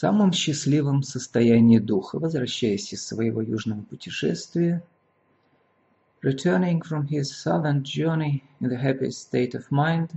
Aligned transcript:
Самом 0.00 0.32
счастливом 0.32 1.02
состоянии 1.02 1.78
духа, 1.78 2.18
возвращаясь 2.18 2.90
из 2.94 3.06
своего 3.06 3.42
южного 3.42 3.82
путешествия, 3.82 4.82
returning 6.22 6.80
from 6.80 7.06
his 7.06 7.24
southern 7.24 7.82
journey 7.82 8.42
in 8.60 8.70
the 8.70 8.80
happiest 8.80 9.30
state 9.30 9.52
of 9.52 9.70
mind, 9.70 10.10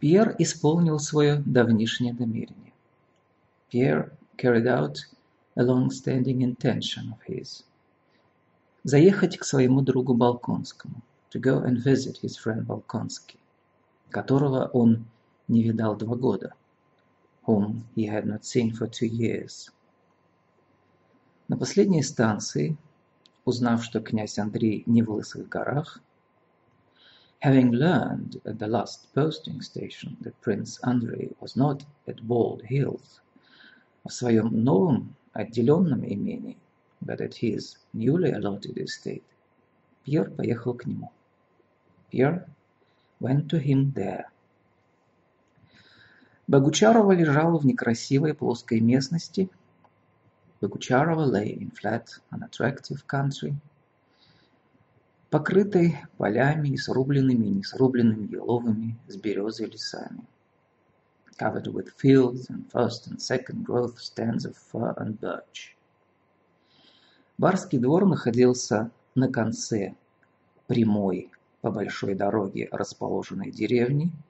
Пьер 0.00 0.34
исполнил 0.38 0.98
свое 0.98 1.42
давнишнее 1.44 2.14
намерение. 2.14 2.72
Pierre 3.70 4.10
carried 4.38 4.66
out 4.66 5.00
a 5.54 5.62
long-standing 5.62 6.40
intention 6.40 7.12
of 7.12 7.18
his. 7.28 7.64
Заехать 8.84 9.36
к 9.36 9.44
своему 9.44 9.82
другу 9.82 10.14
Балконскому, 10.14 11.02
to 11.30 11.38
go 11.38 11.62
and 11.62 11.76
visit 11.76 12.22
his 12.22 12.38
friend 12.42 12.64
Balkonsky, 12.64 13.36
которого 14.08 14.70
он 14.72 15.04
не 15.46 15.62
видал 15.62 15.94
два 15.94 16.16
года– 16.16 16.54
whom 17.43 17.87
he 17.95 18.05
had 18.05 18.25
not 18.25 18.45
seen 18.45 18.71
for 18.71 18.87
two 18.87 19.07
years. 19.07 19.71
На 21.47 21.57
последней 21.57 22.03
станции, 22.03 22.77
узнав, 23.45 23.83
что 23.83 24.01
князь 24.01 24.37
Андрей 24.37 24.83
не 24.85 25.01
в 25.01 25.11
Лысых 25.11 25.47
горах, 25.47 26.01
having 27.41 27.71
learned 27.71 28.41
at 28.43 28.57
the 28.59 28.67
last 28.67 29.07
posting 29.13 29.61
station 29.61 30.17
that 30.21 30.39
Prince 30.41 30.79
Andrei 30.83 31.29
was 31.39 31.55
not 31.55 31.85
at 32.07 32.27
Bald 32.27 32.63
Hills, 32.63 33.21
в 34.03 34.11
своем 34.11 34.63
новом 34.63 35.15
отделенном 35.33 36.03
имении, 36.03 36.57
but 37.01 37.21
at 37.21 37.35
his 37.35 37.77
newly 37.93 38.31
allotted 38.31 38.77
estate, 38.77 39.23
Пьер 40.03 40.31
поехал 40.31 40.73
к 40.73 40.85
нему. 40.85 41.11
Pierre 42.11 42.47
went 43.19 43.49
to 43.49 43.59
him 43.59 43.93
there. 43.93 44.25
Богучарова 46.48 47.12
лежала 47.12 47.58
в 47.58 47.64
некрасивой 47.64 48.34
плоской 48.34 48.80
местности. 48.80 49.48
Богучарова 50.60 51.24
lay 51.24 51.56
in 51.56 51.70
flat, 51.72 52.06
unattractive 52.32 53.04
country, 53.06 53.54
покрытой 55.30 55.98
полями 56.18 56.70
и 56.70 56.76
срубленными 56.76 57.46
и 57.46 57.50
несрубленными 57.50 58.32
еловыми 58.32 58.98
с 59.06 59.16
березой 59.16 59.70
лесами. 59.70 60.24
Covered 61.38 61.72
with 61.72 61.90
fields 61.96 62.50
and 62.50 62.70
first 62.70 63.06
and 63.08 63.20
second 63.20 63.64
growth 63.64 63.98
stands 63.98 64.44
of 64.44 64.56
fir 64.56 64.94
and 64.96 65.18
birch. 65.20 65.76
Барский 67.38 67.78
двор 67.78 68.06
находился 68.06 68.90
на 69.14 69.30
конце 69.30 69.94
прямой 70.66 71.30
по 71.60 71.70
большой 71.70 72.14
дороге 72.14 72.68
расположенной 72.72 73.52
деревни– 73.52 74.10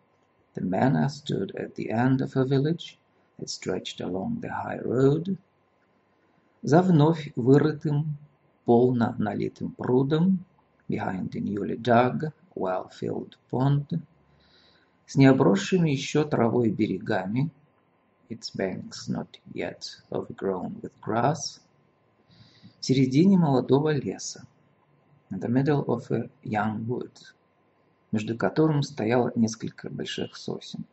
The 0.55 0.61
manor 0.61 1.07
stood 1.07 1.55
at 1.55 1.75
the 1.75 1.89
end 1.89 2.19
of 2.19 2.35
a 2.35 2.43
village 2.43 2.97
that 3.39 3.49
stretched 3.49 4.01
along 4.01 4.41
the 4.41 4.51
high 4.51 4.79
road. 4.79 5.37
За 6.63 6.81
вновь 6.81 7.31
вырытым, 7.37 8.17
полно 8.65 9.15
налитым 9.19 9.71
прудом, 9.71 10.43
behind 10.89 11.31
the 11.31 11.39
newly 11.39 11.77
dug, 11.77 12.33
well-filled 12.55 13.37
pond, 13.49 14.01
с 15.05 15.15
необросшими 15.15 15.89
еще 15.91 16.25
травой 16.25 16.71
берегами, 16.71 17.49
its 18.29 18.49
banks 18.53 19.07
not 19.07 19.29
yet 19.53 20.01
overgrown 20.11 20.81
with 20.81 20.91
grass, 20.99 21.61
в 22.81 22.83
середине 22.85 23.37
молодого 23.37 23.93
леса, 23.95 24.45
in 25.31 25.39
the 25.39 25.47
middle 25.47 25.85
of 25.87 26.11
a 26.11 26.29
young 26.43 26.85
wood, 26.85 27.13
Между 28.12 28.36
которым 28.36 28.82
стояло 28.82 29.32
несколько 29.34 29.90
больших 29.90 30.36
сосен, 30.36 30.84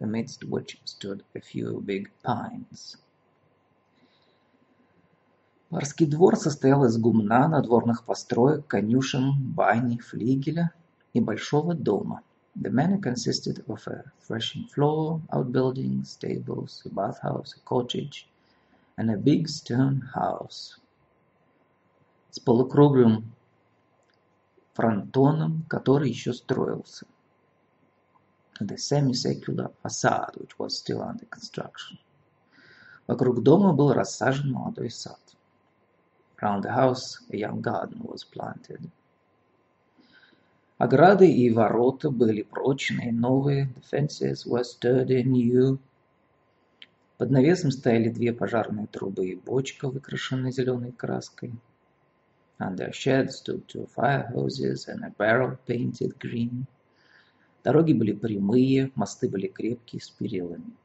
amidst 0.00 0.44
which 0.44 0.78
stood 0.84 1.22
a 1.34 1.40
few 1.40 1.80
big 1.80 2.10
pines. 2.22 2.96
Барский 5.70 6.06
двор 6.06 6.36
состоял 6.36 6.84
из 6.84 6.98
гумна, 6.98 7.48
надворных 7.48 8.04
построек, 8.04 8.66
конюшен, 8.66 9.32
бани, 9.54 9.98
флигеля 9.98 10.72
и 11.14 11.20
большого 11.20 11.74
дома. 11.74 12.22
The 12.54 12.70
manor 12.70 13.00
consisted 13.00 13.64
of 13.66 13.86
a 13.86 14.04
threshing 14.20 14.68
floor, 14.68 15.22
outbuildings, 15.30 16.10
stables, 16.10 16.82
a 16.84 16.90
bathhouse, 16.90 17.54
a 17.56 17.60
cottage, 17.64 18.28
and 18.98 19.10
a 19.10 19.16
big 19.16 19.48
stone 19.48 20.02
house. 20.14 20.78
С 22.30 22.38
полукруглым 22.38 23.32
фронтоном, 24.74 25.64
который 25.68 26.08
еще 26.08 26.32
строился. 26.32 27.06
The 28.60 28.76
semicircular 28.76 29.72
facade, 29.82 30.36
which 30.36 30.56
was 30.58 30.76
still 30.76 31.00
under 31.00 31.26
construction. 31.28 31.98
Вокруг 33.06 33.42
дома 33.42 33.72
был 33.72 33.92
рассажен 33.92 34.52
молодой 34.52 34.90
сад. 34.90 35.20
Around 36.40 36.62
the 36.62 36.74
house 36.74 37.20
a 37.30 37.36
young 37.36 37.60
garden 37.60 38.02
was 38.02 38.24
planted. 38.24 38.88
Ограды 40.78 41.30
и 41.30 41.50
ворота 41.50 42.10
были 42.10 42.42
прочные, 42.42 43.12
новые. 43.12 43.72
The 43.74 43.82
fences 43.90 44.46
were 44.46 44.64
sturdy, 44.64 45.22
new. 45.22 45.78
Под 47.18 47.30
навесом 47.30 47.70
стояли 47.70 48.08
две 48.08 48.32
пожарные 48.32 48.88
трубы 48.88 49.28
и 49.28 49.36
бочка, 49.36 49.88
выкрашенная 49.88 50.50
зеленой 50.50 50.90
краской. 50.90 51.52
Under 52.60 52.92
shed 52.92 53.32
stood 53.32 53.66
two 53.66 53.86
fire 53.86 54.30
hoses 54.34 54.86
and 54.88 55.04
a 55.04 55.10
barrel 55.10 55.58
painted 55.66 56.18
green. 56.18 56.66
Дороги 57.64 57.92
были 57.92 58.12
прямые, 58.12 58.90
мосты 58.94 59.28
были 59.28 59.46
крепкие, 59.46 60.00
с 60.02 60.10
перилами. 60.10 60.76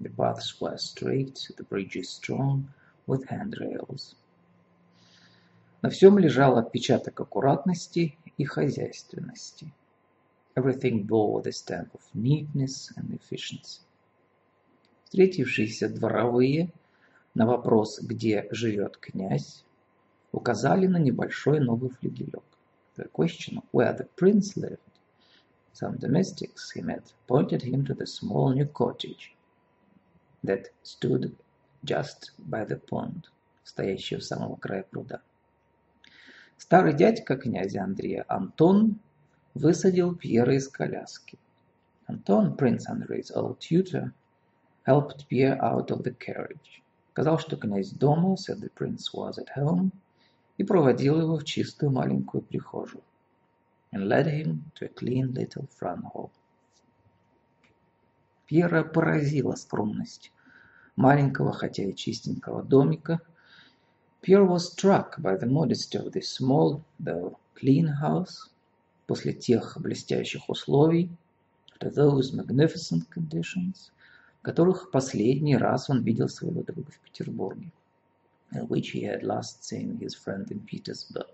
The 0.00 0.10
paths 0.10 0.60
were 0.60 0.76
straight, 0.76 1.50
the 1.56 1.64
bridges 1.64 2.08
strong, 2.10 2.68
with 3.06 3.24
handrails. 3.28 4.16
На 5.82 5.90
всем 5.90 6.18
лежал 6.18 6.58
отпечаток 6.58 7.20
аккуратности 7.20 8.16
и 8.36 8.44
хозяйственности. 8.44 9.72
Everything 10.56 11.06
bore 11.06 11.42
the 11.42 11.52
stamp 11.52 11.94
of 11.94 12.02
neatness 12.14 12.92
and 12.96 13.14
efficiency. 13.14 13.80
Встретившиеся 15.04 15.88
дворовые 15.88 16.72
на 17.34 17.46
вопрос, 17.46 18.00
где 18.00 18.48
живет 18.50 18.96
князь, 18.96 19.64
указали 20.32 20.86
на 20.86 20.98
небольшой 20.98 21.60
новый 21.60 21.90
флигелек. 21.90 22.44
The 22.96 23.10
question 23.12 23.62
where 23.72 23.96
the 23.96 24.08
prince 24.16 24.56
lived. 24.56 24.80
Some 25.72 25.98
domestics 25.98 26.70
he 26.70 26.80
met 26.80 27.12
pointed 27.26 27.62
him 27.62 27.84
to 27.84 27.94
the 27.94 28.06
small 28.06 28.52
new 28.54 28.66
cottage 28.66 29.34
that 30.42 30.70
stood 30.82 31.36
just 31.84 32.32
by 32.38 32.64
the 32.64 32.80
pond, 32.80 33.28
стоящий 33.62 34.16
у 34.16 34.20
самого 34.20 34.56
края 34.56 34.84
пруда. 34.90 35.20
Старый 36.56 36.94
дядька 36.94 37.36
князя 37.36 37.82
Андрея 37.82 38.24
Антон 38.28 38.98
высадил 39.54 40.14
Пьера 40.14 40.54
из 40.54 40.68
коляски. 40.68 41.38
Антон, 42.06 42.54
Prince 42.54 42.86
Andrei's 42.88 43.30
old 43.34 43.60
tutor, 43.60 44.12
helped 44.86 45.28
Pierre 45.28 45.62
out 45.62 45.90
of 45.90 46.02
the 46.04 46.16
carriage. 46.16 46.82
Сказал, 47.12 47.38
что 47.38 47.56
князь 47.56 47.90
дома, 47.90 48.36
said 48.36 48.60
the 48.60 48.70
prince 48.70 49.12
was 49.12 49.38
at 49.38 49.48
home, 49.56 49.90
и 50.58 50.64
проводил 50.64 51.20
его 51.20 51.38
в 51.38 51.44
чистую 51.44 51.92
маленькую 51.92 52.42
прихожую 52.42 53.02
and 53.92 54.08
led 54.08 54.26
him 54.26 54.62
to 54.74 54.84
a 54.84 54.88
clean 54.88 55.32
little 55.32 55.68
front 55.78 56.02
hall. 56.12 56.30
Пьера 58.46 58.84
поразила 58.84 59.54
скромность 59.54 60.32
маленького, 60.96 61.52
хотя 61.52 61.84
и 61.84 61.94
чистенького 61.94 62.62
домика. 62.62 63.20
Pierre 64.22 64.46
was 64.46 64.72
struck 64.72 65.18
by 65.18 65.36
the 65.36 65.46
modesty 65.46 65.98
of 65.98 66.12
this 66.12 66.28
small, 66.28 66.82
though 66.98 67.38
clean 67.54 67.86
house. 68.00 68.50
После 69.06 69.32
тех 69.32 69.78
блестящих 69.80 70.48
условий, 70.48 71.10
after 71.72 71.92
those 71.92 72.32
magnificent 72.34 73.08
conditions, 73.14 73.92
в 74.40 74.42
которых 74.42 74.90
последний 74.90 75.56
раз 75.56 75.88
он 75.90 76.02
видел 76.02 76.28
своего 76.28 76.62
друга 76.62 76.90
в 76.90 76.98
Петербурге 77.00 77.70
which 78.52 78.90
he 78.90 79.02
had 79.02 79.22
last 79.22 79.64
seen 79.64 79.98
his 79.98 80.14
friend 80.14 80.50
in 80.50 80.60
Petersburg. 80.60 81.26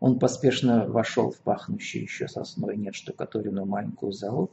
Он 0.00 0.18
поспешно 0.18 0.86
вошел 0.86 1.30
в 1.30 1.38
пахнущую 1.38 2.02
еще 2.02 2.28
сосной 2.28 2.76
нет 2.76 2.94
штукатуренную 2.94 3.66
маленькую 3.66 4.12
залу. 4.12 4.50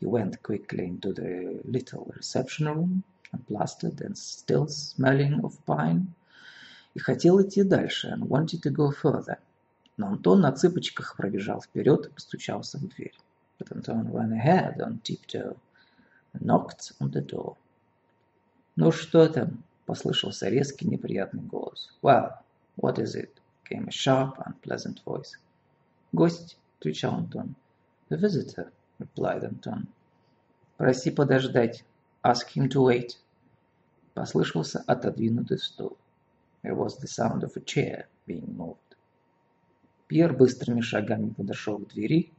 He 0.00 0.06
went 0.06 0.40
quickly 0.42 0.86
into 0.86 1.12
the 1.12 1.62
little 1.64 2.10
reception 2.16 2.66
room, 2.66 3.02
plastered 3.48 4.00
and 4.00 4.16
still 4.16 4.66
smelling 4.66 5.40
of 5.42 5.58
pine, 5.66 6.06
и 6.94 6.98
хотел 6.98 7.42
идти 7.42 7.62
дальше 7.62 8.08
and 8.08 8.28
wanted 8.28 8.62
to 8.62 8.70
go 8.70 8.90
further. 8.90 9.38
Но 9.96 10.08
Антон 10.08 10.40
на 10.40 10.52
цыпочках 10.52 11.16
пробежал 11.16 11.60
вперед 11.60 12.06
и 12.06 12.10
постучался 12.10 12.78
в 12.78 12.88
дверь. 12.88 13.14
But 13.58 13.72
Anton 13.72 14.10
ran 14.12 14.32
ahead 14.32 14.80
on 14.80 15.00
tiptoe 15.02 15.56
and 16.32 16.42
knocked 16.42 16.92
on 17.00 17.10
the 17.10 17.24
door. 17.24 17.56
«Ну 18.76 18.92
что 18.92 19.28
там?»– 19.28 19.62
послышался 19.86 20.48
резкий 20.48 20.86
неприятный 20.86 21.42
голос. 21.42 21.90
«Well, 22.02 22.32
what 22.76 22.98
is 22.98 23.14
it?»– 23.14 23.30
came 23.70 23.86
a 23.86 23.90
sharp, 23.90 24.36
unpleasant 24.44 25.02
voice. 25.04 25.38
«Гость»,– 26.12 26.58
отвечал 26.80 27.14
Антон. 27.14 27.54
«The 28.10 28.18
visitor»,– 28.18 28.70
replied 28.98 29.44
Антон. 29.44 29.86
«Проси 30.76 31.10
подождать. 31.10 31.84
Ask 32.22 32.48
him 32.54 32.68
to 32.68 32.82
wait». 32.82 33.18
Послышался 34.14 34.82
отодвинутый 34.86 35.58
стул. 35.58 35.96
There 36.62 36.74
was 36.74 36.98
the 36.98 37.06
sound 37.06 37.44
of 37.44 37.56
a 37.56 37.60
chair 37.60 38.06
being 38.26 38.56
moved. 38.56 38.96
Пьер 40.08 40.32
быстрыми 40.32 40.80
шагами 40.80 41.30
подошел 41.30 41.78
к 41.78 41.88
двери. 41.88 42.32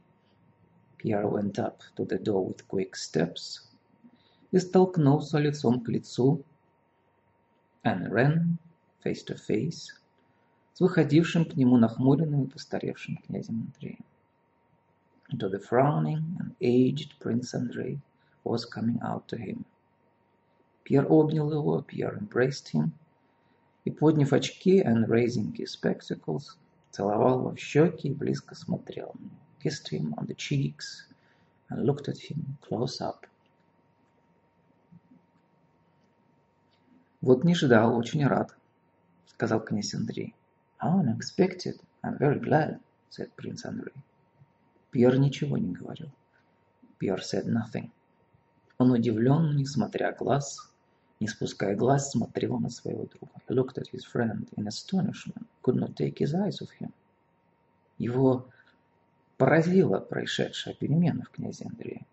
Pierre 0.98 1.28
went 1.28 1.58
up 1.58 1.80
to 1.96 2.04
the 2.04 2.18
door 2.18 2.48
with 2.48 2.66
quick 2.66 2.94
steps 2.94 3.62
и 4.50 4.58
столкнулся 4.58 5.38
лицом 5.38 5.80
к 5.80 5.88
лицу 5.88 6.42
and 7.83 8.11
ran 8.11 8.57
face 9.03 9.23
to 9.23 9.35
face 9.35 9.93
с 10.73 10.79
выходившим 10.79 11.45
к 11.45 11.55
нему 11.55 11.77
нахмуренным 11.77 12.45
и 12.45 12.49
постаревшим 12.49 13.17
князем 13.17 13.71
Андреем. 13.73 14.03
To 15.33 15.49
the 15.49 15.59
frowning 15.59 16.37
and 16.39 16.55
aged 16.59 17.19
Prince 17.19 17.53
Andrei 17.53 17.99
was 18.43 18.65
coming 18.65 18.99
out 19.01 19.27
to 19.27 19.37
him. 19.37 19.65
Пьер 20.83 21.05
обнял 21.07 21.51
его, 21.51 21.81
Пьер 21.81 22.17
embraced 22.17 22.69
him – 22.69 23.03
и, 23.85 23.91
подняв 23.91 24.33
очки 24.33 24.81
and 24.81 25.07
raising 25.07 25.53
his 25.53 25.71
spectacles, 25.71 26.57
целовал 26.91 27.39
его 27.39 27.51
в 27.51 27.59
щеки 27.59 28.09
и 28.09 28.13
близко 28.13 28.55
смотрел. 28.55 29.13
Kissed 29.63 29.89
him 29.91 30.13
on 30.15 30.25
the 30.27 30.35
cheeks 30.35 31.05
and 31.69 31.85
looked 31.85 32.07
at 32.07 32.17
him 32.17 32.57
close 32.61 33.01
up. 33.01 33.25
«Вот 37.20 37.42
не 37.42 37.54
ждал, 37.54 37.96
очень 37.96 38.24
рад»,— 38.26 38.56
сказал 39.26 39.60
князь 39.60 39.92
Андрей. 39.94 40.36
«How 40.80 41.02
unexpected. 41.02 41.80
I'm 42.04 42.16
very 42.16 42.40
glad»,— 42.40 42.80
said 43.10 43.30
Prince 43.36 43.64
Andrei. 43.64 43.92
Пьер 44.92 45.18
ничего 45.18 45.58
не 45.58 45.72
говорил. 45.72 46.10
Пьер 46.98 47.20
said 47.20 47.46
nothing. 47.46 47.90
Он 48.78 48.92
удивлен, 48.92 49.56
несмотря 49.56 50.12
глаз, 50.12 50.70
не 51.18 51.26
спуская 51.26 51.74
глаз, 51.74 52.12
смотрел 52.12 52.60
на 52.60 52.70
своего 52.70 53.06
друга. 53.06 53.32
He 53.48 53.54
looked 53.54 53.78
at 53.78 53.88
his 53.92 54.04
friend 54.04 54.48
in 54.56 54.68
astonishment, 54.68 55.44
could 55.62 55.74
not 55.74 55.96
take 55.96 56.18
his 56.18 56.32
eyes 56.34 56.62
off 56.62 56.70
him. 56.78 56.92
Его 57.98 58.46
поразила 59.36 59.98
происшедшая 59.98 60.74
перемена 60.74 61.24
в 61.24 61.30
князе 61.30 61.64
Андрея. 61.64 62.06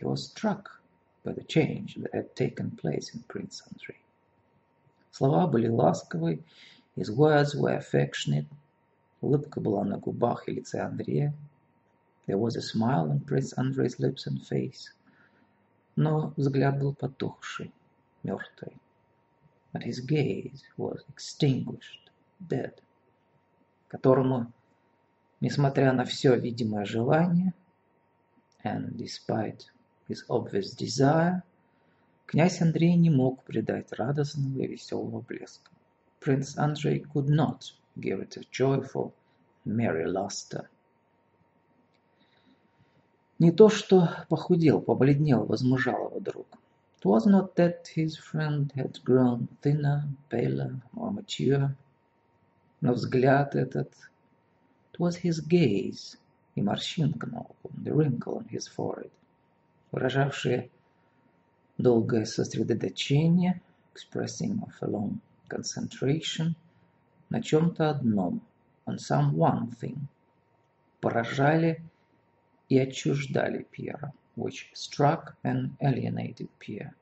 He 0.00 0.06
was 0.06 0.24
struck 0.24 0.80
by 1.22 1.34
the 1.34 1.44
change 1.44 1.96
that 1.96 2.14
had 2.14 2.34
taken 2.34 2.70
place 2.70 3.14
in 3.14 3.22
Prince 3.28 3.62
Andrei. 3.70 3.98
Слова 5.16 5.46
были 5.46 5.66
ласковые, 5.66 6.44
his 6.94 7.08
words 7.08 7.54
were 7.54 7.74
affectionate, 7.74 8.44
улыбка 9.22 9.62
была 9.62 9.82
на 9.82 9.96
губах 9.96 10.46
и 10.46 10.52
лице 10.52 10.78
Андрея. 10.78 11.32
There 12.26 12.36
was 12.36 12.54
a 12.54 12.60
smile 12.60 13.10
on 13.10 13.20
Prince 13.20 13.54
Andrei's 13.56 13.98
lips 13.98 14.26
and 14.26 14.42
face, 14.42 14.92
но 15.96 16.34
взгляд 16.36 16.78
был 16.78 16.92
потухший 16.94 17.72
мертвый. 18.24 18.76
But 19.72 19.84
his 19.84 20.00
gaze 20.04 20.60
was 20.76 21.02
extinguished, 21.08 22.10
dead, 22.38 22.74
которому, 23.88 24.52
несмотря 25.40 25.94
на 25.94 26.04
все 26.04 26.38
видимое 26.38 26.84
желание, 26.84 27.54
and 28.62 28.94
despite 28.98 29.70
his 30.08 30.26
obvious 30.28 30.74
desire, 30.74 31.42
князь 32.26 32.60
Андрей 32.60 32.94
не 32.96 33.10
мог 33.10 33.42
придать 33.44 33.92
радостного 33.92 34.62
и 34.62 34.66
веселого 34.66 35.20
блеска. 35.20 35.70
Prince 36.20 36.56
Andrei 36.56 37.04
could 37.12 37.28
not 37.28 37.72
give 37.96 38.20
it 38.20 38.36
a 38.36 38.42
joyful, 38.50 39.12
merry 39.64 40.04
luster. 40.04 40.66
Не 43.38 43.52
то, 43.52 43.68
что 43.68 44.26
похудел, 44.28 44.80
побледнел, 44.80 45.44
возмужал 45.44 46.08
его 46.08 46.20
друг. 46.20 46.46
It 46.98 47.04
was 47.04 47.26
not 47.26 47.54
that 47.56 47.86
his 47.94 48.16
friend 48.16 48.72
had 48.74 49.02
grown 49.04 49.48
thinner, 49.62 50.08
paler, 50.30 50.80
more 50.92 51.12
mature, 51.12 51.70
но 52.80 52.94
взгляд 52.94 53.54
этот, 53.54 53.92
it 54.92 54.98
was 54.98 55.16
his 55.22 55.46
gaze 55.46 56.18
и 56.54 56.62
морщинка 56.62 57.26
на 57.26 57.40
лбу, 57.40 57.70
the 57.84 57.92
wrinkle 57.92 58.38
on 58.38 58.48
his 58.48 58.66
forehead, 58.66 59.10
выражавшие 59.92 60.70
долгое 61.78 62.24
сосредоточение, 62.24 63.60
expressing 63.94 64.60
of 64.60 64.72
a 64.80 64.86
long 64.86 65.20
concentration, 65.48 66.54
на 67.30 67.42
чем-то 67.42 67.90
одном, 67.90 68.40
on 68.86 68.96
some 68.98 69.34
one 69.34 69.70
thing, 69.80 69.98
поражали 71.00 71.82
и 72.68 72.78
отчуждали 72.78 73.66
Пьера 73.70 74.12
which 74.36 74.68
struck 74.74 75.34
and 75.42 75.76
alienated 75.80 76.48
Pierre, 76.60 76.94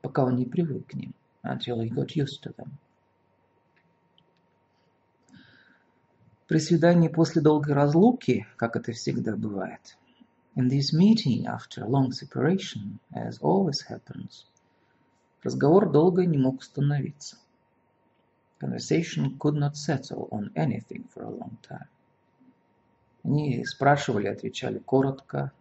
пока 0.00 0.24
он 0.24 0.36
не 0.36 0.46
привык 0.46 0.86
к 0.88 0.94
ним, 0.94 1.14
until 1.42 1.80
he 1.80 1.90
got 1.90 2.16
used 2.16 2.42
to 2.42 2.54
them. 2.56 2.70
При 6.46 6.58
свидании 6.58 7.08
после 7.08 7.42
долгой 7.42 7.74
разлуки, 7.74 8.46
как 8.56 8.76
это 8.76 8.92
всегда 8.92 9.36
бывает, 9.36 9.98
in 10.58 10.66
this 10.66 10.92
meeting 10.92 11.46
after 11.46 11.84
a 11.84 11.88
long 11.88 12.10
separation, 12.10 12.98
as 13.14 13.38
always 13.38 13.80
happens, 13.82 14.44
разговор 15.44 15.88
долго 15.92 16.26
не 16.26 16.36
мог 16.36 16.60
остановиться. 16.62 17.36
Conversation 18.60 19.38
could 19.38 19.54
not 19.54 19.76
settle 19.76 20.28
on 20.32 20.50
anything 20.56 21.04
for 21.14 21.22
a 21.22 21.30
long 21.30 21.56
time. 21.62 21.86
Они 23.22 23.64
спрашивали, 23.64 24.26
отвечали 24.26 24.78
коротко, 24.78 25.52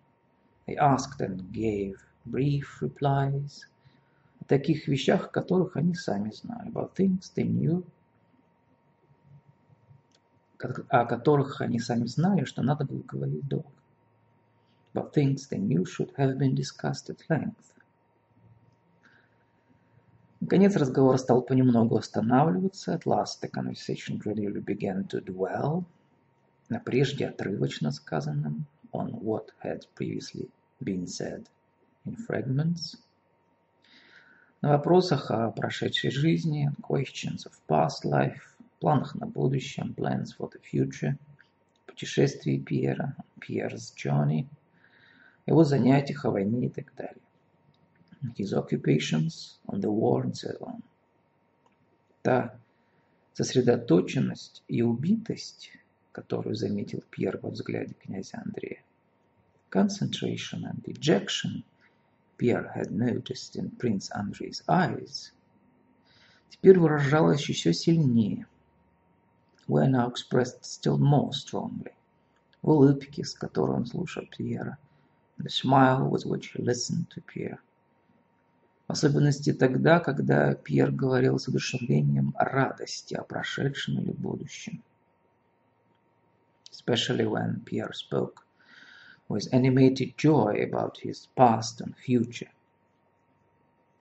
They 0.65 0.75
asked 0.77 1.21
and 1.21 1.51
gave 1.51 2.03
brief 2.25 2.81
replies 2.81 3.67
о 4.41 4.45
таких 4.45 4.87
вещах, 4.87 5.31
которых 5.31 5.75
они 5.77 5.93
сами 5.93 6.31
знали. 6.31 6.69
About 6.69 6.95
things 6.95 7.31
they 7.35 7.43
knew, 7.43 7.85
о 10.89 11.05
которых 11.05 11.61
они 11.61 11.79
сами 11.79 12.07
знали, 12.07 12.45
что 12.45 12.63
надо 12.63 12.83
было 12.83 13.03
говорить 13.03 13.47
долго. 13.47 13.76
About 14.93 15.13
things 15.13 15.47
they 15.47 15.57
knew 15.57 15.85
should 15.85 16.11
have 16.17 16.37
been 16.37 16.55
discussed 16.55 17.09
at 17.09 17.29
length. 17.29 17.73
Наконец 20.39 20.75
разговор 20.75 21.17
стал 21.17 21.41
понемногу 21.41 21.97
останавливаться. 21.97 22.93
At 22.93 23.05
last 23.05 23.41
the 23.41 23.49
conversation 23.49 24.17
gradually 24.17 24.61
began 24.61 25.07
to 25.07 25.19
dwell 25.21 25.83
на 26.69 26.79
прежде 26.79 27.27
отрывочно 27.27 27.91
сказанном 27.91 28.65
on 28.93 29.11
what 29.21 29.51
had 29.61 29.85
previously 29.95 30.49
been 30.83 31.05
said 31.05 31.47
in 32.05 32.15
fragments. 32.15 32.97
На 34.61 34.69
вопросах 34.69 35.29
о 35.29 35.51
прошедшей 35.51 36.11
жизни, 36.11 36.71
questions 36.81 37.45
of 37.45 37.53
past 37.67 38.03
life, 38.03 38.41
планах 38.79 39.15
на 39.15 39.27
будущем, 39.27 39.93
plans 39.95 40.35
for 40.37 40.49
the 40.51 40.61
future, 40.61 41.17
путешествии 41.85 42.57
Пьера, 42.57 43.15
Pierre's 43.39 43.93
journey, 43.95 44.47
его 45.47 45.63
занятиях 45.63 46.25
о 46.25 46.31
войне 46.31 46.67
и 46.67 46.69
так 46.69 46.93
далее. 46.95 47.15
His 48.37 48.53
occupations 48.53 49.59
on 49.67 49.79
the 49.79 49.89
war 49.89 50.23
and 50.23 50.33
so 50.33 50.57
on. 50.59 50.83
Та 52.21 52.59
сосредоточенность 53.33 54.63
и 54.67 54.81
убитость, 54.81 55.71
которую 56.11 56.55
заметил 56.55 57.03
Пьер 57.09 57.39
во 57.41 57.49
взгляде 57.49 57.93
князя 57.93 58.41
Андрея, 58.43 58.83
concentration 59.71 60.63
and 60.63 60.83
dejection. 60.83 61.63
Pierre 62.37 62.71
had 62.75 62.91
noticed 62.91 63.55
in 63.55 63.71
Prince 63.77 64.11
Andrei's 64.11 64.63
eyes, 64.67 65.31
теперь 66.49 66.77
выражалось 66.77 67.47
еще 67.47 67.73
сильнее, 67.73 68.45
were 69.67 69.87
now 69.87 70.11
expressed 70.11 70.63
still 70.63 70.97
more 70.97 71.31
strongly, 71.31 71.93
в 72.61 72.69
улыбке, 72.69 73.23
с 73.23 73.33
которой 73.33 73.77
он 73.77 73.85
слушал 73.85 74.23
Пьера, 74.25 74.77
the 75.39 75.49
smile 75.49 76.07
with 76.09 76.25
which 76.25 76.47
he 76.53 76.61
listened 76.61 77.09
to 77.09 77.21
Pierre. 77.21 77.59
В 78.87 78.91
особенности 78.91 79.53
тогда, 79.53 79.99
когда 79.99 80.55
Пьер 80.55 80.91
говорил 80.91 81.39
с 81.39 81.47
одушевлением 81.47 82.33
о 82.37 82.45
радости, 82.45 83.15
о 83.15 83.23
прошедшем 83.23 83.99
или 83.99 84.11
будущем. 84.11 84.81
Especially 86.71 87.25
when 87.25 87.63
Pierre 87.65 87.93
spoke 87.93 88.43
with 89.27 89.47
animated 89.51 90.15
joy 90.17 90.63
about 90.63 90.97
his 91.03 91.27
past 91.35 91.81
and 91.81 91.95
future. 91.97 92.49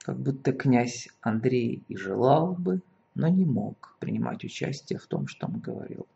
как 0.07 0.17
будто 0.17 0.53
князь 0.53 1.09
Андрей 1.19 1.83
и 1.89 1.97
желал 1.97 2.53
бы, 2.53 2.79
но 3.13 3.27
не 3.27 3.43
мог 3.43 3.97
принимать 3.99 4.45
участие 4.45 4.99
в 4.99 5.05
том, 5.05 5.27
что 5.27 5.47
он 5.47 5.59
говорил. 5.59 6.07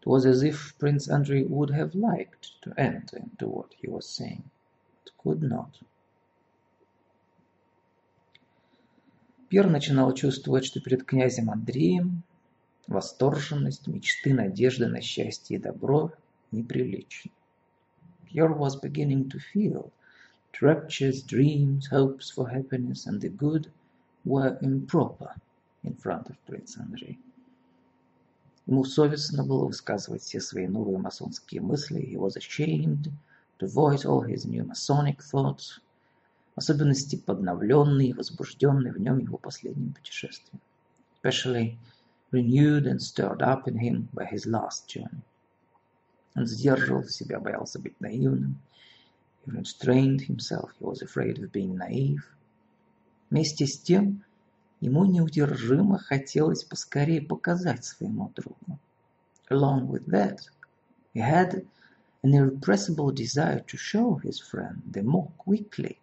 It 0.00 0.06
was 0.06 0.24
as 0.24 0.42
if 0.42 0.74
Prince 0.78 1.08
Andrei 1.08 1.42
would 1.44 1.70
have 1.70 1.94
liked 1.94 2.62
to 2.62 2.72
enter 2.78 3.18
into 3.18 3.48
what 3.48 3.74
he 3.74 3.88
was 3.88 4.08
saying, 4.08 4.44
but 5.04 5.12
could 5.18 5.42
not. 5.42 5.80
Пьер 9.48 9.68
начинал 9.68 10.12
чувствовать, 10.12 10.64
что 10.64 10.80
перед 10.80 11.04
князем 11.04 11.50
Андреем 11.50 12.22
восторженность, 12.88 13.86
мечты, 13.86 14.32
надежды 14.32 14.86
на 14.88 15.00
счастье 15.00 15.56
и 15.56 15.60
добро 15.60 16.12
неприличны. 16.52 17.32
Pierre 18.26 18.56
was 18.56 18.76
beginning 18.76 19.28
to 19.28 19.38
feel 19.38 19.92
that 20.52 20.62
raptures, 20.62 21.22
dreams, 21.22 21.86
hopes 21.88 22.30
for 22.30 22.48
happiness 22.48 23.06
and 23.06 23.20
the 23.20 23.28
good 23.28 23.70
were 24.24 24.58
improper 24.62 25.34
in 25.82 25.94
front 25.94 26.28
of 26.28 26.44
Prince 26.46 26.78
Andrei. 26.78 27.18
Ему 28.67 28.83
совестно 28.83 29.43
было 29.43 29.65
высказывать 29.65 30.21
все 30.21 30.39
свои 30.39 30.67
новые 30.67 30.97
масонские 30.97 31.61
мысли. 31.61 31.99
He 32.01 32.15
was 32.15 32.37
ashamed 32.37 33.11
to 33.59 33.67
voice 33.67 34.05
all 34.05 34.21
his 34.21 34.45
new 34.45 34.63
Masonic 34.63 35.19
thoughts, 35.19 35.79
в 36.55 36.59
особенности 36.59 37.15
подновленный 37.15 38.09
и 38.09 38.13
возбужденный 38.13 38.91
в 38.91 38.99
нем 38.99 39.17
его 39.17 39.37
последним 39.37 39.93
путешествием. 39.93 40.61
Especially 41.23 41.77
renewed 42.31 42.85
and 42.85 43.01
stirred 43.01 43.41
up 43.41 43.67
in 43.67 43.77
him 43.77 44.09
by 44.13 44.25
his 44.25 44.45
last 44.45 44.87
journey. 44.87 45.23
Он 46.35 46.45
сдерживал 46.45 47.03
себя, 47.05 47.39
боялся 47.39 47.79
быть 47.79 47.99
наивным. 47.99 48.61
He 49.45 49.51
restrained 49.51 50.21
himself, 50.21 50.69
he 50.79 50.85
was 50.85 51.01
afraid 51.01 51.39
of 51.39 51.51
being 51.51 51.75
naive. 51.75 52.21
Вместе 53.31 53.65
с 53.65 53.79
тем, 53.79 54.23
ему 54.81 55.05
неудержимо 55.05 55.99
хотелось 55.99 56.63
поскорее 56.63 57.21
показать 57.21 57.85
своему 57.85 58.31
другу. 58.35 58.79
Along 59.49 59.87
with 59.87 60.07
that, 60.07 60.39
he 61.13 61.21
had 61.21 61.65
an 62.23 62.33
irrepressible 62.33 63.11
desire 63.11 63.63
to 63.67 63.77
show 63.77 64.19
his 64.23 64.39
friend 64.39 64.81
the 64.91 65.03
more 65.03 65.31
quickly, 65.37 65.97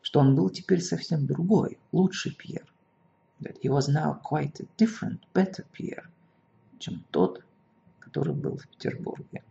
что 0.00 0.20
он 0.20 0.36
был 0.36 0.48
теперь 0.48 0.80
совсем 0.80 1.26
другой, 1.26 1.78
лучший 1.90 2.32
Пьер. 2.32 2.66
That 3.40 3.58
he 3.62 3.68
was 3.68 3.88
now 3.88 4.20
quite 4.22 4.60
a 4.60 4.66
different, 4.76 5.20
better 5.34 5.66
Pierre, 5.72 6.06
чем 6.78 7.04
тот, 7.10 7.44
который 7.98 8.34
был 8.34 8.58
в 8.58 8.68
Петербурге, 8.68 9.42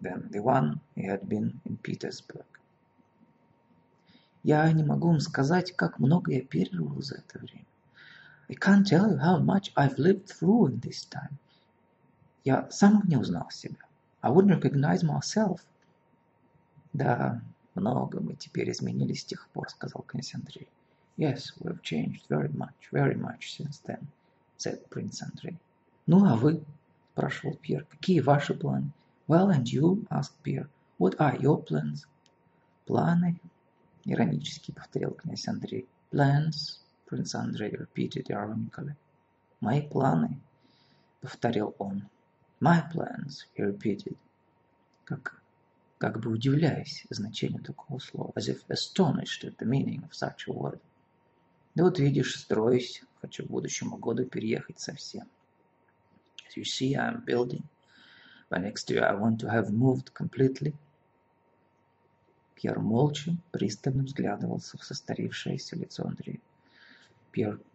than 0.00 0.30
the 0.30 0.42
one 0.42 0.78
he 0.94 1.06
had 1.06 1.26
been 1.26 1.58
in 1.64 1.78
Petersburg. 1.78 2.44
Я 4.42 4.70
не 4.72 4.84
могу 4.84 5.08
вам 5.08 5.20
сказать, 5.20 5.72
как 5.72 5.98
много 5.98 6.32
я 6.32 6.42
пережил 6.42 7.02
за 7.02 7.16
это 7.16 7.38
время. 7.38 7.64
I 8.50 8.54
can't 8.54 8.86
tell 8.86 9.10
you 9.10 9.18
how 9.18 9.38
much 9.38 9.72
I've 9.76 9.98
lived 9.98 10.28
through 10.28 10.66
in 10.68 10.80
this 10.80 11.04
time. 11.04 11.38
Я 12.44 12.68
сам 12.70 13.02
не 13.06 13.16
узнал 13.16 13.50
себя. 13.50 13.78
I 14.22 14.30
wouldn't 14.30 14.50
recognize 14.50 15.02
myself. 15.02 15.60
Да, 16.92 17.42
много 17.74 18.20
мы 18.20 18.34
теперь 18.34 18.70
изменились 18.70 19.20
с 19.20 19.24
тех 19.24 19.48
пор, 19.48 19.68
сказал 19.68 20.02
князь 20.02 20.34
Андрей. 20.34 20.68
Yes, 21.18 21.52
we've 21.60 21.82
changed 21.82 22.26
very 22.28 22.48
much, 22.48 22.90
very 22.90 23.16
much 23.16 23.52
since 23.56 23.80
then, 23.84 24.06
said 24.56 24.88
Prince 24.88 25.22
Andrei. 25.22 25.58
Ну, 26.06 26.24
а 26.24 26.36
вы? 26.36 26.64
спрашивал 27.12 27.56
Пьер. 27.56 27.84
Какие 27.90 28.20
ваши 28.20 28.54
планы? 28.54 28.92
Well, 29.26 29.50
and 29.50 29.64
you? 29.64 30.06
asked 30.10 30.40
Pierre. 30.42 30.68
What 30.98 31.16
are 31.18 31.36
your 31.36 31.62
plans? 31.62 32.06
Планы? 32.86 33.40
Иронически 34.04 34.70
повторил 34.70 35.10
князь 35.10 35.46
Андрей. 35.48 35.86
Plans? 36.10 36.80
Prince 37.08 37.34
Andrei 37.34 37.70
repeated 37.70 38.30
ironically. 38.30 38.94
Мои 39.60 39.80
планы? 39.80 40.38
Повторил 41.22 41.74
он. 41.78 42.06
My 42.60 42.82
plans, 42.92 43.46
he 43.56 43.64
repeated. 43.64 44.14
Как, 45.06 45.40
как 45.96 46.20
бы 46.20 46.30
удивляясь 46.30 47.06
значению 47.08 47.62
такого 47.64 47.98
слова, 47.98 48.32
as 48.36 48.48
if 48.48 48.62
astonished 48.68 49.44
at 49.44 49.56
the 49.56 49.64
meaning 49.64 50.02
of 50.04 50.14
such 50.14 50.48
a 50.48 50.52
word. 50.52 50.80
Да 51.74 51.84
вот 51.84 51.98
видишь, 51.98 52.38
строюсь, 52.38 53.02
хочу 53.22 53.46
к 53.46 53.48
будущему 53.48 53.96
году 53.96 54.26
переехать 54.26 54.78
совсем. 54.78 55.26
As 56.46 56.56
you 56.56 56.64
see, 56.64 56.94
I'm 56.94 57.24
building. 57.24 57.62
By 58.50 58.58
next 58.58 58.90
year 58.90 59.02
I 59.02 59.14
want 59.14 59.40
to 59.40 59.48
have 59.48 59.70
moved 59.70 60.12
completely. 60.12 60.74
Пьер 62.54 62.80
молча, 62.80 63.34
пристально 63.50 64.02
взглядывался 64.02 64.76
в 64.76 64.84
состарившееся 64.84 65.74
лицо 65.76 66.04
Андрея. 66.06 66.40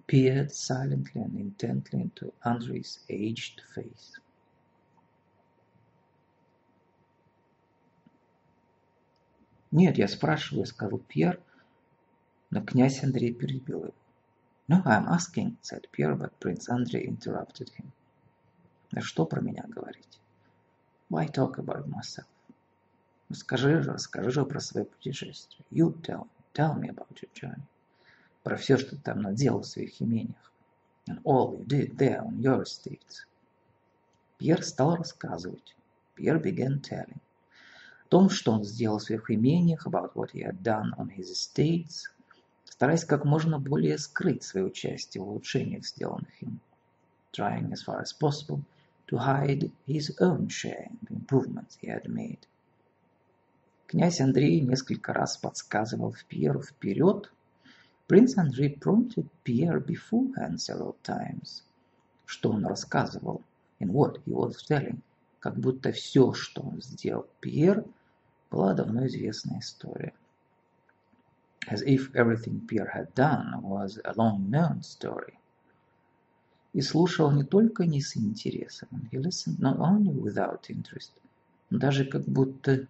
Peered 0.07 0.51
silently 0.51 1.21
and 1.21 1.37
intently 1.37 2.01
into 2.01 2.33
Andrei's 2.43 2.99
aged 3.09 3.61
face. 3.73 4.19
«Нет, 9.71 9.97
я 9.97 10.07
спрашиваю»,— 10.07 10.65
сказал 10.67 10.99
Пьер, 10.99 11.39
но 12.51 12.61
князь 12.61 13.03
Андрей 13.03 13.33
перебил 13.33 13.85
его. 13.85 13.93
«No, 14.67 14.83
I'm 14.83 15.07
asking»,— 15.07 15.57
said 15.61 15.87
Pierre, 15.91 16.15
but 16.15 16.37
Prince 16.39 16.69
Andrei 16.69 17.05
interrupted 17.07 17.69
him. 17.77 17.91
«Да 18.91 19.01
что 19.01 19.25
про 19.25 19.41
меня 19.41 19.63
говорить? 19.67 20.19
Why 21.09 21.27
talk 21.27 21.57
about 21.57 21.87
myself? 21.87 22.27
Ну 23.29 23.35
скажи 23.35 23.81
же, 23.81 23.91
расскажи 23.91 24.29
же 24.29 24.45
про 24.45 24.59
свое 24.59 24.85
путешествие. 24.85 25.65
You 25.71 25.99
tell, 26.01 26.27
tell 26.53 26.75
me 26.77 26.89
about 26.89 27.17
your 27.21 27.31
journey. 27.33 27.63
Про 28.43 28.57
все, 28.57 28.77
что 28.77 28.91
ты 28.91 29.01
там 29.01 29.21
наделал 29.21 29.61
в 29.61 29.67
своих 29.67 30.01
имениях. 30.01 30.51
And 31.07 31.21
all 31.23 31.57
you 31.57 31.65
did 31.65 31.97
there 31.97 32.21
on 32.21 32.39
your 32.39 32.63
estates. 32.63 33.25
Пьер 34.37 34.63
стал 34.63 34.95
рассказывать. 34.95 35.75
Пьер 36.15 36.37
began 36.37 36.81
telling. 36.81 37.19
О 38.05 38.09
том, 38.09 38.29
что 38.29 38.51
он 38.51 38.63
сделал 38.63 38.99
в 38.99 39.03
своих 39.03 39.31
имениях, 39.31 39.87
about 39.87 40.13
what 40.13 40.31
he 40.33 40.43
had 40.43 40.61
done 40.61 40.93
on 40.97 41.09
his 41.09 41.31
estates, 41.31 42.11
стараясь 42.65 43.05
как 43.05 43.25
можно 43.25 43.59
более 43.59 43.97
скрыть 43.97 44.43
свое 44.43 44.65
участие 44.65 45.23
в 45.23 45.29
улучшениях, 45.29 45.85
сделанных 45.85 46.41
им. 46.41 46.59
Trying 47.31 47.71
as 47.71 47.83
far 47.83 48.01
as 48.01 48.13
possible 48.13 48.61
to 49.07 49.17
hide 49.17 49.71
his 49.87 50.15
own 50.19 50.47
share 50.47 50.89
in 50.89 50.99
the 51.07 51.15
improvements 51.15 51.77
he 51.81 51.87
had 51.87 52.05
made. 52.07 52.39
Князь 53.87 54.21
Андрей 54.21 54.59
несколько 54.61 55.13
раз 55.13 55.37
подсказывал 55.37 56.15
Пьеру 56.27 56.61
вперед. 56.61 57.31
Принц 58.05 58.37
Андрей 58.37 58.75
prompted 58.75 59.29
Pierre 59.45 59.79
beforehand 59.79 60.59
several 60.59 60.97
times. 61.03 61.63
Что 62.25 62.51
он 62.51 62.65
рассказывал, 62.65 63.41
in 63.79 63.93
what 63.93 64.21
he 64.25 64.33
was 64.33 64.57
telling, 64.67 65.01
как 65.39 65.57
будто 65.57 65.93
все, 65.93 66.33
что 66.33 66.63
он 66.63 66.81
сделал 66.81 67.27
Пьер, 67.39 67.85
была 68.51 68.73
давно 68.73 69.07
известная 69.07 69.59
история. 69.59 70.13
As 71.69 71.81
if 71.81 72.13
everything 72.13 72.67
Pierre 72.67 72.91
had 72.93 73.13
done 73.13 73.61
was 73.61 73.97
a 74.03 74.13
long-known 74.15 74.81
story. 74.81 75.35
И 76.73 76.81
слушал 76.81 77.31
не 77.31 77.45
только 77.45 77.85
не 77.85 78.01
с 78.01 78.17
интересом, 78.17 78.89
he 79.13 79.17
listened 79.17 79.59
not 79.59 79.77
only 79.77 80.13
without 80.13 80.63
interest, 80.67 81.11
но 81.69 81.79
даже 81.79 82.03
как 82.03 82.25
будто 82.25 82.85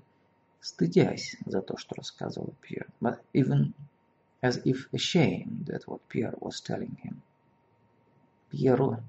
стыдясь 0.60 1.38
за 1.46 1.62
то, 1.62 1.78
что 1.78 1.94
рассказывал 1.94 2.56
Пьер, 2.62 2.88
but 3.00 3.20
even 3.34 3.74
as 4.44 4.58
if 4.66 4.94
ashamed 4.94 5.70
at 5.70 5.88
what 5.88 6.08
Pierre 6.10 6.36
was 6.42 6.60
telling 6.60 6.96
him. 7.02 7.22
Пьеру 8.52 9.02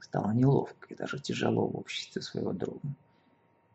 стало 0.00 0.30
неловко 0.30 0.86
и 0.88 0.94
даже 0.94 1.18
тяжело 1.18 1.66
в 1.66 1.76
обществе 1.76 2.22
своего 2.22 2.52
друга. 2.52 2.94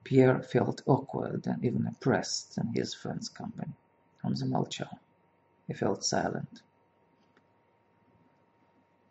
Pierre 0.06 0.42
felt 0.42 0.84
awkward 0.86 1.46
and 1.48 1.64
even 1.66 1.86
oppressed 1.86 2.58
in 2.58 2.74
his 2.74 2.94
friend's 2.94 3.28
company. 3.28 3.74
Он 4.24 4.36
замолчал. 4.36 5.00
He 5.68 5.74
felt 5.74 6.04
silent. 6.04 6.64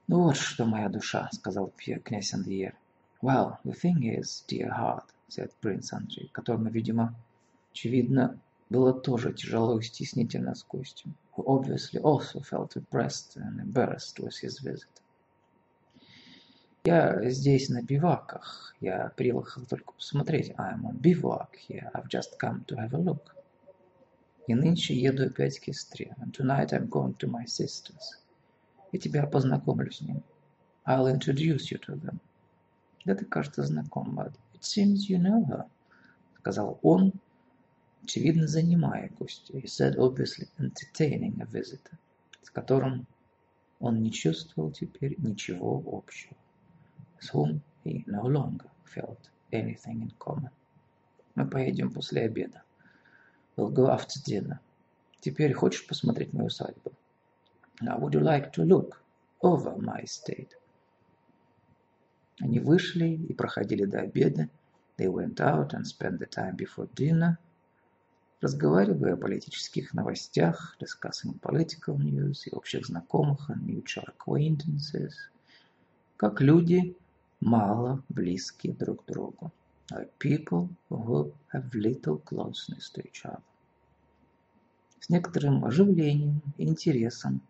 «Ну 0.09 0.23
вот 0.23 0.37
что, 0.37 0.65
моя 0.65 0.89
душа»,— 0.89 1.29
сказал 1.33 1.71
князь 1.77 2.33
Андриер. 2.33 2.75
«Well, 3.21 3.59
the 3.65 3.73
thing 3.73 4.03
is, 4.05 4.45
dear 4.49 4.71
heart»,— 4.71 5.05
said 5.29 5.51
Prince 5.61 5.93
Andrei, 5.93 6.29
которому, 6.33 6.71
видимо, 6.71 7.15
очевидно, 7.73 8.39
было 8.71 8.93
тоже 8.93 9.33
тяжело 9.33 9.79
и 9.79 9.83
стеснительно 9.83 10.55
с 10.55 10.65
гостем, 10.65 11.15
who 11.37 11.45
obviously 11.45 12.01
also 12.01 12.41
felt 12.41 12.77
oppressed 12.77 13.37
and 13.37 13.61
embarrassed 13.61 14.19
with 14.19 14.35
his 14.43 14.61
visit. 14.63 14.89
«Я 16.85 17.31
здесь 17.31 17.69
на 17.71 17.83
биваках. 17.83 18.75
Я 18.81 19.13
приехал 19.17 19.65
только 19.67 19.93
посмотреть. 19.93 20.51
I'm 20.59 20.83
on 20.83 21.01
bivouac 21.01 21.51
here. 21.69 21.91
I've 21.95 22.09
just 22.09 22.39
come 22.39 22.65
to 22.67 22.77
have 22.77 22.93
a 22.93 22.99
look. 22.99 23.35
И 24.47 24.55
нынче 24.55 24.95
еду 24.95 25.25
опять 25.27 25.59
к 25.59 25.65
сестре. 25.65 26.15
And 26.19 26.33
tonight 26.33 26.73
I'm 26.73 26.89
going 26.89 27.17
to 27.19 27.27
my 27.27 27.45
sister's. 27.47 28.19
Я 28.93 28.99
тебя 28.99 29.27
познакомлю 29.27 29.91
с 29.91 30.03
ним. 30.03 30.23
I'll 30.87 31.07
introduce 31.07 31.71
you 31.71 31.79
to 31.87 31.99
them. 31.99 32.19
Да 33.05 33.15
ты, 33.15 33.25
кажется, 33.25 33.63
знаком, 33.63 34.15
but 34.19 34.33
it 34.55 34.63
seems 34.63 35.09
you 35.09 35.19
know 35.19 35.47
her, 35.47 35.67
сказал 36.39 36.79
он, 36.83 37.13
очевидно 38.05 38.47
занимая 38.47 39.11
гостя. 39.19 39.53
He 39.55 39.67
said, 39.67 39.97
obviously 39.97 40.49
entertaining 40.59 41.41
a 41.41 41.47
visitor. 41.47 41.99
с 42.45 42.51
которым 42.51 43.07
он 43.81 44.03
не 44.03 44.13
чувствовал 44.13 44.71
теперь 44.71 45.17
ничего 45.19 45.83
общего, 45.87 46.37
с 47.19 47.33
whom 47.33 47.61
he 47.85 48.05
no 48.07 48.25
longer 48.25 48.71
felt 48.85 49.31
anything 49.51 50.03
in 50.03 50.13
common. 50.19 50.51
Мы 51.35 51.49
поедем 51.49 51.91
после 51.91 52.23
обеда. 52.23 52.63
We'll 53.57 53.73
go 53.73 53.89
after 53.89 54.23
dinner. 54.25 54.59
Теперь 55.21 55.55
хочешь 55.55 55.87
посмотреть 55.87 56.33
мою 56.33 56.49
усадьбу? 56.49 56.93
Now, 57.81 57.99
would 57.99 58.13
you 58.13 58.21
like 58.21 58.53
to 58.53 58.63
look 58.63 59.03
over 59.41 59.77
my 59.77 60.05
estate? 60.05 60.53
Они 62.41 62.61
вышли 62.61 63.09
и 63.09 63.33
проходили 63.33 63.85
до 63.85 64.01
обеда. 64.01 64.49
They 64.97 65.09
went 65.09 65.41
out 65.41 65.73
and 65.73 65.85
spent 65.85 66.19
the 66.19 66.29
time 66.29 66.57
before 66.57 66.89
dinner, 66.95 67.39
разговаривая 68.45 69.15
о 69.15 69.17
политических 69.17 69.95
новостях, 69.95 70.77
discussing 70.79 71.41
political 71.41 71.97
news 71.97 72.43
и 72.45 72.51
общих 72.51 72.87
знакомых 72.87 73.49
and 73.49 73.65
mutual 73.65 74.05
acquaintances, 74.15 75.13
как 76.19 76.43
люди, 76.43 76.95
мало 77.41 78.03
близкие 78.11 78.75
друг 78.75 79.03
к 79.03 79.07
другу, 79.09 79.51
like 79.91 80.11
people 80.19 80.69
who 80.91 81.33
have 81.55 81.73
little 81.73 82.23
closeness 82.23 82.93
to 82.95 83.03
each 83.03 83.25
other. 83.25 83.41
С 85.01 85.09
некоторым 85.09 85.65
оживлением 85.65 86.43
и 86.59 86.65
интересом 86.65 87.41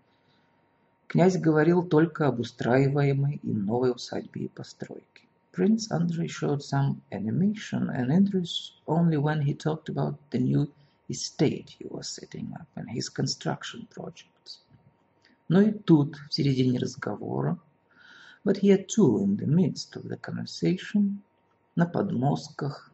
Князь 1.08 1.38
говорил 1.38 1.82
только 1.82 2.28
об 2.28 2.38
устраиваемой 2.38 3.40
им 3.42 3.66
новой 3.66 3.90
усадьбе 3.90 4.44
и 4.44 4.48
постройке. 4.48 5.24
Prince 5.52 5.90
Andrei 5.90 6.26
showed 6.26 6.62
some 6.62 7.00
animation 7.12 7.88
and 7.90 8.10
interest 8.10 8.72
only 8.86 9.16
when 9.16 9.40
he 9.42 9.54
talked 9.54 9.88
about 9.88 10.16
the 10.30 10.38
new 10.38 10.68
estate 11.08 11.76
he 11.78 11.86
was 11.88 12.08
setting 12.08 12.52
up 12.54 12.66
and 12.76 12.88
his 12.90 13.08
construction 13.08 13.86
projects. 13.90 14.60
Но 15.48 15.60
и 15.60 15.72
тут, 15.72 16.16
в 16.28 16.34
середине 16.34 16.78
разговора, 16.78 17.58
but 18.44 18.56
here 18.58 18.82
too, 18.82 19.18
in 19.22 19.36
the 19.36 19.46
midst 19.46 19.96
of 19.96 20.08
the 20.08 20.18
conversation, 20.18 21.22
на 21.76 21.86
подмостках, 21.86 22.90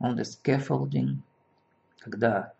on 0.00 0.16
the 0.16 0.24
scaffolding, 0.24 1.18
когда 1.98 2.54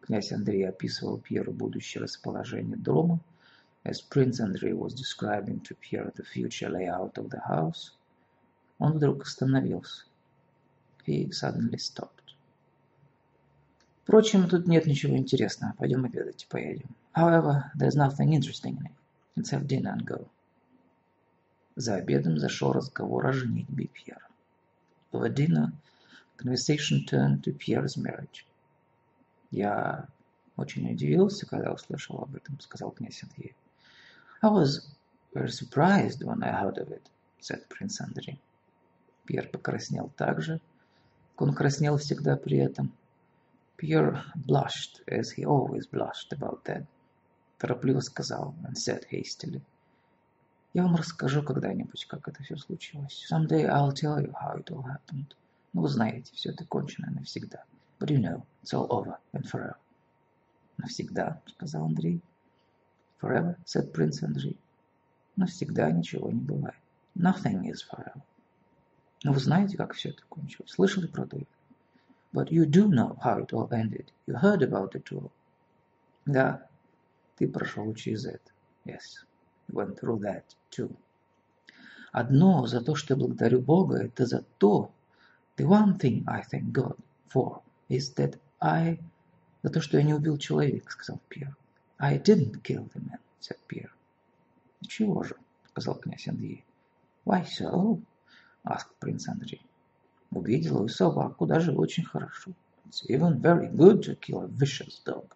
князь 0.00 0.32
Андрей 0.32 0.66
описывал 0.66 1.18
Пьеру 1.18 1.52
будущее 1.52 2.02
расположение 2.02 2.76
дома, 2.76 3.20
As 3.84 4.00
Prince 4.02 4.40
Andrei 4.40 4.72
was 4.72 4.92
describing 4.92 5.60
to 5.60 5.74
Pierre 5.76 6.12
the 6.14 6.24
future 6.24 6.68
layout 6.68 7.16
of 7.16 7.30
the 7.30 7.40
house, 7.46 7.92
он 8.78 8.92
вдруг 8.92 9.22
остановился. 9.22 10.04
He 11.06 11.30
suddenly 11.30 11.78
stopped. 11.78 12.17
Впрочем, 14.08 14.48
тут 14.48 14.66
нет 14.66 14.86
ничего 14.86 15.18
интересного. 15.18 15.74
Пойдем 15.76 16.06
обедать, 16.06 16.46
поедем. 16.48 16.88
However, 17.14 17.64
there's 17.78 17.94
nothing 17.94 18.32
interesting 18.32 18.78
in 18.78 18.86
it. 18.86 18.92
Let's 19.36 19.50
have 19.50 19.66
dinner 19.66 19.92
and 19.92 20.02
go. 20.06 20.26
За 21.76 21.96
обедом 21.96 22.38
зашел 22.38 22.72
разговор 22.72 23.26
о 23.26 23.34
женитьбе 23.34 23.88
Пьера. 23.88 24.26
Over 25.12 25.28
dinner, 25.28 25.72
conversation 26.38 27.04
turned 27.04 27.42
to 27.42 27.52
Pierre's 27.52 27.98
marriage. 27.98 28.46
Я 29.50 30.08
очень 30.56 30.90
удивился, 30.90 31.44
когда 31.44 31.70
услышал 31.70 32.18
об 32.18 32.34
этом, 32.34 32.58
сказал 32.60 32.92
князь 32.92 33.22
Андрей. 33.22 33.54
I 34.40 34.48
was 34.48 34.88
very 35.34 35.50
surprised 35.50 36.22
when 36.22 36.42
I 36.42 36.52
heard 36.52 36.78
of 36.78 36.90
it, 36.90 37.02
said 37.42 37.68
Prince 37.68 38.00
Andrei. 38.00 38.38
Пьер 39.26 39.50
покраснел 39.50 40.10
так 40.16 40.40
же, 40.40 40.62
как 41.36 41.48
он 41.48 41.54
краснел 41.54 41.98
всегда 41.98 42.38
при 42.38 42.56
этом. 42.56 42.90
Pierre 43.78 44.24
blushed, 44.34 45.02
as 45.06 45.30
he 45.30 45.44
always 45.46 45.86
blushed 45.86 46.32
about 46.32 46.64
that. 46.64 46.84
Торопливо 47.60 48.00
сказал 48.00 48.54
and 48.64 48.76
said 48.76 49.04
hastily. 49.08 49.62
Я 50.74 50.82
вам 50.82 50.96
расскажу 50.96 51.44
когда-нибудь, 51.44 52.06
как 52.06 52.26
это 52.26 52.42
все 52.42 52.56
случилось. 52.56 53.26
Someday 53.30 53.66
I'll 53.66 53.92
tell 53.92 54.20
you 54.20 54.32
how 54.32 54.56
it 54.58 54.68
all 54.70 54.82
happened. 54.82 55.34
Ну, 55.72 55.82
вы 55.82 55.88
знаете, 55.88 56.34
все 56.34 56.50
это 56.50 56.64
кончено 56.64 57.10
навсегда. 57.12 57.64
But 58.00 58.10
you 58.10 58.18
know, 58.18 58.44
it's 58.62 58.74
all 58.74 58.88
over 58.90 59.16
and 59.32 59.46
forever. 59.46 59.76
Навсегда, 60.76 61.40
сказал 61.46 61.84
Андрей. 61.84 62.20
Forever, 63.20 63.56
said 63.64 63.92
Prince 63.92 64.24
Andrei. 64.24 64.56
Навсегда 65.36 65.92
ничего 65.92 66.32
не 66.32 66.40
бывает. 66.40 66.74
Nothing 67.16 67.62
is 67.64 67.78
forever. 67.88 68.22
Но 69.22 69.32
вы 69.32 69.38
знаете, 69.38 69.76
как 69.76 69.94
все 69.94 70.10
это 70.10 70.22
кончилось? 70.28 70.72
Слышали 70.72 71.06
про 71.06 71.24
это? 71.24 71.38
But 72.33 72.51
you 72.51 72.65
do 72.65 72.87
know 72.87 73.17
how 73.21 73.39
it 73.39 73.53
all 73.53 73.69
ended. 73.71 74.11
You 74.25 74.35
heard 74.35 74.61
about 74.63 74.95
it 74.95 75.11
all. 75.11 75.31
Да, 76.25 76.67
ты 77.37 77.47
прошел 77.47 77.93
через 77.93 78.25
это. 78.25 78.51
Yes, 78.85 79.25
went 79.71 79.99
through 79.99 80.19
that 80.21 80.43
too. 80.71 80.95
Одно 82.11 82.67
за 82.67 82.81
то, 82.81 82.95
что 82.95 83.13
я 83.13 83.19
благодарю 83.19 83.61
Бога, 83.61 83.97
это 83.97 84.25
за 84.25 84.43
то, 84.57 84.91
the 85.57 85.65
one 85.65 85.97
thing 85.97 86.23
I 86.27 86.43
thank 86.43 86.71
God 86.71 86.97
for 87.27 87.61
is 87.89 88.13
that 88.15 88.39
I, 88.59 88.99
за 89.63 89.69
то, 89.71 89.81
что 89.81 89.97
я 89.97 90.03
не 90.03 90.13
убил 90.13 90.37
человека, 90.37 90.91
сказал 90.91 91.19
Пьер. 91.29 91.55
I 91.99 92.17
didn't 92.17 92.61
kill 92.63 92.89
the 92.93 93.01
man, 93.01 93.19
said 93.39 93.57
Pierre. 93.67 93.91
Чего 94.87 95.23
же, 95.23 95.35
сказал 95.69 95.95
князь 95.95 96.27
Андрей. 96.27 96.65
Why 97.25 97.45
so? 97.45 98.01
asked 98.65 98.97
Prince 98.99 99.27
Andrei. 99.27 99.61
Убить 100.30 100.68
злую 100.68 100.88
собаку 100.88 101.46
даже 101.46 101.72
очень 101.72 102.04
хорошо. 102.04 102.52
It's 102.86 103.04
even 103.08 103.40
very 103.40 103.70
good 103.70 104.02
to 104.02 104.14
kill 104.14 104.42
a 104.42 104.46
vicious 104.46 105.00
dog. 105.04 105.34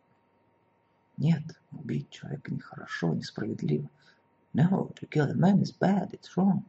Нет, 1.16 1.42
убить 1.72 2.10
человека 2.10 2.52
нехорошо, 2.52 3.14
несправедливо. 3.14 3.88
No, 4.54 4.92
to 4.96 5.08
kill 5.08 5.30
a 5.30 5.34
man 5.34 5.60
is 5.62 5.72
bad, 5.72 6.10
it's 6.12 6.36
wrong. 6.36 6.62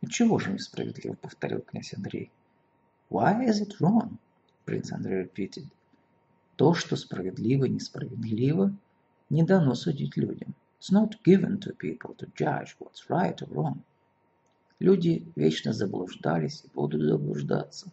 И 0.00 0.06
чего 0.06 0.38
же 0.38 0.52
несправедливо, 0.52 1.14
повторил 1.14 1.60
князь 1.60 1.92
Андрей. 1.92 2.30
Why 3.10 3.44
is 3.44 3.60
it 3.60 3.80
wrong? 3.80 4.18
Prince 4.64 4.92
Andrei 4.92 5.24
repeated. 5.24 5.66
То, 6.56 6.74
что 6.74 6.96
справедливо 6.96 7.64
и 7.66 7.70
несправедливо, 7.70 8.72
не 9.28 9.42
дано 9.42 9.74
судить 9.74 10.16
людям. 10.16 10.54
It's 10.80 10.90
not 10.90 11.22
given 11.22 11.58
to 11.60 11.74
people 11.74 12.14
to 12.16 12.26
judge 12.34 12.76
what's 12.78 13.10
right 13.10 13.40
or 13.42 13.48
wrong. 13.50 13.82
Люди 14.80 15.30
вечно 15.36 15.74
заблуждались 15.74 16.64
и 16.64 16.68
будут 16.74 17.02
заблуждаться. 17.02 17.92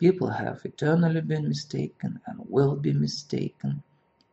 People 0.00 0.28
have 0.28 0.60
eternally 0.64 1.20
been 1.20 1.48
mistaken 1.48 2.20
and 2.26 2.44
will 2.50 2.76
be 2.76 2.92
mistaken. 2.92 3.80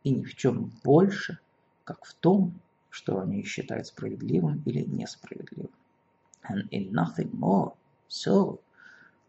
И 0.02 0.10
ни 0.10 0.24
в 0.24 0.34
чем 0.34 0.72
больше, 0.82 1.38
как 1.84 2.04
в 2.04 2.14
том, 2.14 2.52
что 2.90 3.20
они 3.20 3.44
считают 3.44 3.86
справедливым 3.86 4.60
или 4.66 4.82
несправедливым. 4.82 5.70
And 6.50 6.68
in 6.70 6.90
nothing 6.90 7.30
more 7.32 7.74
so 8.08 8.58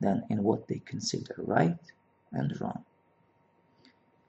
than 0.01 0.23
in 0.29 0.41
what 0.41 0.65
they 0.67 0.79
consider 0.79 1.35
right 1.37 1.79
and 2.31 2.51
wrong. 2.59 2.83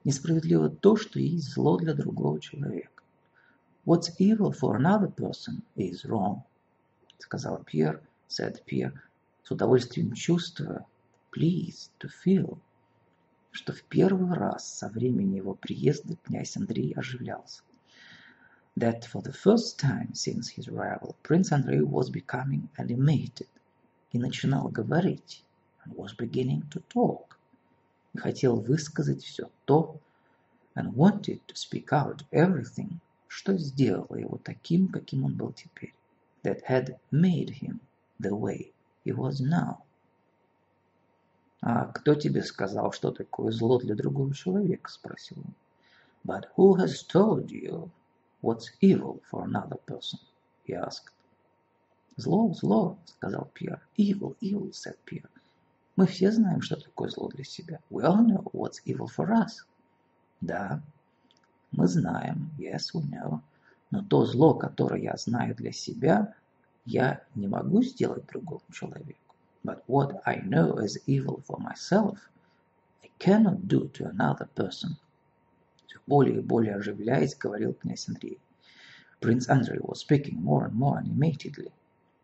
Несправедливо 0.03 0.69
то, 0.69 0.95
что 0.95 1.19
есть 1.19 1.51
зло 1.51 1.77
для 1.77 1.95
другого 1.95 2.39
человека. 2.39 3.01
What's 3.83 4.15
evil 4.19 4.51
for 4.51 4.75
another 4.75 5.09
person 5.09 5.63
is 5.75 6.05
wrong, 6.05 6.43
сказал 7.19 7.63
Пьер, 7.63 8.01
said 8.27 8.63
Пьер, 8.65 9.01
с 9.43 9.51
удовольствием 9.51 10.13
чувствуя, 10.13 10.85
pleased 11.31 11.91
to 11.99 12.09
feel, 12.25 12.59
что 13.51 13.73
в 13.73 13.83
первый 13.83 14.33
раз 14.33 14.67
со 14.67 14.89
времени 14.89 15.37
его 15.37 15.53
приезда 15.53 16.15
князь 16.17 16.57
Андрей 16.57 16.93
оживлялся. 16.93 17.63
That 18.77 19.03
for 19.05 19.21
the 19.21 19.31
first 19.31 19.79
time 19.79 20.13
since 20.13 20.49
his 20.49 20.67
arrival, 20.67 21.15
Prince 21.23 21.53
Andrei 21.53 21.79
was 21.79 22.09
becoming 22.09 22.67
animated 22.77 23.47
и 24.11 24.19
начинал 24.19 24.67
говорить, 24.67 25.43
and 25.85 25.95
was 25.95 26.13
beginning 26.13 26.69
to 26.69 26.83
talk 26.89 27.37
и 28.13 28.17
хотел 28.17 28.59
высказать 28.59 29.23
все 29.23 29.49
то, 29.65 29.99
and 30.75 30.93
wanted 30.93 31.41
to 31.47 31.55
speak 31.55 31.87
out 31.91 32.25
everything, 32.31 32.99
что 33.27 33.57
сделало 33.57 34.17
его 34.17 34.37
таким, 34.43 34.89
каким 34.89 35.23
он 35.23 35.35
был 35.35 35.53
теперь, 35.53 35.94
that 36.45 36.61
had 36.63 36.97
made 37.11 37.49
him 37.49 37.81
the 38.19 38.35
way 38.35 38.71
he 39.03 39.11
was 39.11 39.41
now. 39.41 39.83
«А 41.61 41.85
кто 41.87 42.13
тебе 42.13 42.43
сказал, 42.43 42.91
что 42.91 43.11
такое 43.11 43.51
зло 43.51 43.79
для 43.79 43.95
другого 43.95 44.33
человека?»– 44.33 44.89
спросил 44.91 45.39
он. 45.39 45.55
«But 46.23 46.45
who 46.55 46.77
has 46.77 47.03
told 47.03 47.49
you 47.49 47.89
what's 48.41 48.69
evil 48.81 49.21
for 49.31 49.43
another 49.43 49.79
person?»– 49.87 50.19
he 50.67 50.73
asked. 50.73 51.11
«Зло, 52.17 52.53
зло»,– 52.53 52.97
сказал 53.05 53.49
Пьер. 53.53 53.81
«Evil, 53.97 54.37
evil»,– 54.39 54.71
said 54.71 54.97
Pierre. 55.05 55.29
Мы 55.95 56.07
все 56.07 56.31
знаем, 56.31 56.61
что 56.61 56.75
такое 56.75 57.09
зло 57.09 57.29
для 57.29 57.43
себя. 57.43 57.79
We 57.89 58.03
all 58.03 58.23
know 58.23 58.43
what's 58.51 58.81
evil 58.85 59.07
for 59.07 59.29
us. 59.31 59.65
Да, 60.41 60.81
мы 61.71 61.87
знаем. 61.87 62.51
Yes, 62.57 62.93
we 62.93 63.01
know. 63.09 63.41
Но 63.91 64.01
то 64.03 64.25
зло, 64.25 64.53
которое 64.53 65.01
я 65.01 65.15
знаю 65.17 65.55
для 65.55 65.71
себя, 65.71 66.33
я 66.85 67.23
не 67.35 67.47
могу 67.47 67.81
сделать 67.83 68.25
другому 68.27 68.63
человеку. 68.71 69.19
But 69.63 69.83
what 69.87 70.21
I 70.25 70.41
know 70.41 70.77
as 70.77 70.97
evil 71.07 71.41
for 71.47 71.57
myself, 71.59 72.19
I 73.03 73.09
cannot 73.19 73.67
do 73.67 73.89
to 73.93 74.09
another 74.09 74.47
person. 74.55 74.97
Все 75.87 75.99
более 76.05 76.37
и 76.37 76.41
более 76.41 76.75
оживляясь, 76.75 77.35
говорил 77.35 77.73
князь 77.73 78.07
Андрей. 78.07 78.39
Prince 79.21 79.47
Andrei 79.49 79.79
was 79.79 79.99
speaking 79.99 80.39
more 80.41 80.65
and 80.65 80.75
more 80.75 80.99
animatedly, 80.99 81.71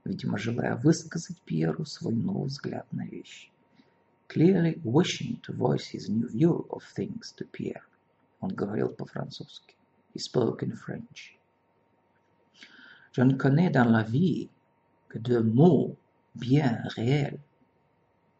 видимо, 0.03 0.37
желая 0.37 0.75
высказать 0.75 1.41
Пьеру 1.41 1.85
свой 1.85 2.13
новый 2.13 2.47
взгляд 2.47 2.85
на 2.91 3.05
вещи. 3.07 3.49
Clearly 4.27 4.79
wishing 4.83 5.41
to 5.41 5.53
voice 5.53 5.87
his 5.91 6.09
new 6.09 6.27
view 6.27 6.67
of 6.69 6.83
things 6.95 7.33
to 7.37 7.47
Pierre. 7.51 7.83
Он 8.39 8.49
говорил 8.53 8.89
по-французски. 8.89 9.75
He 10.13 10.19
spoke 10.19 10.61
in 10.61 10.75
French. 10.75 11.37
Je 13.12 13.22
ne 13.22 13.34
connais 13.34 13.70
dans 13.70 13.84
la 13.84 14.02
vie 14.02 14.48
que 15.08 15.18
deux 15.18 15.42
mots 15.42 15.96
bien 16.34 16.82
réels. 16.96 17.38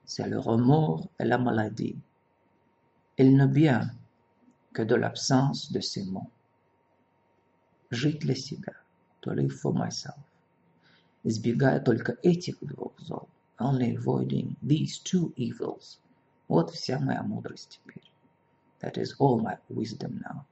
C'est 0.05 0.29
le 0.29 0.39
remords 0.39 1.09
et 1.19 1.25
la 1.25 1.39
maladie. 1.39 1.97
Il 3.19 3.37
ne 3.37 3.47
vient 3.47 3.91
que 4.73 4.83
de 4.83 4.95
l'absence 4.95 5.73
de 5.73 5.81
ces 5.81 6.05
mots. 6.05 6.31
Жить 7.91 8.21
для 8.21 8.35
себя, 8.35 8.75
to 9.23 9.33
live 9.33 9.53
for 9.53 9.73
myself. 9.73 10.19
Избегая 11.25 11.81
только 11.81 12.17
этих 12.23 12.59
двух 12.61 12.93
зол, 13.01 13.29
only 13.59 13.97
avoiding 13.97 14.55
these 14.63 15.01
two 15.03 15.33
evils. 15.37 15.99
Вот 16.49 16.71
вся 16.71 17.01
моя 17.01 17.23
мудрость 17.23 17.81
теперь. 17.81 18.05
That 18.81 18.99
is 18.99 19.15
all 19.19 19.41
my 19.41 19.57
wisdom 19.71 20.21
now. 20.21 20.45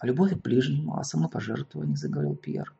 А 0.00 0.06
любовь 0.06 0.34
к 0.34 0.42
ближнему, 0.42 0.98
а 0.98 1.04
самопожертвование, 1.04 1.96
заговорил 1.96 2.34
Пьер. 2.34 2.74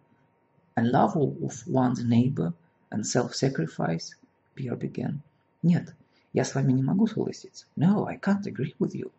And 0.75 0.91
love 0.91 1.15
of 1.15 1.67
one's 1.67 2.03
neighbor 2.03 2.53
and 2.91 3.05
self-sacrifice, 3.05 4.15
Pierre 4.55 4.75
began. 4.75 5.21
Нет, 5.63 5.95
я 6.33 6.43
с 6.43 6.53
вами 6.53 6.73
не 6.73 6.83
могу 6.83 7.07
согласиться. 7.07 7.65
No, 7.77 8.05
I 8.05 8.17
can't 8.17 8.45
agree 8.45 8.75
with 8.77 8.93
you. 8.93 9.11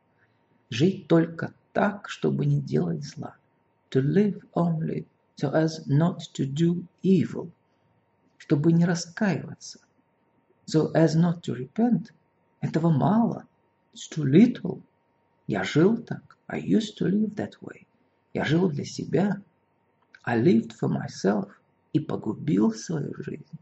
Жить 0.71 1.09
только 1.09 1.55
так, 1.73 2.09
чтобы 2.09 2.45
не 2.45 2.61
делать 2.61 3.05
зла. 3.05 3.37
To 3.91 4.03
live 4.03 4.43
only 4.55 5.07
so 5.37 5.53
as 5.53 5.87
not 5.87 6.21
to 6.35 6.45
do 6.45 6.85
evil. 7.03 7.51
Чтобы 8.39 8.73
не 8.73 8.85
раскаиваться. 8.85 9.81
So 10.67 10.93
as 10.93 11.15
not 11.15 11.43
to 11.43 11.55
repent. 11.55 12.13
Этого 12.61 12.91
мало. 12.91 13.47
It's 13.95 14.09
too 14.09 14.25
little. 14.25 14.83
Я 15.47 15.65
жил 15.65 15.97
так. 15.97 16.37
I 16.49 16.61
used 16.61 16.99
to 16.99 17.07
live 17.07 17.35
that 17.37 17.55
way. 17.61 17.87
Я 18.35 18.45
жил 18.45 18.69
для 18.69 18.85
себя. 18.85 19.43
I 20.27 20.37
lived 20.37 20.73
for 20.73 20.89
myself. 20.89 21.51
И 21.93 22.01
погубил 22.01 22.73
свою 22.73 23.15
жизнь. 23.23 23.59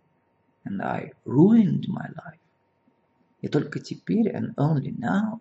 And 0.65 0.83
I 0.83 1.13
ruined 1.25 1.87
my 1.89 2.09
life. 2.15 2.41
И 3.43 3.49
только 3.49 3.79
теперь, 3.79 4.35
and 4.35 4.55
only 4.57 4.97
now, 4.99 5.41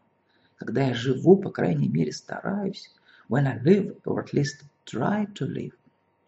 когда 0.57 0.87
я 0.87 0.93
живу, 0.93 1.37
по 1.37 1.49
крайней 1.49 1.87
мере 1.87 2.11
стараюсь, 2.11 2.91
when 3.29 3.47
I 3.47 3.57
live, 3.59 4.01
or 4.03 4.23
at 4.23 4.33
least 4.33 4.65
try 4.85 5.25
to 5.33 5.47
live, 5.47 5.73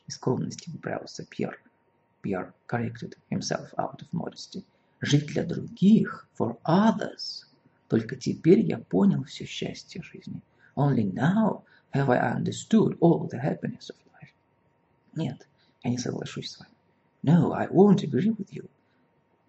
из 0.08 0.16
скромности 0.16 0.70
поправился 0.70 1.26
Пьер. 1.26 1.60
Пьер 2.22 2.54
corrected 2.68 3.18
himself 3.30 3.74
out 3.78 4.02
of 4.02 4.08
modesty. 4.14 4.64
Жить 5.02 5.28
для 5.28 5.44
других, 5.44 6.28
for 6.40 6.58
others, 6.66 7.46
только 7.90 8.16
теперь 8.16 8.62
я 8.62 8.78
понял 8.78 9.24
все 9.26 9.46
счастье 9.46 10.02
жизни. 10.02 10.42
Only 10.76 11.14
now 11.14 11.64
have 11.94 12.10
I 12.10 12.18
understood 12.34 12.98
all 13.02 13.28
the 13.30 13.40
happiness 13.40 13.90
of 13.90 13.98
life. 14.14 14.15
Нет, 15.16 15.48
я 15.84 15.90
не 15.92 15.98
соглашусь 15.98 16.52
с 16.52 16.60
вами. 16.60 16.72
No, 17.24 17.54
I 17.54 17.68
won't 17.68 18.04
agree 18.04 18.36
with 18.36 18.52
you. 18.52 18.70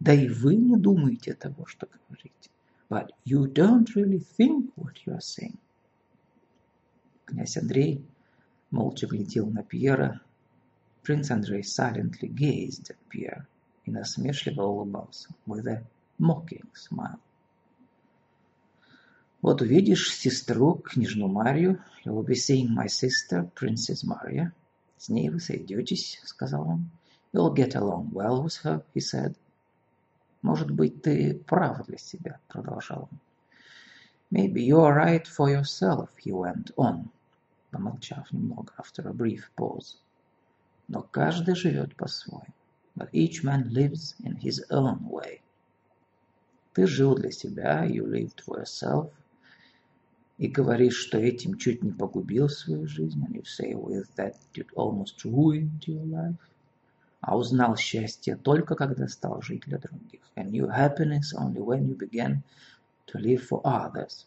Да 0.00 0.12
и 0.12 0.28
вы 0.28 0.56
не 0.56 0.76
думаете 0.76 1.34
того, 1.34 1.66
что 1.66 1.86
говорите. 1.86 2.50
But 2.88 3.10
you 3.24 3.52
don't 3.52 3.86
really 3.94 4.24
think 4.38 4.72
what 4.76 4.94
you 5.04 5.14
are 5.14 5.20
saying. 5.20 5.58
Князь 7.24 7.56
Андрей 7.56 8.04
молча 8.70 9.06
глядел 9.06 9.50
на 9.50 9.62
Пьера. 9.62 10.20
Принц 11.02 11.30
Андрей 11.30 11.62
silently 11.62 12.28
gazed 12.28 12.90
at 12.90 12.96
Pierre 13.10 13.44
и 13.84 13.90
насмешливо 13.90 14.62
улыбался, 14.62 15.28
with 15.46 15.66
a 15.66 15.84
mocking 16.18 16.68
smile. 16.74 17.18
Вот 19.42 19.60
увидишь 19.62 20.12
сестру, 20.12 20.74
княжну 20.74 21.28
Марию. 21.28 21.80
You 22.04 22.14
will 22.14 22.26
be 22.26 22.34
seeing 22.34 22.68
my 22.68 22.86
sister, 22.86 23.50
Princess 23.54 24.04
Maria. 24.04 24.52
С 24.98 25.08
ней 25.08 25.28
вы 25.28 25.40
сойдетесь, 25.40 26.20
сказал 26.24 26.68
он. 26.68 26.90
You'll 27.32 27.54
get 27.54 27.74
along 27.74 28.10
well 28.12 28.42
with 28.42 28.56
her, 28.64 28.82
he 28.94 29.00
said. 29.00 29.36
Может 30.42 30.70
быть, 30.70 31.02
ты 31.02 31.34
прав 31.34 31.86
для 31.86 31.98
себя, 31.98 32.40
продолжал 32.48 33.08
он. 33.10 33.18
Maybe 34.30 34.62
you 34.62 34.80
are 34.80 34.94
right 34.94 35.26
for 35.26 35.48
yourself, 35.48 36.08
he 36.18 36.32
went 36.32 36.72
on, 36.76 37.10
помолчав 37.70 38.32
немного, 38.32 38.72
after 38.78 39.06
a 39.08 39.12
brief 39.12 39.50
pause. 39.56 39.98
Но 40.88 41.02
каждый 41.02 41.54
живет 41.54 41.94
по-своему. 41.96 42.54
But 42.96 43.10
each 43.12 43.44
man 43.44 43.68
lives 43.70 44.14
in 44.20 44.36
his 44.36 44.64
own 44.70 45.08
way. 45.08 45.42
Ты 46.72 46.86
жил 46.86 47.14
для 47.16 47.30
себя, 47.30 47.84
you 47.84 48.06
lived 48.06 48.40
for 48.40 48.60
yourself, 48.60 49.12
и 50.38 50.48
говоришь, 50.48 50.96
что 50.96 51.18
этим 51.18 51.56
чуть 51.56 51.82
не 51.82 51.92
погубил 51.92 52.48
свою 52.50 52.86
жизнь, 52.86 53.24
and 53.24 53.34
you 53.34 53.44
say 53.44 53.72
with 53.72 54.06
that 54.16 54.36
you 54.54 54.66
almost 54.74 55.24
ruined 55.24 55.80
your 55.86 56.04
life, 56.04 56.36
а 57.22 57.36
узнал 57.38 57.76
счастье 57.76 58.36
только 58.36 58.74
когда 58.74 59.08
стал 59.08 59.40
жить 59.40 59.62
для 59.66 59.78
других, 59.78 60.20
and 60.36 60.50
knew 60.50 60.68
happiness 60.68 61.32
only 61.34 61.60
when 61.60 61.86
you 61.86 61.96
began 61.96 62.42
to 63.06 63.18
live 63.18 63.48
for 63.48 63.62
others. 63.64 64.26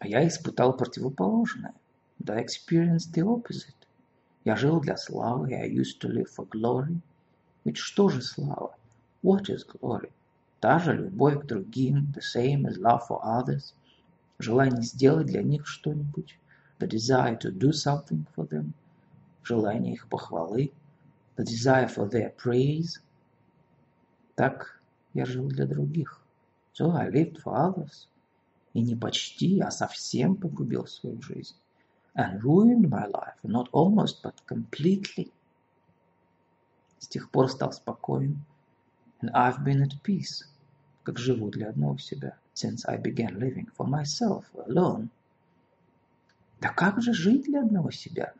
А 0.00 0.06
я 0.06 0.26
испытал 0.28 0.76
противоположное, 0.76 1.72
I 2.28 2.44
experienced 2.44 3.14
the 3.14 3.22
opposite. 3.22 3.74
Я 4.44 4.54
жил 4.54 4.80
для 4.80 4.98
славы, 4.98 5.54
I 5.54 5.70
used 5.70 5.98
to 6.00 6.10
live 6.10 6.28
for 6.28 6.46
glory. 6.46 6.98
Ведь 7.64 7.78
что 7.78 8.10
же 8.10 8.20
слава? 8.20 8.76
What 9.22 9.44
is 9.48 9.64
glory? 9.66 10.12
Та 10.60 10.78
же 10.78 10.94
любовь 10.94 11.40
к 11.40 11.46
другим, 11.46 12.12
the 12.14 12.20
same 12.20 12.66
as 12.66 12.76
love 12.76 13.00
for 13.08 13.22
others– 13.24 13.72
желание 14.38 14.82
сделать 14.82 15.26
для 15.26 15.42
них 15.42 15.66
что-нибудь, 15.66 16.38
the 16.78 16.88
desire 16.88 17.38
to 17.38 17.52
do 17.52 17.70
something 17.70 18.26
for 18.34 18.48
them, 18.48 18.72
желание 19.42 19.94
их 19.94 20.08
похвалы, 20.08 20.72
the 21.36 21.44
desire 21.44 21.88
for 21.88 22.08
their 22.08 22.34
praise. 22.36 23.00
Так 24.34 24.80
я 25.12 25.24
жил 25.24 25.48
для 25.48 25.66
других. 25.66 26.20
So 26.72 26.90
I 26.90 27.10
lived 27.10 27.42
for 27.42 27.54
others. 27.54 28.08
И 28.72 28.82
не 28.82 28.96
почти, 28.96 29.60
а 29.60 29.70
совсем 29.70 30.34
погубил 30.34 30.86
свою 30.86 31.22
жизнь. 31.22 31.54
And 32.16 32.40
ruined 32.40 32.88
my 32.88 33.06
life, 33.06 33.38
not 33.44 33.68
almost, 33.72 34.22
but 34.22 34.34
completely. 34.48 35.32
С 36.98 37.06
тех 37.06 37.30
пор 37.30 37.48
стал 37.50 37.72
спокоен. 37.72 38.44
And 39.20 39.30
I've 39.32 39.64
been 39.64 39.82
at 39.82 40.02
peace, 40.02 40.44
как 41.04 41.18
живу 41.18 41.50
для 41.50 41.68
одного 41.68 41.98
себя 41.98 42.36
since 42.54 42.86
I 42.86 42.96
began 42.96 43.40
living 43.40 43.66
for 43.66 43.86
myself 43.86 44.44
alone. 44.66 45.10
Да 46.60 46.72
как 46.72 47.02
же 47.02 47.12
жить 47.12 47.44
для 47.44 47.60
одного 47.60 47.90
себя? 47.90 48.32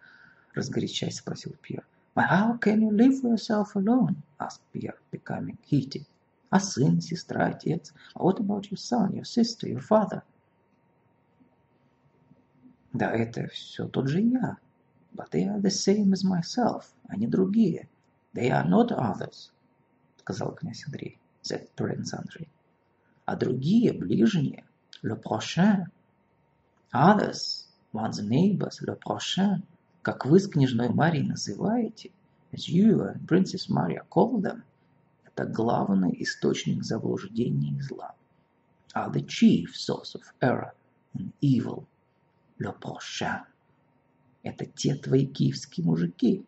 Разгорячаясь, 0.54 1.18
спросил 1.18 1.54
Пьер. 1.60 1.84
But 2.14 2.28
how 2.30 2.58
can 2.60 2.80
you 2.80 2.90
live 2.90 3.20
for 3.20 3.30
yourself 3.34 3.74
alone? 3.74 4.22
asked 4.38 4.62
Pierre, 4.72 4.98
becoming 5.10 5.58
heated. 5.68 6.06
А 6.48 6.60
сын, 6.60 7.00
сестра, 7.00 7.48
отец? 7.48 7.92
What 8.14 8.38
about 8.38 8.70
your 8.70 8.78
son, 8.78 9.12
your 9.14 9.24
sister, 9.24 9.68
your 9.68 9.80
father? 9.80 10.22
Да 12.92 13.10
это 13.10 13.48
все 13.48 13.88
тот 13.88 14.06
же 14.06 14.20
я. 14.20 14.58
But 15.12 15.30
they 15.30 15.44
are 15.48 15.60
the 15.60 15.70
same 15.70 16.12
as 16.12 16.22
myself. 16.24 16.84
Они 17.08 17.26
другие. 17.26 17.88
They 18.32 18.50
are 18.50 18.64
not 18.64 18.92
others, 18.92 19.50
сказал 20.18 20.54
князь 20.54 20.84
Андрей, 20.86 21.18
said 21.42 21.68
Prince 21.76 22.14
Andrei 22.14 22.48
а 23.24 23.36
другие, 23.36 23.92
ближние, 23.92 24.64
le 25.02 25.16
prochain, 25.16 25.86
others, 26.92 27.66
one's 27.92 28.20
neighbors, 28.20 28.80
le 28.80 28.96
prochain, 28.96 29.62
как 30.02 30.26
вы 30.26 30.38
с 30.38 30.48
княжной 30.48 30.90
Марией 30.90 31.26
называете, 31.26 32.10
as 32.52 32.68
you 32.68 33.00
and 33.02 33.26
Princess 33.26 33.68
Maria 33.68 34.04
call 34.10 34.40
them, 34.40 34.62
это 35.24 35.46
главный 35.46 36.14
источник 36.22 36.84
заблуждения 36.84 37.76
и 37.76 37.80
зла, 37.80 38.14
are 38.94 39.10
the 39.10 39.26
chief 39.26 39.74
source 39.74 40.14
of 40.14 40.22
error 40.40 40.72
and 41.14 41.32
evil, 41.40 41.86
le 42.58 42.72
prochain. 42.72 43.44
Это 44.42 44.66
те 44.66 44.94
твои 44.94 45.26
киевские 45.26 45.86
мужики, 45.86 46.44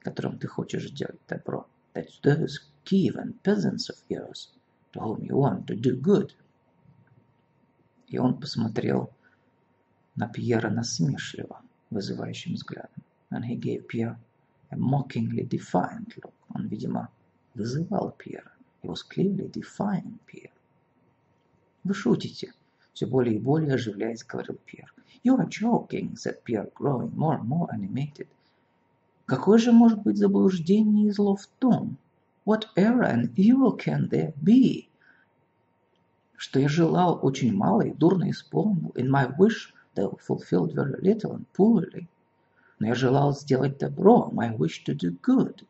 которым 0.00 0.38
ты 0.38 0.46
хочешь 0.46 0.90
сделать 0.90 1.20
добро. 1.26 1.66
That's 1.94 2.20
those 2.22 2.60
Kievan 2.84 3.34
peasants 3.42 3.88
of 3.88 3.96
yours 4.08 4.52
to 4.92 5.00
whom 5.00 5.24
you 5.24 5.36
want 5.36 5.66
to 5.66 5.74
do 5.74 5.96
good. 6.00 6.32
И 8.08 8.18
он 8.18 8.38
посмотрел 8.40 9.10
на 10.16 10.28
Пьера 10.28 10.70
насмешливо, 10.70 11.60
вызывающим 11.90 12.54
взглядом. 12.54 13.02
And 13.30 13.44
he 13.44 13.56
gave 13.56 13.86
Pierre 13.86 14.18
a 14.70 14.76
mockingly 14.76 15.46
defiant 15.46 16.16
look. 16.16 16.32
Он, 16.54 16.66
видимо, 16.66 17.10
вызывал 17.54 18.12
Пьера. 18.12 18.52
He 18.82 18.88
was 18.88 19.02
clearly 19.02 19.50
defying 19.50 20.18
Pierre. 20.26 20.52
Вы 21.84 21.94
шутите. 21.94 22.52
Все 22.92 23.06
более 23.06 23.36
и 23.36 23.38
более 23.38 23.74
оживляясь, 23.74 24.24
говорил 24.24 24.58
Пьер. 24.64 24.92
You 25.22 25.36
are 25.36 25.48
joking, 25.48 26.16
said 26.16 26.42
Pierre, 26.44 26.70
growing 26.74 27.14
more 27.14 27.38
and 27.38 27.46
more 27.46 27.68
animated. 27.70 28.28
Какое 29.26 29.58
же 29.58 29.72
может 29.72 30.02
быть 30.02 30.16
заблуждение 30.16 31.08
и 31.08 31.10
зло 31.10 31.36
в 31.36 31.46
том? 31.58 31.98
What 32.47 32.67
error 32.77 33.03
and 33.03 33.37
evil 33.37 33.73
can 33.77 34.07
there 34.09 34.33
be? 34.41 34.89
Что 36.37 36.59
я 36.59 36.69
желал 36.69 37.19
очень 37.21 37.53
мало 37.53 37.81
и 37.81 37.93
дурно 37.93 38.31
исполнил. 38.31 38.91
In 38.95 39.09
my 39.09 39.27
wish, 39.37 39.73
though 39.95 40.17
fulfilled 40.25 40.73
very 40.73 41.01
little 41.01 41.33
and 41.33 41.45
poorly. 41.53 42.07
Но 42.79 42.87
я 42.87 42.95
желал 42.95 43.33
сделать 43.33 43.77
добро. 43.77 44.29
My 44.33 44.55
wish 44.57 44.83
to 44.85 44.95
do 44.95 45.17
good. 45.21 45.65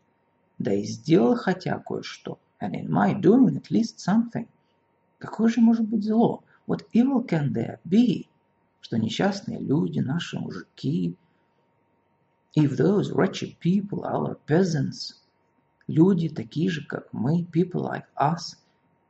Да 0.60 0.72
и 0.72 0.84
сделал 0.84 1.36
хотя 1.36 1.80
кое-что. 1.80 2.38
And 2.62 2.76
in 2.76 2.88
my 2.88 3.19
doing 3.19 3.56
at 3.58 3.72
least 3.72 4.00
something. 4.00 4.48
Какое 5.17 5.50
же 5.50 5.60
может 5.60 5.88
быть 5.88 6.04
зло? 6.04 6.43
What 6.67 6.88
evil 6.93 7.26
can 7.26 7.52
there 7.52 7.80
be? 7.84 8.28
Что 8.80 8.98
несчастные 8.98 9.60
люди, 9.60 10.00
наши 10.00 10.39
мужики, 10.39 11.15
if 12.56 12.78
those 12.78 13.12
wretched 13.12 13.58
people, 13.60 14.04
our 14.06 14.36
peasants, 14.46 15.15
люди 15.88 16.29
такие 16.29 16.70
же, 16.70 16.87
как 16.87 17.12
мы, 17.12 17.42
people 17.42 17.83
like 17.83 18.05
us, 18.16 18.57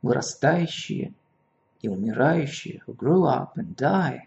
вырастающие 0.00 1.12
и 1.82 1.88
умирающие, 1.88 2.82
who 2.86 2.96
grow 2.96 3.24
up 3.24 3.56
and 3.56 3.76
die, 3.76 4.20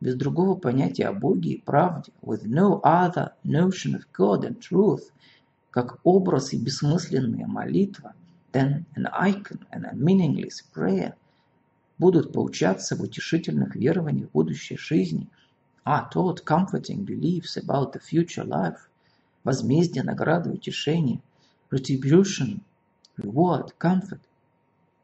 без 0.00 0.14
другого 0.14 0.54
понятия 0.56 1.06
о 1.06 1.12
Боге 1.12 1.50
и 1.50 1.60
правде, 1.60 2.10
with 2.22 2.44
no 2.46 2.80
other 2.82 3.32
notion 3.44 3.94
of 3.94 4.04
God 4.16 4.44
and 4.44 4.58
truth, 4.58 5.12
как 5.70 5.98
образ 6.04 6.54
и 6.54 6.58
бессмысленная 6.58 7.46
молитва, 7.46 8.14
then 8.52 8.86
an 8.96 9.06
icon 9.12 9.66
and 9.70 9.84
a 9.84 9.94
meaningless 9.94 10.62
prayer– 10.72 11.14
будут 12.00 12.32
поучаться 12.32 12.96
в 12.96 13.02
утешительных 13.02 13.76
верованиях 13.76 14.30
будущей 14.30 14.78
жизни, 14.78 15.28
are 15.84 16.08
taught 16.10 16.42
comforting 16.46 17.04
beliefs 17.04 17.58
about 17.58 17.92
the 17.92 18.00
future 18.00 18.46
life, 18.46 18.88
возмездие, 19.44 20.02
награды, 20.02 20.50
утешение, 20.50 21.20
retribution, 21.70 22.60
reward, 23.16 23.74
comfort. 23.78 24.20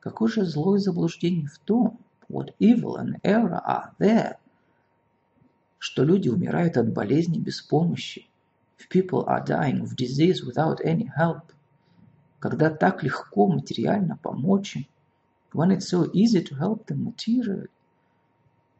Какое 0.00 0.29
же 0.29 0.44
зло 0.44 0.76
и 0.76 0.81
заблуждение 0.81 1.48
в 1.48 1.59
том, 1.59 1.98
what 2.29 2.55
evil 2.59 2.96
and 2.96 3.20
error 3.22 3.61
are 3.64 3.92
there, 3.98 4.37
что 5.79 6.02
люди 6.05 6.29
умирают 6.29 6.76
от 6.76 6.92
болезни 6.92 7.38
без 7.38 7.61
помощи, 7.61 8.29
if 8.79 8.88
people 8.88 9.24
are 9.26 9.44
dying 9.44 9.81
of 9.81 9.96
disease 9.96 10.42
without 10.44 10.81
any 10.85 11.09
help, 11.16 11.42
когда 12.40 12.70
так 12.70 13.02
легко 13.02 13.46
материально 13.46 14.16
помочь 14.16 14.76
им, 14.76 14.87
when 15.52 15.70
it's 15.70 15.88
so 15.88 16.11
easy 16.12 16.42
to 16.42 16.57
help 16.57 16.87
them 16.87 17.05
materially. 17.05 17.70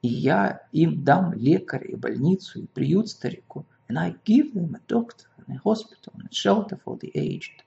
И 0.03 0.09
я 0.09 0.61
им 0.73 1.03
дам 1.03 1.33
лекаря 1.33 1.87
и 1.87 1.97
больницу, 1.97 2.61
и 2.61 2.67
приют 2.67 3.09
старику. 3.09 3.65
And 3.89 3.99
I 3.99 4.17
give 4.25 4.53
them 4.55 4.75
a 4.75 4.81
doctor 4.87 5.27
and 5.39 5.57
a 5.57 5.61
hospital 5.65 6.13
and 6.15 6.29
a 6.31 6.35
shelter 6.35 6.79
for 6.85 6.99
the 6.99 7.11
aged. 7.15 7.63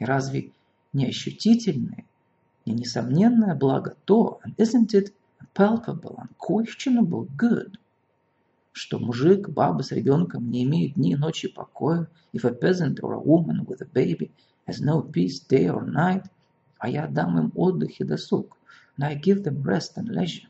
И 0.00 0.04
разве 0.04 0.50
не 0.92 1.06
ощутительное, 1.06 2.04
не 2.66 2.74
несомненное 2.74 3.54
благо 3.54 3.94
то, 4.04 4.40
and 4.44 4.56
isn't 4.56 4.92
it 4.92 5.12
palpable, 5.54 6.18
unquestionable 6.18 7.28
good, 7.36 7.76
что 8.72 8.98
мужик, 8.98 9.48
баба 9.48 9.82
с 9.82 9.92
ребенком 9.92 10.50
не 10.50 10.64
имеют 10.64 10.94
дни 10.94 11.12
и 11.12 11.16
ночи 11.16 11.46
покоя, 11.46 12.08
if 12.32 12.44
a 12.44 12.50
peasant 12.50 12.98
or 13.02 13.14
a 13.14 13.20
woman 13.20 13.64
with 13.64 13.80
a 13.80 13.86
baby 13.86 14.32
has 14.66 14.80
no 14.80 15.00
peace 15.00 15.38
day 15.38 15.68
or 15.68 15.86
night– 15.86 16.24
а 16.80 16.88
я 16.88 17.06
дам 17.06 17.38
им 17.38 17.52
отдых 17.54 18.00
и 18.00 18.04
досуг. 18.04 18.56
And 18.96 19.04
I 19.04 19.14
give 19.14 19.44
them 19.44 19.62
rest 19.62 19.96
and 19.96 20.08
leisure. 20.08 20.48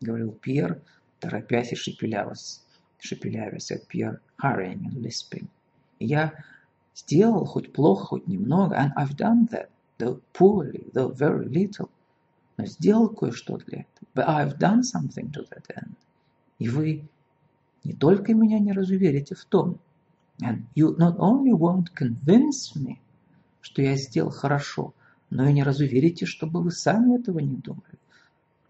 Говорил 0.00 0.32
Пьер, 0.32 0.82
торопясь 1.18 1.72
и 1.72 1.76
шепелявясь, 1.76 2.62
шепелявясь 3.00 3.72
от 3.72 3.86
Пьер, 3.86 4.20
hurrying 4.42 4.82
and 4.84 5.02
lisping. 5.02 5.48
И 5.98 6.06
я 6.06 6.34
сделал 6.94 7.44
хоть 7.44 7.72
плохо, 7.72 8.06
хоть 8.06 8.26
немного, 8.26 8.76
and 8.76 8.92
I've 8.96 9.16
done 9.16 9.48
that, 9.50 9.68
though 9.98 10.20
poorly, 10.32 10.90
though 10.92 11.14
very 11.14 11.46
little, 11.48 11.90
но 12.56 12.66
сделал 12.66 13.08
кое-что 13.08 13.58
для 13.58 13.80
этого. 13.80 14.08
But 14.14 14.28
I've 14.28 14.58
done 14.58 14.82
something 14.82 15.30
to 15.32 15.48
that 15.50 15.64
end. 15.74 15.94
И 16.58 16.68
вы 16.68 17.08
не 17.84 17.94
только 17.94 18.34
меня 18.34 18.58
не 18.58 18.72
разуверите 18.72 19.34
в 19.34 19.44
том, 19.44 19.78
and 20.40 20.64
you 20.74 20.96
not 20.96 21.16
only 21.18 21.52
won't 21.52 21.92
convince 21.94 22.74
me 22.76 22.98
что 23.62 23.80
я 23.80 23.96
сделал 23.96 24.30
хорошо, 24.30 24.92
но 25.30 25.48
и 25.48 25.52
не 25.52 25.62
разуверите, 25.62 26.26
чтобы 26.26 26.60
вы 26.60 26.72
сами 26.72 27.18
этого 27.18 27.38
не 27.38 27.56
думали. 27.56 27.98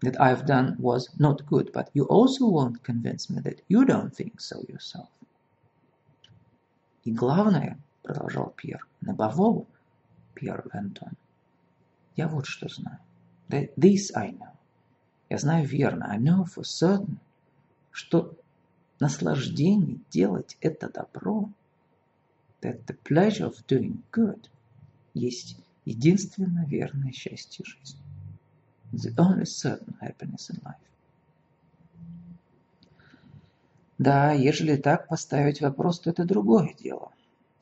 That 0.01 0.15
I've 0.17 0.45
done 0.45 0.77
was 0.77 1.07
not 1.17 1.45
good, 1.47 1.71
but 1.73 1.89
you 1.93 2.05
also 2.05 2.47
won't 2.49 2.81
convince 2.83 3.29
me 3.29 3.41
that 3.41 3.63
you 3.69 3.85
don't 3.85 4.13
think 4.13 4.39
so 4.39 4.61
yourself. 4.67 5.09
И 7.03 7.11
главное, 7.11 7.77
продолжал 8.03 8.53
Пьер, 8.55 8.85
на 9.01 9.13
Бавову, 9.13 9.67
Пьер 10.35 10.63
Вентон, 10.71 11.13
я 12.15 12.27
вот 12.27 12.45
что 12.45 12.69
знаю. 12.69 12.99
This 13.49 14.11
I 14.13 14.31
know. 14.31 14.55
Я 15.29 15.37
знаю 15.37 15.67
верно, 15.67 16.07
I 16.11 16.19
know 16.19 16.45
for 16.45 16.63
certain, 16.63 17.17
что 17.91 18.35
наслаждение 18.99 19.99
делать 20.11 20.57
это 20.61 20.89
добро, 20.89 21.49
that 22.61 22.85
the 22.85 22.97
pleasure 23.03 23.49
of 23.49 23.65
doing 23.67 24.01
good 24.11 24.47
есть 25.13 25.57
единственно 25.85 26.65
верное 26.65 27.11
счастье 27.11 27.65
жизни. 27.65 27.99
The 28.91 29.15
only 29.15 29.45
certain 29.45 29.97
happiness 29.99 30.51
in 30.51 30.61
life. 30.63 30.75
Да, 33.97 34.31
ежели 34.33 34.75
так 34.75 35.07
поставить 35.07 35.61
вопрос, 35.61 35.99
то 35.99 36.09
это 36.09 36.25
другое 36.25 36.73
дело, 36.73 37.11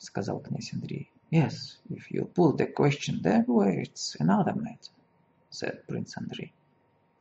сказал 0.02 0.40
князь 0.40 0.74
Андрей. 0.74 1.12
Yes, 1.32 1.78
if 1.90 2.10
you 2.12 2.26
put 2.26 2.58
the 2.58 2.68
question 2.74 3.22
that 3.22 3.48
way, 3.48 3.84
it's 3.84 4.16
another 4.20 4.54
matter, 4.56 4.92
said 5.50 5.86
Prince 5.88 6.18
Andrei. 6.18 6.52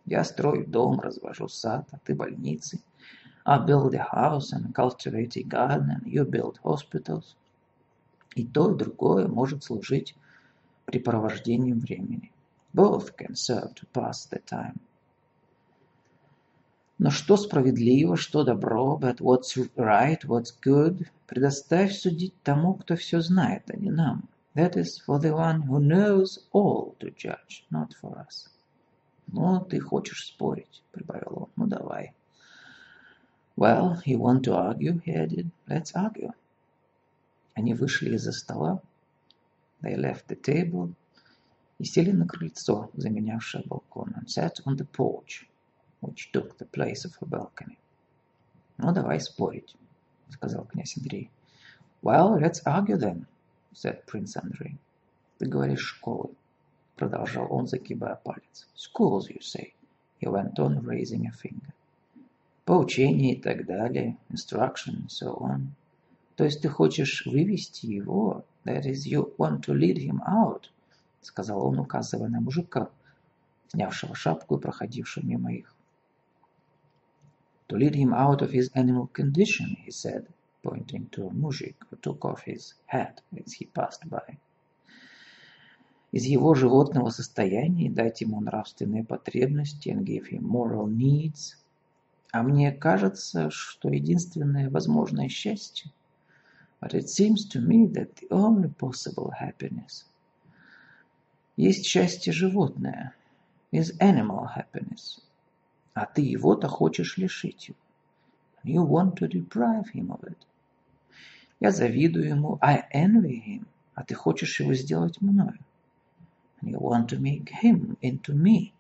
Я 0.07 0.25
строю 0.25 0.67
дом, 0.67 0.99
развожу 0.99 1.47
сад, 1.49 1.87
а 1.93 1.99
ты 1.99 2.15
больницы. 2.15 2.81
I 3.45 3.59
build 3.59 3.95
a 3.95 4.09
house 4.13 4.53
and 4.53 4.75
cultivate 4.75 5.37
a 5.37 5.43
garden, 5.43 5.91
and 5.91 6.07
you 6.07 6.25
build 6.25 6.59
hospitals. 6.65 7.37
И 8.35 8.47
то, 8.47 8.73
и 8.73 8.79
другое 8.79 9.29
может 9.29 9.63
служить 9.63 10.15
препровождением 10.87 11.81
времени. 11.81 12.33
Both 12.73 13.17
can 13.17 13.35
serve 13.35 13.75
to 13.75 13.87
pass 13.93 14.27
the 14.31 14.41
time. 14.45 14.81
Но 17.03 17.09
что 17.09 17.39
справедливо, 17.39 18.19
что 18.19 18.45
добро, 18.45 18.99
but 19.01 19.21
what's 19.21 19.57
right, 19.75 20.21
what's 20.27 20.55
good, 20.63 21.07
предоставь 21.27 21.95
судить 21.95 22.35
тому, 22.43 22.75
кто 22.75 22.95
все 22.95 23.23
знает, 23.23 23.63
а 23.71 23.77
не 23.79 23.91
нам. 23.91 24.29
That 24.55 24.75
is 24.75 25.01
for 25.07 25.19
the 25.19 25.33
one 25.33 25.63
who 25.63 25.79
knows 25.81 26.41
all 26.53 26.95
to 26.99 27.11
judge, 27.17 27.65
not 27.71 27.93
for 28.03 28.19
us. 28.19 28.51
Ну, 29.29 29.61
ты 29.61 29.81
хочешь 29.81 30.27
спорить, 30.27 30.83
прибавил 30.93 31.45
он. 31.45 31.49
Ну, 31.57 31.67
давай. 31.67 32.13
Well, 33.57 34.03
you 34.05 34.19
want 34.19 34.43
to 34.43 34.55
argue, 34.55 35.01
he 35.03 35.15
added. 35.15 35.51
Let's 35.67 35.95
argue. 35.95 36.35
Они 37.55 37.73
вышли 37.73 38.15
из-за 38.17 38.33
стола, 38.33 38.83
They 39.81 39.97
left 39.97 40.27
the 40.29 40.39
table 40.39 40.93
и 41.79 41.85
сели 41.85 42.13
на 42.13 42.29
крыльцо, 42.29 42.91
заменявшее 42.93 43.65
балкон, 43.65 44.13
and 44.19 44.29
sat 44.29 44.61
on 44.67 44.77
the 44.77 44.87
porch, 44.87 45.47
which 46.01 46.31
took 46.33 46.59
the 46.59 46.65
place 46.65 47.05
of 47.05 47.17
a 47.21 47.27
balcony. 47.27 47.79
«Ну, 48.79 48.93
давай 48.93 49.21
спорить»,— 49.21 49.77
сказал 50.31 50.65
князь 50.65 50.97
Андрей. 50.97 51.31
«Well, 52.03 52.39
let's 52.39 52.63
argue 52.65 52.97
then»,— 52.97 53.27
said 53.75 54.05
Prince 54.07 54.37
Andrei. 54.37 54.79
«Ты 55.39 55.47
говоришь 55.47 55.81
школы»,— 55.81 56.31
продолжал 56.97 57.47
он, 57.51 57.67
загибая 57.67 58.17
палец. 58.17 58.69
«Schools, 58.75 59.29
you 59.29 59.41
say»,— 59.41 59.73
he 60.21 60.29
went 60.29 60.59
on, 60.59 60.83
raising 60.85 61.27
a 61.27 61.33
finger. 61.33 61.73
«Поучение 62.65 63.35
и 63.35 63.41
так 63.41 63.67
далее, 63.67 64.17
instruction 64.31 65.03
and 65.03 65.09
so 65.09 65.39
on». 65.41 65.69
То 66.37 66.45
есть 66.45 66.63
ты 66.63 66.69
хочешь 66.69 67.27
вывести 67.27 67.87
его 67.87 68.45
That 68.65 68.85
is, 68.85 69.07
you 69.07 69.35
want 69.39 69.65
to 69.65 69.73
lead 69.73 69.97
him 69.97 70.21
out, 70.27 70.69
сказал 71.23 71.67
он, 71.67 71.79
указывая 71.79 72.29
на 72.29 72.41
мужика, 72.41 72.91
снявшего 73.69 74.15
шапку 74.15 74.57
и 74.57 74.61
проходившего 74.61 75.25
мимо 75.25 75.53
их. 75.53 75.75
To 77.71 77.77
lead 77.77 77.95
him 77.95 78.13
out 78.13 78.43
of 78.43 78.51
his 78.51 78.69
animal 78.75 79.07
condition, 79.07 79.77
he 79.85 79.93
said, 79.93 80.27
pointing 80.65 81.09
to 81.11 81.29
a 81.29 81.31
mujik 81.31 81.77
who 81.89 81.97
took 81.99 82.25
off 82.25 82.43
his 82.43 82.75
hat 82.87 83.21
as 83.47 83.53
he 83.53 83.67
passed 83.67 84.11
by. 84.11 84.39
Из 86.11 86.25
его 86.25 86.55
животного 86.57 87.11
состояния 87.11 87.89
дать 87.89 88.23
ему 88.23 88.41
нравственные 88.41 89.05
потребности 89.05 89.89
and 89.91 90.05
give 90.05 90.27
him 90.27 90.43
moral 90.43 90.89
needs. 90.89 91.55
А 92.33 92.43
мне 92.43 92.73
кажется, 92.73 93.51
что 93.51 93.89
единственное 93.89 94.69
возможное 94.69 95.29
счастье 95.29 95.93
But 96.81 96.95
it 96.95 97.09
seems 97.09 97.47
to 97.51 97.61
me 97.61 97.87
that 97.87 98.17
the 98.17 98.27
only 98.31 98.69
possible 98.69 99.31
happiness 99.41 100.07
есть 101.57 101.87
счастье 101.87 102.33
животное, 102.33 103.15
is 103.71 103.97
animal 104.01 104.49
happiness, 104.57 105.21
а 106.01 106.07
ты 106.07 106.23
его-то 106.23 106.67
хочешь 106.67 107.19
лишить. 107.19 107.73
You 108.65 108.87
want 108.87 109.17
to 109.17 109.29
deprive 109.29 109.93
him 109.93 110.09
of 110.09 110.23
it. 110.23 110.39
Я 111.61 111.73
завидую 111.73 112.27
ему, 112.27 112.59
I 112.63 112.89
envy 112.95 113.45
him, 113.47 113.67
а 113.95 114.03
ты 114.03 114.15
хочешь 114.15 114.61
его 114.61 114.73
сделать 114.73 115.21
мною. 115.21 115.59
You 116.63 116.79
want 116.79 117.09
to 117.09 117.21
make 117.21 117.51
him 117.63 117.99
into 118.01 118.33
me, 118.33 118.73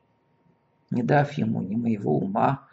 не 0.90 1.02
дав 1.02 1.30
ему 1.34 1.60
ни 1.60 1.76
моего 1.76 2.16
ума, 2.16 2.66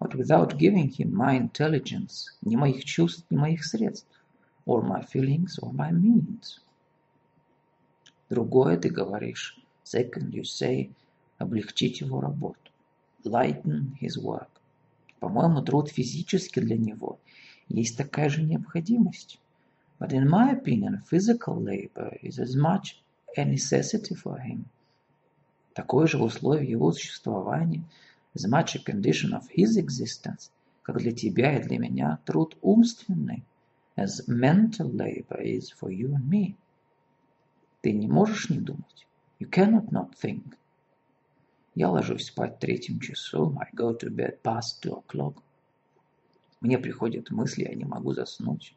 but 0.00 0.16
without 0.16 0.58
giving 0.58 0.90
him 0.90 1.12
my 1.12 1.36
intelligence, 1.38 2.36
ни 2.42 2.56
моих 2.56 2.84
чувств, 2.84 3.24
ни 3.30 3.36
моих 3.36 3.64
средств, 3.64 4.08
or 4.64 4.82
my 4.82 5.06
feelings, 5.06 5.60
or 5.62 5.72
my 5.72 5.92
means. 5.92 6.60
Другое 8.28 8.78
ты 8.78 8.90
говоришь. 8.90 9.56
Second, 9.84 10.32
you 10.32 10.42
say, 10.42 10.92
облегчить 11.38 12.00
его 12.00 12.20
работу. 12.20 12.72
Lighten 13.26 13.96
his 14.00 14.16
work. 14.16 14.48
По-моему, 15.20 15.62
труд 15.62 15.90
физически 15.90 16.60
для 16.60 16.76
него 16.76 17.18
есть 17.68 17.96
такая 17.96 18.28
же 18.28 18.42
необходимость. 18.42 19.40
But 19.98 20.12
in 20.12 20.28
my 20.28 20.50
opinion, 20.52 21.02
physical 21.10 21.58
labor 21.58 22.18
is 22.22 22.38
as 22.38 22.54
much 22.54 23.02
a 23.36 23.44
necessity 23.44 24.14
for 24.14 24.38
him. 24.38 24.66
Такое 25.74 26.06
же 26.06 26.18
условие 26.18 26.70
его 26.70 26.92
существования, 26.92 27.84
as 28.34 28.46
much 28.46 28.76
a 28.76 28.82
condition 28.82 29.32
of 29.32 29.48
his 29.54 29.76
existence, 29.76 30.50
как 30.82 30.98
для 30.98 31.12
тебя 31.12 31.58
и 31.58 31.62
для 31.62 31.78
меня 31.78 32.18
труд 32.24 32.56
умственный, 32.62 33.42
as 33.96 34.26
mental 34.28 34.90
labor 34.90 35.42
is 35.42 35.70
for 35.70 35.90
you 35.90 36.14
and 36.14 36.28
me. 36.28 36.54
Ты 37.80 37.92
не 37.92 38.08
можешь 38.08 38.50
не 38.50 38.58
думать. 38.58 39.06
You 39.38 39.50
cannot 39.50 39.90
not 39.90 40.14
think. 40.14 40.56
Я 41.76 41.90
ложусь 41.90 42.28
спать 42.28 42.56
в 42.56 42.58
третьем 42.58 43.00
часу. 43.00 43.54
I 43.60 43.68
go 43.76 43.92
to 43.92 44.08
bed 44.08 44.40
past 44.42 44.80
two 44.82 45.04
o'clock. 45.04 45.36
Мне 46.62 46.78
приходят 46.78 47.30
мысли, 47.30 47.64
я 47.64 47.74
не 47.74 47.84
могу 47.84 48.14
заснуть. 48.14 48.74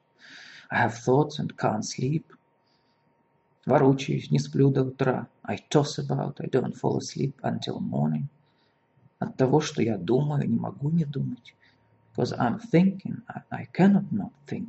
I 0.70 0.86
have 0.86 0.94
thoughts 1.08 1.40
and 1.40 1.56
can't 1.56 1.84
sleep. 1.84 2.26
Ворочаюсь, 3.66 4.32
не 4.32 4.40
сплю 4.40 4.70
до 4.70 4.84
утра. 4.84 5.30
I 5.44 5.58
toss 5.70 5.98
about, 5.98 6.42
I 6.42 6.48
don't 6.48 6.76
fall 6.76 6.98
asleep 6.98 7.36
until 7.42 7.80
morning. 7.80 8.26
От 9.20 9.38
того, 9.38 9.62
что 9.62 9.82
я 9.82 9.98
думаю, 9.98 10.50
не 10.50 10.60
могу 10.60 10.90
не 10.90 11.06
думать. 11.06 11.56
Because 12.14 12.38
I'm 12.38 12.60
thinking, 12.60 13.22
I 13.50 13.66
cannot 13.74 14.12
not 14.12 14.34
think. 14.46 14.68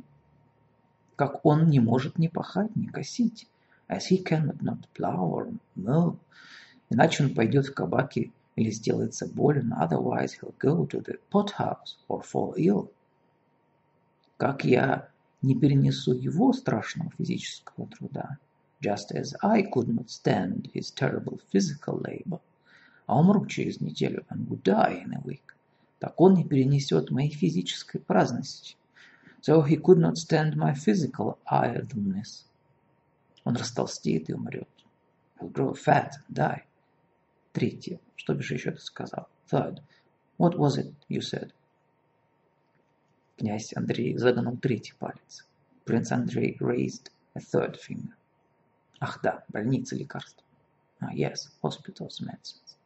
Как 1.17 1.45
он 1.45 1.67
не 1.69 1.81
может 1.81 2.17
не 2.17 2.29
пахать, 2.29 2.73
не 2.77 2.87
косить 2.87 3.49
as 3.89 4.07
he 4.09 4.23
cannot 4.23 4.61
not 4.61 4.87
plow 4.93 5.19
or 5.19 5.53
mow. 5.75 6.17
Иначе 6.91 7.23
он 7.23 7.33
пойдет 7.33 7.67
в 7.67 7.73
кабаки 7.73 8.33
или 8.57 8.69
сделается 8.69 9.25
болен, 9.25 9.71
otherwise 9.71 10.31
he'll 10.41 10.53
go 10.59 10.85
to 10.85 11.01
the 11.01 11.17
pothouse 11.31 11.95
or 12.09 12.21
fall 12.21 12.53
ill. 12.57 12.91
Как 14.35 14.65
я 14.65 15.07
не 15.41 15.55
перенесу 15.55 16.13
его 16.13 16.51
страшного 16.51 17.09
физического 17.17 17.87
труда, 17.87 18.37
just 18.81 19.13
as 19.13 19.33
I 19.41 19.61
could 19.61 19.87
not 19.87 20.09
stand 20.09 20.69
his 20.73 20.91
terrible 20.93 21.39
physical 21.53 22.01
labor, 22.01 22.41
а 23.05 23.21
умру 23.21 23.45
через 23.45 23.79
неделю, 23.79 24.25
and 24.29 24.49
would 24.49 24.63
die 24.63 25.01
in 25.05 25.13
a 25.13 25.21
week, 25.23 25.55
так 25.99 26.19
он 26.19 26.33
не 26.33 26.43
перенесет 26.43 27.09
моей 27.09 27.31
физической 27.31 27.99
праздности. 27.99 28.75
So 29.41 29.65
he 29.65 29.77
could 29.77 29.97
not 29.97 30.17
stand 30.17 30.57
my 30.57 30.73
physical 30.73 31.37
idleness. 31.49 32.43
Он 33.45 33.55
растолстеет 33.55 34.29
и 34.29 34.33
умрет. 34.33 34.67
He'll 35.39 35.53
grow 35.53 35.73
fat 35.73 36.15
and 36.27 36.35
die. 36.35 36.63
Третье. 37.53 37.99
Что 38.15 38.33
бишь 38.33 38.51
еще 38.51 38.71
ты 38.71 38.79
сказал? 38.79 39.27
Third. 39.51 39.79
What 40.37 40.55
was 40.55 40.77
it 40.77 40.93
you 41.09 41.19
said? 41.19 41.51
Князь 43.37 43.73
Андрей 43.75 44.17
загнул 44.17 44.57
третий 44.57 44.93
палец. 44.97 45.45
Принц 45.83 46.11
Андрей 46.11 46.57
raised 46.59 47.11
a 47.33 47.39
third 47.39 47.75
finger. 47.75 48.13
Ах 48.99 49.19
да, 49.21 49.43
больница 49.49 49.95
лекарств. 49.95 50.43
Ah, 51.01 51.11
yes, 51.13 51.49
hospitals, 51.63 52.21
medicines. 52.21 52.77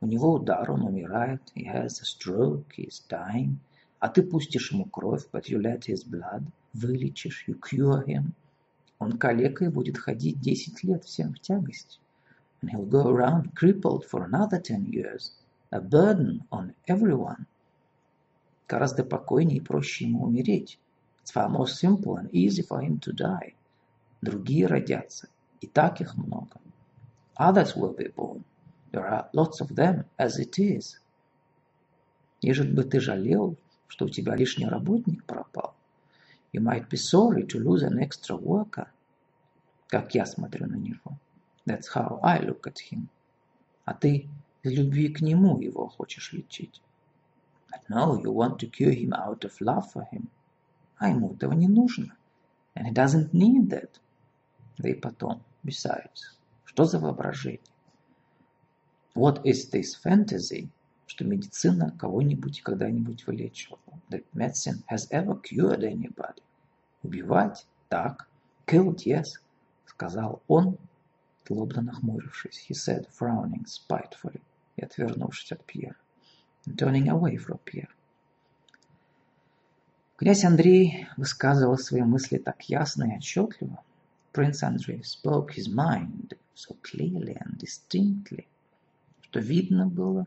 У 0.00 0.06
него 0.06 0.34
удар, 0.34 0.70
он 0.70 0.82
умирает. 0.82 1.42
He 1.56 1.66
has 1.66 2.00
a 2.00 2.04
stroke, 2.04 2.66
he 2.76 2.86
is 2.86 3.02
dying. 3.08 3.56
А 3.98 4.08
ты 4.08 4.22
пустишь 4.22 4.70
ему 4.70 4.84
кровь, 4.84 5.26
but 5.32 5.48
you 5.48 5.60
let 5.60 5.88
his 5.88 6.04
blood. 6.08 6.44
Вылечишь, 6.72 7.46
you 7.48 7.58
cure 7.58 8.06
him. 8.06 8.30
Он 9.00 9.18
калекой 9.18 9.70
будет 9.70 9.98
ходить 9.98 10.40
десять 10.40 10.84
лет 10.84 11.04
всем 11.04 11.34
в 11.34 11.40
тягость. 11.40 12.00
And 12.60 12.70
he'll 12.70 12.84
go 12.84 13.08
around 13.08 13.54
crippled 13.54 14.04
for 14.04 14.24
another 14.24 14.58
ten 14.58 14.86
years, 14.86 15.32
a 15.70 15.80
burden 15.80 16.44
on 16.50 16.74
everyone. 16.86 17.46
Гораздо 18.66 19.04
покойнее 19.04 19.58
и 19.58 19.60
проще 19.60 20.06
ему 20.06 20.24
умереть. 20.24 20.78
It's 21.22 21.32
far 21.32 21.48
more 21.48 21.66
simple 21.66 22.16
and 22.16 22.30
easy 22.32 22.62
for 22.62 22.80
him 22.80 22.98
to 23.00 23.12
die. 23.12 23.54
Другие 24.22 24.66
родятся, 24.66 25.28
и 25.60 25.66
так 25.66 26.00
их 26.00 26.16
много. 26.16 26.60
Others 27.36 27.76
will 27.76 27.94
be 27.94 28.08
born. 28.08 28.44
There 28.92 29.06
are 29.06 29.28
lots 29.32 29.60
of 29.60 29.74
them, 29.74 30.04
as 30.18 30.38
it 30.38 30.58
is. 30.58 31.00
Ежели 32.40 32.72
бы 32.72 32.84
ты 32.84 33.00
жалел, 33.00 33.56
что 33.86 34.06
у 34.06 34.08
тебя 34.08 34.34
лишний 34.34 34.66
работник 34.66 35.24
пропал, 35.24 35.74
You 36.52 36.62
might 36.62 36.88
be 36.88 36.96
sorry 36.96 37.44
to 37.46 37.58
lose 37.58 37.82
an 37.82 37.98
extra 37.98 38.36
worker. 38.36 38.88
Как 39.88 40.14
я 40.14 40.24
смотрю 40.24 40.66
на 40.66 40.76
него. 40.76 41.18
That's 41.68 41.88
how 41.94 42.18
I 42.22 42.38
look 42.40 42.66
at 42.66 42.78
him. 42.90 43.08
А 43.84 43.92
ты 43.92 44.26
из 44.62 44.72
любви 44.72 45.10
к 45.10 45.20
нему 45.20 45.60
его 45.60 45.86
хочешь 45.86 46.32
лечить. 46.32 46.80
But 47.70 47.82
no, 47.90 48.18
you 48.22 48.32
want 48.32 48.58
to 48.60 48.66
cure 48.66 48.92
him 48.92 49.12
out 49.12 49.44
of 49.44 49.60
love 49.60 49.92
for 49.92 50.08
him. 50.10 50.28
А 50.98 51.10
ему 51.10 51.34
этого 51.34 51.52
не 51.52 51.68
нужно. 51.68 52.16
And 52.74 52.86
he 52.86 52.92
doesn't 52.92 53.34
need 53.34 53.68
that. 53.68 54.00
Да 54.78 54.88
и 54.88 54.94
потом, 54.94 55.42
besides, 55.62 56.38
что 56.64 56.84
за 56.84 56.98
воображение? 56.98 57.60
What 59.14 59.42
is 59.44 59.70
this 59.70 59.94
fantasy? 60.02 60.70
что 61.08 61.24
медицина 61.24 61.94
кого-нибудь 61.98 62.62
когда-нибудь 62.62 63.26
вылечивала. 63.26 63.80
That 64.10 64.24
medicine 64.32 64.82
has 64.90 65.08
ever 65.10 65.40
cured 65.42 65.82
anybody. 65.82 66.42
Убивать? 67.02 67.66
Так. 67.88 68.28
Killed, 68.66 69.04
yes, 69.06 69.40
сказал 69.86 70.42
он, 70.46 70.78
злобно 71.48 71.82
нахмурившись. 71.82 72.66
He 72.68 72.74
said, 72.74 73.06
frowning 73.08 73.66
spitefully, 73.66 74.40
и 74.76 74.84
отвернувшись 74.84 75.52
от 75.52 75.64
Пьера. 75.64 75.96
Turning 76.66 77.08
away 77.08 77.36
from 77.36 77.58
Pierre. 77.64 77.88
Князь 80.16 80.44
Андрей 80.44 81.06
высказывал 81.16 81.78
свои 81.78 82.02
мысли 82.02 82.38
так 82.38 82.68
ясно 82.68 83.04
и 83.04 83.16
отчетливо. 83.16 83.82
Prince 84.32 84.62
Andrei 84.62 85.02
spoke 85.02 85.52
his 85.52 85.68
mind 85.68 86.36
so 86.54 86.76
clearly 86.82 87.36
and 87.40 87.56
distinctly, 87.56 88.46
что 89.22 89.40
видно 89.40 89.86
было, 89.86 90.26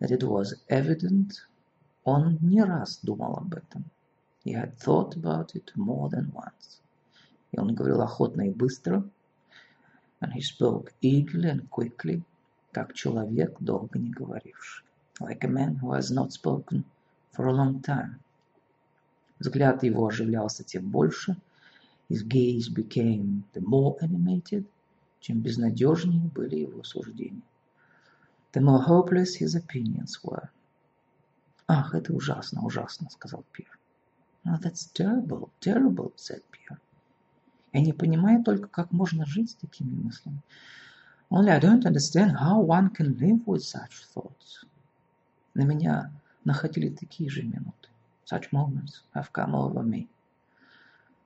that 0.00 0.10
it 0.10 0.22
was 0.22 0.54
evident, 0.68 1.46
он 2.02 2.38
не 2.40 2.62
раз 2.62 2.98
думал 3.02 3.36
об 3.36 3.54
этом. 3.54 3.84
He 4.44 4.52
had 4.52 4.74
thought 4.76 5.16
about 5.16 5.54
it 5.54 5.72
more 5.76 6.10
than 6.10 6.32
once. 6.32 6.80
И 7.52 7.58
он 7.58 7.74
говорил 7.74 8.00
охотно 8.02 8.48
и 8.48 8.50
быстро, 8.50 9.08
and 10.24 10.32
he 10.32 10.40
spoke 10.40 10.94
eagerly 11.02 11.50
and 11.50 11.68
quickly, 11.70 12.22
как 12.72 12.94
человек, 12.94 13.56
долго 13.60 13.98
не 13.98 14.10
говоривший. 14.10 14.84
Like 15.20 15.44
a 15.44 15.48
man 15.48 15.76
who 15.76 15.92
has 15.92 16.10
not 16.10 16.32
spoken 16.32 16.84
for 17.32 17.46
a 17.46 17.52
long 17.52 17.80
time. 17.82 18.18
Взгляд 19.38 19.82
его 19.82 20.06
оживлялся 20.08 20.64
тем 20.64 20.90
больше, 20.90 21.36
his 22.08 22.22
gaze 22.22 22.68
became 22.68 23.44
the 23.52 23.60
more 23.60 23.96
animated, 24.00 24.64
чем 25.20 25.40
безнадежнее 25.40 26.30
были 26.34 26.56
его 26.56 26.82
суждения 26.82 27.42
the 28.54 28.60
more 28.60 28.80
hopeless 28.80 29.34
his 29.34 29.56
opinions 29.56 30.22
were. 30.22 30.48
«Ах, 31.68 31.94
это 31.94 32.12
ужасно, 32.12 32.64
ужасно»,— 32.64 33.08
сказал 33.10 33.44
Пьер. 33.52 33.78
«Oh, 34.46 34.56
that's 34.62 34.92
terrible, 34.92 35.50
terrible»,— 35.60 36.12
said 36.16 36.42
Pierre. 36.52 36.78
«Я 37.74 37.80
не 37.80 37.92
понимаю 37.92 38.42
только, 38.42 38.68
как 38.68 38.92
можно 38.92 39.26
жить 39.26 39.50
с 39.50 39.54
такими 39.56 39.90
мыслями. 39.90 40.40
Only 41.28 41.50
I 41.50 41.60
don't 41.60 41.82
understand 41.82 42.36
how 42.40 42.64
one 42.64 42.90
can 42.94 43.18
live 43.18 43.44
with 43.44 43.62
such 43.62 44.06
thoughts». 44.14 44.64
На 45.54 45.64
меня 45.64 46.12
находили 46.44 46.88
такие 46.88 47.28
же 47.28 47.42
минуты. 47.42 47.88
Such 48.24 48.52
moments 48.52 49.02
have 49.12 49.26
come 49.32 49.54
over 49.54 49.82
me. 49.84 50.08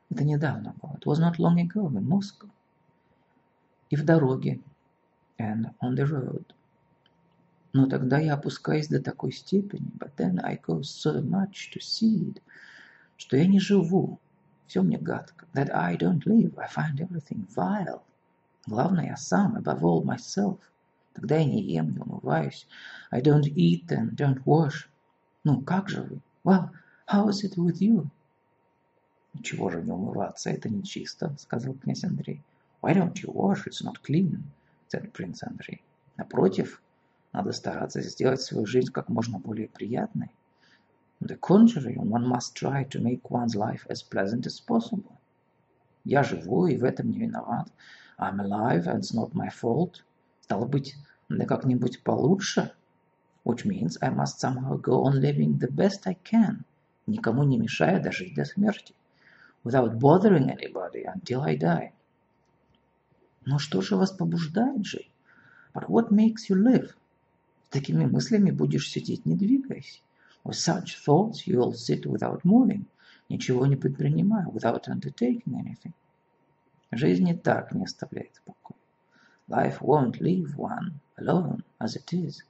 Это 0.08 0.24
недавно 0.24 0.74
было. 0.80 0.96
It 0.96 1.04
was 1.04 1.20
not 1.20 1.38
long 1.38 1.58
ago 1.58 1.86
in 1.90 2.08
Moscow. 2.08 2.48
И 3.90 3.96
в 3.96 4.04
дороге. 4.06 4.60
And 5.38 5.74
on 5.82 5.94
the 5.94 6.06
road. 6.06 6.54
Но 7.74 7.86
тогда 7.86 8.18
я 8.18 8.34
опускаюсь 8.34 8.88
до 8.88 9.02
такой 9.02 9.32
степени, 9.32 9.90
but 9.98 10.12
then 10.16 10.40
I 10.42 10.56
go 10.56 10.80
so 10.80 11.22
much 11.22 11.70
to 11.74 11.80
seed, 11.80 12.40
что 13.18 13.36
я 13.36 13.46
не 13.46 13.60
живу, 13.60 14.18
все 14.68 14.82
мне 14.82 14.98
гадко, 14.98 15.46
that 15.54 15.70
I 15.74 15.96
don't 15.96 16.24
live, 16.24 16.56
I 16.56 16.68
find 16.68 17.00
everything 17.00 17.48
vile. 17.56 18.02
Главное, 18.66 19.06
я 19.06 19.16
сам, 19.16 19.56
above 19.56 19.80
all 19.80 20.04
myself, 20.04 20.58
Тогда 21.18 21.38
я 21.38 21.46
не 21.46 21.60
ем, 21.62 21.94
не 21.94 21.98
умываюсь. 21.98 22.68
I 23.10 23.20
don't 23.20 23.42
eat 23.56 23.88
and 23.88 24.14
don't 24.14 24.40
wash. 24.44 24.86
Ну, 25.42 25.60
как 25.62 25.88
же 25.88 26.02
вы? 26.02 26.20
Well, 26.44 26.70
how 27.08 27.28
is 27.28 27.42
it 27.42 27.56
with 27.56 27.80
you? 27.80 28.06
Чего 29.42 29.68
же 29.68 29.82
не 29.82 29.90
умываться, 29.90 30.50
это 30.50 30.68
нечисто, 30.68 31.34
сказал 31.38 31.74
князь 31.74 32.04
Андрей. 32.04 32.40
Why 32.82 32.94
don't 32.94 33.14
you 33.14 33.32
wash? 33.32 33.66
It's 33.66 33.82
not 33.84 33.96
clean, 34.06 34.44
said 34.88 35.10
принц 35.10 35.42
Андрей. 35.42 35.82
Напротив, 36.16 36.80
надо 37.32 37.50
стараться 37.50 38.00
сделать 38.00 38.40
свою 38.40 38.64
жизнь 38.66 38.92
как 38.92 39.08
можно 39.08 39.40
более 39.40 39.68
приятной. 39.68 40.30
On 41.20 41.26
the 41.26 41.36
contrary, 41.36 41.96
one 41.96 42.26
must 42.26 42.54
try 42.54 42.84
to 42.84 43.00
make 43.00 43.30
one's 43.30 43.56
life 43.56 43.84
as 43.90 44.02
pleasant 44.02 44.46
as 44.46 44.60
possible. 44.60 45.18
Я 46.04 46.22
живу, 46.22 46.66
и 46.68 46.76
в 46.76 46.84
этом 46.84 47.10
не 47.10 47.18
виноват. 47.18 47.68
I'm 48.18 48.38
alive, 48.40 48.86
and 48.86 49.00
it's 49.00 49.12
not 49.12 49.34
my 49.34 49.48
fault. 49.48 50.04
Стало 50.42 50.66
быть, 50.66 50.94
да 51.28 51.44
как-нибудь 51.44 52.02
получше. 52.04 52.72
Which 53.44 53.64
means 53.64 53.98
I 54.00 54.10
must 54.10 54.38
somehow 54.38 54.76
go 54.80 55.04
on 55.04 55.20
living 55.20 55.58
the 55.58 55.70
best 55.70 56.06
I 56.06 56.14
can, 56.14 56.64
никому 57.06 57.42
не 57.42 57.58
мешая 57.58 58.00
дожить 58.00 58.34
до 58.34 58.44
смерти. 58.44 58.94
Without 59.64 59.98
bothering 59.98 60.48
anybody 60.50 61.04
until 61.04 61.42
I 61.42 61.56
die. 61.56 61.92
Но 63.44 63.58
что 63.58 63.80
же 63.80 63.96
вас 63.96 64.12
побуждает 64.12 64.84
жить? 64.84 65.10
But 65.74 65.88
what 65.88 66.10
makes 66.10 66.48
you 66.48 66.56
live? 66.56 66.92
С 67.68 67.70
такими 67.70 68.04
мыслями 68.04 68.50
будешь 68.50 68.90
сидеть, 68.90 69.26
не 69.26 69.34
двигаясь. 69.34 70.02
With 70.47 70.55
such 70.57 70.97
thoughts 70.99 71.47
you 71.47 71.57
will 71.57 71.73
sit 71.73 72.05
without 72.05 72.43
moving, 72.43 72.85
ничего 73.29 73.65
не 73.65 73.75
предпринимая, 73.75 74.47
without 74.47 74.87
undertaking 74.87 75.55
anything. 75.55 75.93
Жизнь 76.91 77.25
не 77.25 77.33
так 77.33 77.73
не 77.73 77.83
оставляет 77.83 78.41
покоя. 78.45 78.79
Life 79.49 79.79
won't 79.81 80.21
leave 80.21 80.55
one 80.55 80.99
alone 81.17 81.63
as 81.79 81.95
it 81.95 82.13
is. 82.13 82.43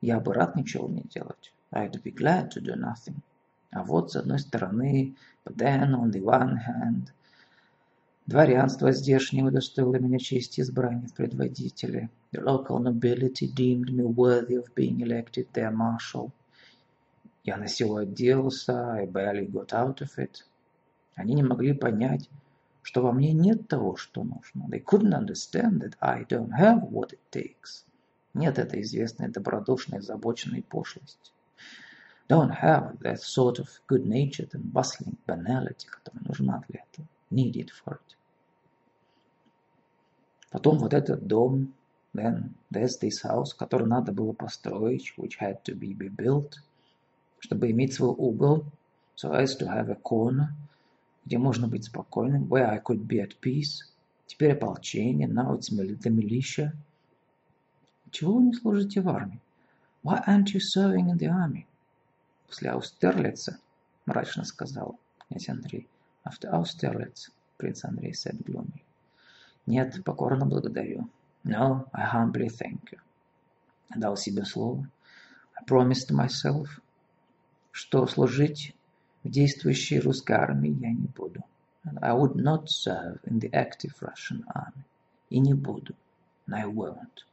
Я 0.00 0.18
бы 0.18 0.34
рад 0.34 0.56
ничего 0.56 0.88
не 0.88 1.02
делать. 1.02 1.52
I'd 1.72 2.02
be 2.02 2.10
glad 2.10 2.50
to 2.50 2.60
do 2.60 2.74
nothing. 2.74 3.22
А 3.70 3.82
вот 3.82 4.12
с 4.12 4.16
одной 4.16 4.38
стороны, 4.38 5.14
but 5.44 5.56
then 5.56 5.94
on 5.94 6.10
the 6.10 6.22
one 6.22 6.56
hand, 6.56 7.12
дворянство 8.26 8.92
здешнее 8.92 9.44
удостоило 9.44 9.96
меня 9.96 10.18
чести 10.18 10.60
избрания 10.60 11.08
в 11.08 11.14
предводители. 11.14 12.08
The 12.32 12.42
local 12.42 12.80
nobility 12.80 13.46
deemed 13.46 13.90
me 13.90 14.04
worthy 14.04 14.56
of 14.56 14.74
being 14.74 15.00
elected 15.00 15.46
their 15.52 15.70
marshal. 15.70 16.32
Я 17.43 17.57
на 17.57 17.67
силу 17.67 17.97
отделался, 17.97 18.93
I 18.93 19.07
barely 19.07 19.49
got 19.49 19.69
out 19.69 19.99
of 20.01 20.17
it. 20.17 20.43
Они 21.15 21.33
не 21.33 21.43
могли 21.43 21.73
понять, 21.73 22.29
что 22.83 23.01
во 23.01 23.11
мне 23.11 23.33
нет 23.33 23.67
того, 23.67 23.95
что 23.95 24.23
нужно. 24.23 24.67
They 24.69 24.83
couldn't 24.83 25.13
understand 25.13 25.81
that 25.81 25.95
I 25.99 26.23
don't 26.23 26.51
have 26.51 26.89
what 26.89 27.13
it 27.13 27.19
takes. 27.31 27.85
Нет 28.33 28.59
этой 28.59 28.81
известной 28.81 29.29
добродушной, 29.29 29.99
озабоченной 29.99 30.63
пошлости. 30.63 31.31
Don't 32.29 32.61
have 32.61 32.99
that 32.99 33.19
sort 33.19 33.59
of 33.59 33.67
good-natured 33.87 34.51
and 34.53 34.71
bustling 34.71 35.17
banality, 35.27 35.87
которая 35.89 36.23
нужна 36.23 36.63
для 36.69 36.81
этого. 36.81 37.07
Needed 37.31 37.69
for 37.69 37.95
it. 37.95 38.15
Потом 40.51 40.77
вот 40.77 40.93
этот 40.93 41.25
дом, 41.25 41.73
then 42.13 42.53
there's 42.71 42.99
this 43.01 43.23
house, 43.23 43.53
который 43.57 43.87
надо 43.87 44.11
было 44.11 44.31
построить, 44.31 45.13
which 45.17 45.39
had 45.39 45.63
to 45.63 45.73
be 45.73 45.93
built, 45.93 46.59
чтобы 47.41 47.71
иметь 47.71 47.93
свой 47.93 48.11
угол, 48.11 48.65
so 49.15 49.33
as 49.33 49.57
to 49.57 49.67
have 49.67 49.89
a 49.89 49.95
corner, 49.95 50.49
где 51.25 51.37
можно 51.37 51.67
быть 51.67 51.85
спокойным, 51.85 52.47
where 52.47 52.69
I 52.69 52.79
could 52.79 53.05
be 53.07 53.19
at 53.19 53.39
peace. 53.41 53.81
Теперь 54.27 54.53
ополчение, 54.53 55.27
now 55.27 55.57
it's 55.57 55.69
the 55.69 56.09
militia. 56.09 56.71
Чего 58.11 58.35
вы 58.35 58.43
не 58.43 58.53
служите 58.53 59.01
в 59.01 59.09
армии? 59.09 59.41
Why 60.03 60.23
aren't 60.25 60.53
you 60.53 60.59
serving 60.59 61.09
in 61.09 61.17
the 61.17 61.27
army? 61.27 61.65
После 62.47 62.69
Аустерлица, 62.69 63.59
мрачно 64.05 64.43
сказал 64.43 64.99
князь 65.27 65.49
Андрей. 65.49 65.87
After 66.23 66.51
Austerlitz, 66.51 67.31
принц 67.57 67.83
Андрей 67.83 68.11
said 68.11 68.43
gloomy. 68.45 68.81
Нет, 69.65 70.03
покорно 70.03 70.45
благодарю. 70.45 71.09
No, 71.43 71.87
I 71.91 72.05
humbly 72.05 72.49
thank 72.49 72.91
you. 72.91 72.99
Дал 73.95 74.15
себе 74.15 74.45
слово. 74.45 74.87
I 75.59 75.63
promised 75.65 76.11
myself, 76.11 76.67
что 77.71 78.05
служить 78.07 78.75
в 79.23 79.29
действующей 79.29 79.99
русской 79.99 80.33
армии 80.33 80.77
я 80.79 80.91
не 80.91 81.07
буду. 81.07 81.43
And 81.85 81.97
I 82.01 82.11
would 82.11 82.35
not 82.35 82.67
serve 82.67 83.19
in 83.25 83.39
the 83.39 83.49
active 83.51 83.93
Russian 84.01 84.43
army. 84.53 84.83
И 85.29 85.39
не 85.39 85.53
буду. 85.53 85.95
And 86.47 86.55
I 86.55 86.65
won't. 86.65 87.25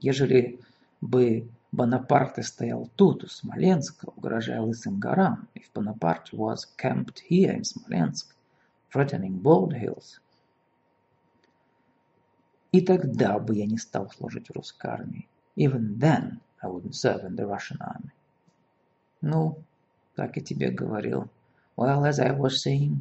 Ежели 0.00 0.58
бы 1.00 1.48
Бонапарте 1.72 2.42
стоял 2.42 2.90
тут, 2.96 3.24
у 3.24 3.28
Смоленска, 3.28 4.06
угрожая 4.16 4.60
Лысым 4.60 4.98
горам, 4.98 5.48
if 5.54 5.72
Bonaparte 5.72 6.32
was 6.32 6.66
camped 6.76 7.22
here 7.30 7.54
in 7.54 7.62
Smolensk, 7.62 8.26
threatening 8.92 9.40
Bald 9.40 9.72
Hills, 9.72 10.20
и 12.72 12.80
тогда 12.80 13.38
бы 13.38 13.56
я 13.56 13.66
не 13.66 13.78
стал 13.78 14.10
служить 14.10 14.48
в 14.48 14.52
русской 14.52 14.90
армии. 14.90 15.28
Even 15.56 15.98
then 15.98 16.40
I 16.62 16.68
wouldn't 16.68 16.94
serve 16.94 17.24
in 17.24 17.36
the 17.36 17.46
Russian 17.46 17.78
army. 17.80 18.10
Ну, 19.22 19.56
как 20.16 20.36
я 20.36 20.42
тебе 20.42 20.70
говорил. 20.70 21.28
Well, 21.76 22.04
as 22.04 22.18
I 22.18 22.32
was 22.36 22.60
saying, 22.60 22.98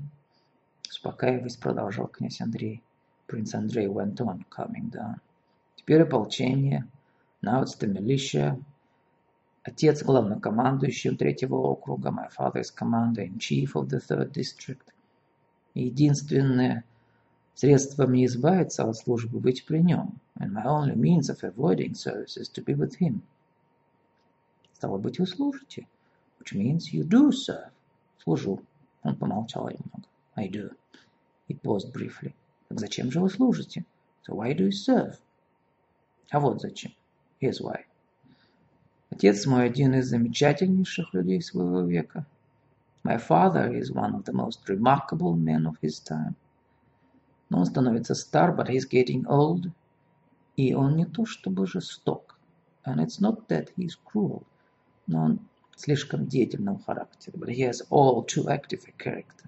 успокаиваясь, 0.88 1.58
продолжал 1.58 2.08
князь 2.08 2.42
Андрей. 2.42 2.84
Принц 3.26 3.54
Андрей 3.56 3.88
went 3.88 4.18
on, 4.18 4.46
coming 4.50 4.92
down. 4.92 5.20
Теперь 5.76 6.04
ополчение. 6.04 6.88
Now 7.42 7.64
it's 7.64 7.76
the 7.76 7.88
militia. 7.88 8.62
Отец 9.64 10.04
главнокомандующим 10.04 11.18
третьего 11.18 11.56
округа. 11.56 12.12
My 12.12 12.30
father 12.30 12.62
is 12.62 12.72
commander-in-chief 12.72 13.76
of 13.76 13.90
the 13.90 14.00
third 14.00 14.32
district. 14.32 14.94
Единственное 15.74 16.84
средство 17.56 18.06
мне 18.06 18.26
избавиться 18.26 18.88
от 18.88 18.96
службы 18.96 19.40
быть 19.40 19.66
при 19.66 19.80
нем. 19.80 20.20
And 20.38 20.52
my 20.54 20.66
only 20.66 20.96
means 20.96 21.30
of 21.30 21.44
avoiding 21.44 21.96
service 21.96 22.38
is 22.38 22.48
to 22.50 22.64
be 22.64 22.76
with 22.76 22.98
him. 23.00 23.22
Стало 24.74 24.98
быть, 24.98 25.18
вы 25.18 25.26
служите. 25.26 25.88
Which 26.42 26.56
means 26.56 26.92
you 26.92 27.04
do 27.04 27.32
serve. 27.32 27.72
Служу. 28.26 28.66
Он 29.04 29.16
помолчал 29.16 29.70
немного. 29.70 30.08
I 30.36 30.48
do. 30.48 30.76
He 31.48 31.54
paused 31.54 31.94
briefly. 31.94 32.34
Так 32.68 32.80
зачем 32.80 33.12
же 33.12 33.20
вы 33.20 33.30
служите? 33.30 33.86
So 34.26 34.34
why 34.34 34.54
do 34.54 34.66
you 34.66 34.72
serve? 34.72 35.20
А 36.32 36.40
вот 36.40 36.60
зачем. 36.60 36.94
Here's 37.40 37.62
why. 37.62 37.86
Отец 39.12 39.46
мой 39.46 39.66
один 39.66 39.94
из 39.94 40.08
замечательнейших 40.08 41.14
людей 41.14 41.44
своего 41.44 41.82
века. 41.82 42.26
My 43.04 43.18
father 43.18 43.72
is 43.72 43.92
one 43.92 44.16
of 44.16 44.24
the 44.24 44.34
most 44.34 44.68
remarkable 44.68 45.36
men 45.36 45.68
of 45.68 45.78
his 45.84 46.00
time. 46.00 46.34
Но 47.50 47.60
он 47.60 47.66
становится 47.68 48.16
стар, 48.16 48.56
but 48.56 48.68
he's 48.68 48.90
getting 48.90 49.28
old. 49.28 49.72
И 50.58 50.74
он 50.74 50.96
не 50.96 51.06
то 51.06 51.28
чтобы 51.28 51.68
жесток. 51.68 52.40
And 52.84 53.00
it's 53.00 53.20
not 53.20 53.48
that 53.48 53.70
he's 53.78 53.96
cruel. 54.04 54.42
Но 55.06 55.26
он 55.26 55.40
слишком 55.76 56.28
деятельного 56.28 56.80
характера. 56.80 57.38
But 57.38 57.50
he 57.50 57.62
has 57.62 57.82
all 57.90 58.26
too 58.26 58.48
active 58.48 58.84
a 58.88 58.94
character. 58.98 59.48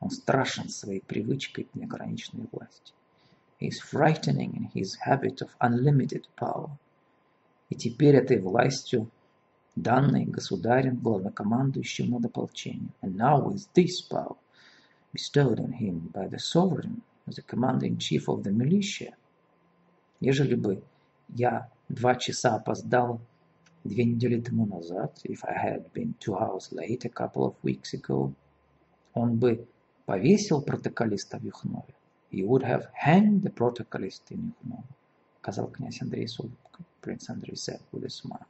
Он 0.00 0.10
страшен 0.10 0.68
своей 0.68 1.00
привычкой 1.00 1.64
к 1.64 1.74
неограниченной 1.74 2.46
власти. 2.52 2.92
He 3.60 3.68
is 3.68 3.80
frightening 3.80 4.52
in 4.54 4.70
his 4.74 4.96
habit 5.06 5.40
of 5.40 5.50
unlimited 5.60 6.24
power. 6.36 6.70
И 7.70 7.74
теперь 7.74 8.16
этой 8.16 8.40
властью, 8.40 9.10
данной 9.74 10.24
государем, 10.24 10.96
главнокомандующим 10.96 12.10
над 12.10 12.26
ополчением, 12.26 12.92
and 13.02 13.16
now 13.16 13.42
with 13.42 13.66
this 13.74 14.02
power, 14.02 14.36
bestowed 15.12 15.58
on 15.58 15.72
him 15.72 16.10
by 16.12 16.28
the 16.28 16.38
sovereign 16.38 17.02
as 17.26 17.36
the 17.36 17.42
commander-in-chief 17.42 18.28
of 18.28 18.42
the 18.42 18.52
militia, 18.52 19.14
ежели 20.20 20.54
бы 20.54 20.82
я 21.28 21.70
два 21.88 22.16
часа 22.16 22.56
опоздал 22.56 23.20
две 23.84 24.04
недели 24.04 24.40
тому 24.40 24.66
назад, 24.66 25.20
if 25.24 25.44
I 25.44 25.54
had 25.54 25.92
been 25.92 26.14
two 26.18 26.34
hours 26.34 26.72
late 26.72 27.04
a 27.04 27.10
couple 27.10 27.44
of 27.44 27.54
weeks 27.62 27.92
ago, 27.94 28.32
он 29.12 29.38
бы 29.38 29.66
повесил 30.06 30.62
протоколиста 30.62 31.38
в 31.38 31.44
Юхнове. 31.44 31.94
He 32.30 32.42
would 32.42 32.62
have 32.62 32.88
hanged 32.94 33.42
the 33.42 33.52
protocolist 33.52 34.22
in 34.30 34.52
Юхнове, 34.52 34.84
сказал 35.40 35.68
князь 35.68 36.00
Андрей 36.02 36.26
с 36.26 36.38
улыбкой. 36.40 36.84
Prince 37.02 37.28
Andrei 37.28 37.54
said 37.54 37.80
with 37.92 38.04
a 38.04 38.08
smile. 38.08 38.46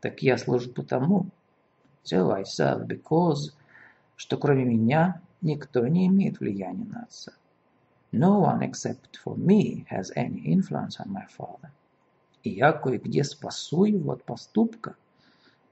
Так 0.00 0.22
я 0.22 0.38
служу 0.38 0.70
потому, 0.72 1.26
so 2.04 2.30
I 2.30 2.42
serve 2.44 2.86
because, 2.86 3.52
что 4.16 4.36
кроме 4.38 4.64
меня 4.64 5.20
никто 5.42 5.86
не 5.86 6.06
имеет 6.06 6.38
влияния 6.38 6.84
на 6.84 7.02
отца. 7.02 7.32
No 8.12 8.40
one 8.40 8.62
except 8.62 9.18
for 9.24 9.36
me 9.36 9.84
has 9.90 10.12
any 10.14 10.40
influence 10.46 11.00
on 11.00 11.10
my 11.10 11.26
father. 11.26 11.70
И 12.44 12.50
я 12.50 12.72
кое-где 12.72 13.24
спасу 13.24 13.84
его 13.84 14.12
от 14.12 14.24
поступка, 14.24 14.96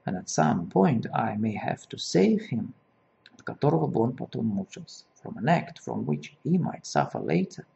and 0.05 0.17
at 0.17 0.29
some 0.29 0.71
point 0.71 1.07
I 1.13 1.37
may 1.37 1.55
have 1.55 1.87
to 1.91 1.99
save 1.99 2.41
him, 2.51 2.73
от 3.35 3.43
которого 3.43 3.87
бы 3.87 4.01
он 4.01 4.17
потом 4.17 4.47
мучился, 4.47 5.05
from 5.23 5.37
an 5.37 5.49
act 5.49 5.79
from 5.85 6.05
which 6.07 6.35
he 6.43 6.59
might 6.59 6.85
suffer 6.85 7.21
later. 7.21 7.67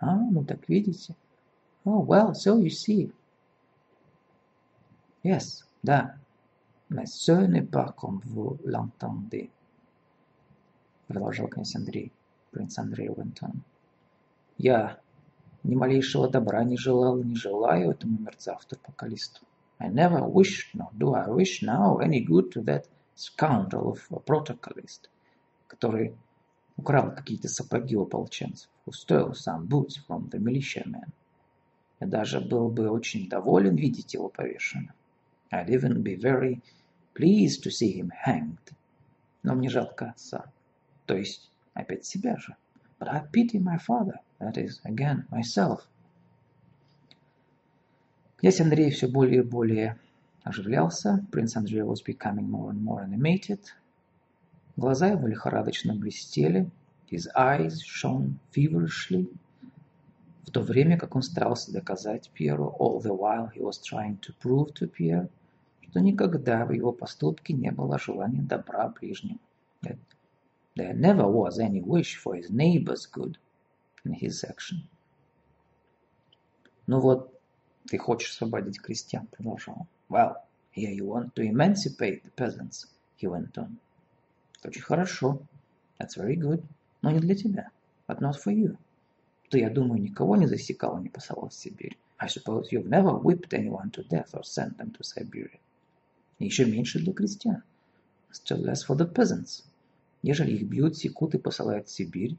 А, 0.00 0.16
ну 0.16 0.44
так 0.44 0.68
видите. 0.68 1.14
Oh, 1.84 2.00
well, 2.00 2.34
so 2.34 2.58
you 2.58 2.70
see. 2.70 3.12
Yes, 5.22 5.64
да. 5.82 6.16
Mais 6.88 7.06
ce 7.06 7.46
n'est 7.46 7.70
pas 7.70 7.94
comme 7.96 8.20
vous 8.24 8.58
l'entendez. 8.64 9.50
Продолжал 11.06 11.48
князь 11.48 11.76
Андрей. 11.76 12.12
Принц 12.50 12.78
Андрей 12.78 13.08
went 13.08 13.42
on. 13.42 13.60
Я 14.58 14.98
ни 15.64 15.74
малейшего 15.74 16.28
добра 16.28 16.62
не 16.62 16.76
желал 16.76 17.22
не 17.22 17.34
желаю 17.34 17.90
этому 17.90 18.18
мерзавцу-покалисту. 18.18 19.40
I 19.78 19.88
never 19.88 20.20
wished, 20.26 20.74
nor 20.74 20.90
do 20.92 21.14
I 21.14 21.28
wish 21.28 21.62
now, 21.62 21.98
any 21.98 22.20
good 22.20 22.52
to 22.52 22.62
that 22.62 22.86
scoundrel 23.16 23.92
of 23.92 24.00
a 24.10 24.20
protocolist, 24.20 25.08
который 25.66 26.14
украл 26.76 27.14
какие-то 27.14 27.48
сапоги 27.48 27.96
у 27.96 28.02
ополченцев, 28.02 28.68
who 28.86 28.92
stole 28.92 29.32
some 29.32 29.66
boots 29.66 29.96
from 30.06 30.28
the 30.30 30.38
militiamen. 30.38 31.10
Я 32.00 32.06
даже 32.06 32.40
был 32.40 32.68
бы 32.68 32.90
очень 32.90 33.28
доволен 33.28 33.76
видеть 33.76 34.14
его 34.14 34.28
повешенным. 34.28 34.92
I'd 35.50 35.68
even 35.68 36.02
be 36.02 36.16
very 36.16 36.60
pleased 37.14 37.62
to 37.62 37.70
see 37.70 37.92
him 37.92 38.10
hanged. 38.26 38.74
Но 39.42 39.54
мне 39.54 39.68
жалко 39.68 40.10
отца. 40.10 40.52
То 41.06 41.16
есть 41.16 41.50
опять 41.74 42.04
себя 42.04 42.36
же. 42.36 42.56
But 42.98 43.08
I 43.08 43.20
pity 43.32 43.58
my 43.58 43.76
father, 43.78 44.20
that 44.38 44.56
is, 44.56 44.80
again, 44.84 45.26
myself. 45.30 45.88
Князь 48.38 48.60
Андрей 48.60 48.90
все 48.90 49.08
более 49.08 49.40
и 49.40 49.42
более 49.42 49.98
оживлялся. 50.42 51.24
Принц 51.32 51.56
Андрей 51.56 51.82
was 51.82 52.02
becoming 52.02 52.48
more 52.48 52.70
and 52.70 52.82
more 52.82 53.02
animated. 53.02 53.60
Глаза 54.76 55.08
его 55.08 55.26
лихорадочно 55.26 55.94
блестели. 55.94 56.70
His 57.10 57.28
eyes 57.36 57.80
shone 57.80 58.38
feverishly. 58.54 59.34
В 60.44 60.50
то 60.50 60.60
время, 60.60 60.98
как 60.98 61.16
он 61.16 61.22
старался 61.22 61.72
доказать 61.72 62.30
Пьеру, 62.30 62.76
all 62.78 63.00
the 63.00 63.16
while 63.16 63.50
he 63.54 63.60
was 63.60 63.80
trying 63.80 64.18
to 64.20 64.34
prove 64.40 64.72
to 64.74 64.90
Pierre, 64.90 65.28
что 65.80 66.00
никогда 66.00 66.64
в 66.66 66.72
его 66.72 66.92
поступке 66.92 67.54
не 67.54 67.70
было 67.70 67.98
желания 67.98 68.42
добра 68.42 68.88
ближнему. 68.88 69.38
That 69.82 69.98
there 70.75 70.93
never 70.93 71.27
was 71.27 71.59
any 71.59 71.81
wish 71.81 72.15
for 72.15 72.35
his 72.35 72.49
neighbor's 72.49 73.05
good 73.05 73.37
in 74.05 74.13
his 74.13 74.43
action. 74.43 74.87
Ну 76.87 76.99
вот, 76.99 77.39
ты 77.87 77.97
хочешь 77.97 78.31
освободить 78.31 78.81
крестьян, 78.81 79.27
продолжал 79.27 79.75
он. 79.79 79.87
Well, 80.09 80.35
here 80.71 80.91
you 80.91 81.05
want 81.05 81.35
to 81.35 81.43
emancipate 81.43 82.23
the 82.23 82.31
peasants, 82.31 82.87
he 83.17 83.27
went 83.27 83.57
on. 83.57 83.77
Это 84.59 84.69
очень 84.69 84.81
хорошо. 84.81 85.41
That's 85.99 86.17
very 86.17 86.35
good. 86.35 86.63
Но 87.01 87.11
не 87.11 87.19
для 87.19 87.35
тебя. 87.35 87.71
But 88.07 88.19
not 88.19 88.35
for 88.43 88.53
you. 88.53 88.77
Ты, 89.49 89.59
я 89.59 89.69
думаю, 89.69 90.01
никого 90.01 90.35
не 90.35 90.47
засекал 90.47 90.99
и 90.99 91.03
не 91.03 91.09
посылал 91.09 91.49
в 91.49 91.53
Сибирь. 91.53 91.97
I 92.19 92.27
suppose 92.27 92.71
you've 92.71 92.87
never 92.87 93.13
whipped 93.13 93.53
anyone 93.53 93.91
to 93.91 94.03
death 94.03 94.33
or 94.33 94.43
sent 94.43 94.77
them 94.77 94.91
to 94.91 95.03
Siberia. 95.03 95.59
И 96.39 96.45
еще 96.45 96.65
меньше 96.65 96.99
для 96.99 97.13
крестьян. 97.13 97.63
Still 98.31 98.63
less 98.63 98.85
for 98.85 98.95
the 98.95 99.11
peasants. 99.11 99.63
Ежели 100.24 100.52
их 100.52 100.66
бьют, 100.66 100.96
секут 100.96 101.34
и 101.34 101.38
посылают 101.38 101.86
в 101.86 101.90
Сибирь, 101.90 102.38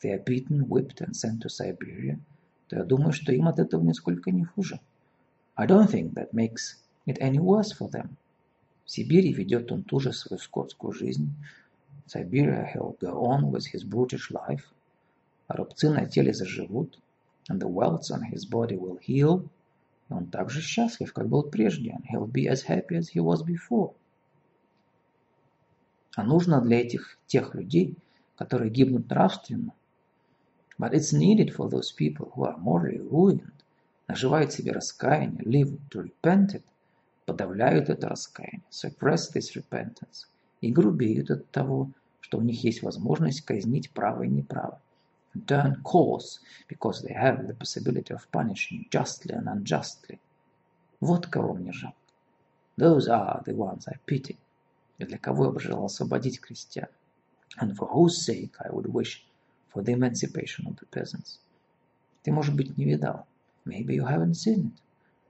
they 0.00 0.12
are 0.12 0.24
beaten, 0.24 0.68
whipped 0.68 1.00
and 1.00 1.12
sent 1.12 1.40
to 1.40 1.48
Siberia, 1.48 2.20
то 2.68 2.76
я 2.76 2.84
думаю, 2.84 3.12
что 3.12 3.32
им 3.32 3.48
от 3.48 3.58
этого 3.58 3.82
нисколько 3.82 4.30
не 4.30 4.44
хуже. 4.44 4.78
I 5.56 5.66
don't 5.66 5.90
think 5.90 6.14
that 6.14 6.32
makes 6.32 6.76
it 7.04 7.18
any 7.18 7.40
worse 7.40 7.72
for 7.76 7.90
them. 7.90 8.10
В 8.84 8.92
Сибири 8.92 9.32
ведет 9.32 9.72
он 9.72 9.82
ту 9.82 9.98
же 9.98 10.12
свою 10.12 10.38
скотскую 10.38 10.92
жизнь. 10.92 11.32
Siberia 12.06 12.64
he'll 12.72 12.96
go 13.00 13.24
on 13.24 13.50
with 13.50 13.64
his 13.74 13.82
brutish 13.82 14.30
life. 14.30 14.62
А 15.48 15.56
рубцы 15.56 15.90
на 15.90 16.06
теле 16.06 16.32
заживут. 16.32 17.00
And 17.50 17.58
the 17.58 17.68
welts 17.68 18.12
on 18.12 18.22
his 18.22 18.48
body 18.48 18.78
will 18.78 19.00
heal. 19.00 19.48
И 20.08 20.12
он 20.12 20.26
так 20.26 20.48
же 20.50 20.60
счастлив, 20.60 21.12
как 21.12 21.28
был 21.28 21.42
прежде. 21.42 21.90
And 21.90 22.04
he'll 22.04 22.30
be 22.30 22.46
as 22.46 22.62
happy 22.68 22.96
as 22.96 23.08
he 23.08 23.20
was 23.20 23.42
before. 23.42 23.94
А 26.16 26.24
нужно 26.24 26.62
для 26.62 26.80
этих 26.80 27.18
тех 27.26 27.54
людей, 27.54 27.94
которые 28.36 28.70
гибнут 28.70 29.10
нравственно. 29.10 29.74
But 30.78 30.94
it's 30.94 31.12
needed 31.12 31.54
for 31.54 31.68
those 31.68 31.92
people 31.92 32.32
who 32.34 32.44
are 32.44 32.56
morally 32.56 32.98
ruined, 32.98 33.52
наживают 34.08 34.50
себе 34.50 34.72
раскаяние, 34.72 35.42
live 35.44 35.78
to 35.90 36.02
repent 36.02 36.54
it, 36.54 36.62
подавляют 37.26 37.90
это 37.90 38.08
раскаяние, 38.08 38.64
suppress 38.70 39.30
this 39.34 39.54
repentance, 39.54 40.24
и 40.62 40.72
грубеют 40.72 41.30
от 41.30 41.50
того, 41.50 41.90
что 42.20 42.38
у 42.38 42.40
них 42.40 42.64
есть 42.64 42.82
возможность 42.82 43.42
казнить 43.42 43.90
право 43.90 44.22
и 44.22 44.28
неправо. 44.28 44.80
Turn 45.46 45.82
coarse, 45.82 46.40
because 46.66 47.02
they 47.02 47.12
have 47.12 47.46
the 47.46 47.54
possibility 47.54 48.14
of 48.14 48.26
punishing 48.32 48.88
justly 48.90 49.34
and 49.34 49.46
unjustly. 49.48 50.18
Вот 51.00 51.26
кого 51.26 51.52
мне 51.52 51.72
жалко. 51.72 51.98
Those 52.78 53.06
are 53.06 53.44
the 53.44 53.54
ones 53.54 53.86
I 53.86 53.98
pity. 54.06 54.38
И 54.98 55.04
для 55.04 55.18
кого 55.18 55.46
я 55.46 55.50
бы 55.50 55.60
желал 55.60 55.84
освободить 55.84 56.40
крестьян. 56.40 56.88
And 57.60 57.74
for 57.74 57.88
whose 57.88 58.24
sake 58.24 58.54
I 58.58 58.70
would 58.70 58.86
wish 58.86 59.24
for 59.72 59.82
the 59.82 59.92
emancipation 59.92 60.66
of 60.66 60.76
the 60.76 60.86
peasants. 60.90 61.40
Ты, 62.22 62.32
может 62.32 62.54
быть, 62.56 62.76
не 62.76 62.84
видал. 62.84 63.26
Maybe 63.64 63.94
you 63.96 64.06
haven't 64.06 64.34
seen 64.34 64.66
it. 64.66 64.72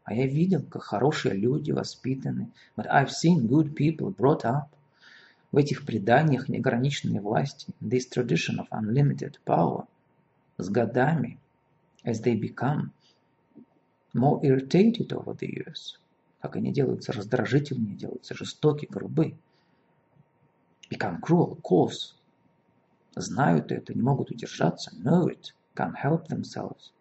А 0.05 0.15
я 0.15 0.27
видел, 0.27 0.63
как 0.63 0.83
хорошие 0.83 1.35
люди 1.35 1.73
воспитаны. 1.73 2.51
But 2.77 2.87
I've 2.87 3.11
seen 3.11 3.49
good 3.49 3.75
people 3.75 4.15
brought 4.15 4.45
up. 4.45 4.69
В 5.53 5.57
этих 5.57 5.85
преданиях 5.85 6.49
неограниченной 6.49 7.21
власти, 7.21 7.73
this 7.81 8.09
tradition 8.09 8.59
of 8.59 8.69
unlimited 8.71 9.37
power, 9.45 9.87
с 10.59 10.69
годами, 10.69 11.39
as 12.05 12.23
they 12.23 12.35
become 12.39 12.93
more 14.15 14.41
irritated 14.43 15.13
over 15.13 15.37
the 15.37 15.49
years, 15.49 15.99
как 16.41 16.57
они 16.57 16.73
делаются 16.73 17.13
раздражительнее, 17.13 17.97
делаются 17.97 18.35
жестокие, 18.35 18.89
грубы, 18.89 19.37
become 20.91 21.21
cruel, 21.21 21.61
coarse, 21.63 22.15
знают 23.15 23.73
это, 23.73 23.95
не 23.95 24.03
могут 24.03 24.31
удержаться, 24.31 24.93
know 24.97 25.29
it, 25.29 25.53
can't 25.75 25.95
help 25.95 26.29
themselves, 26.29 26.93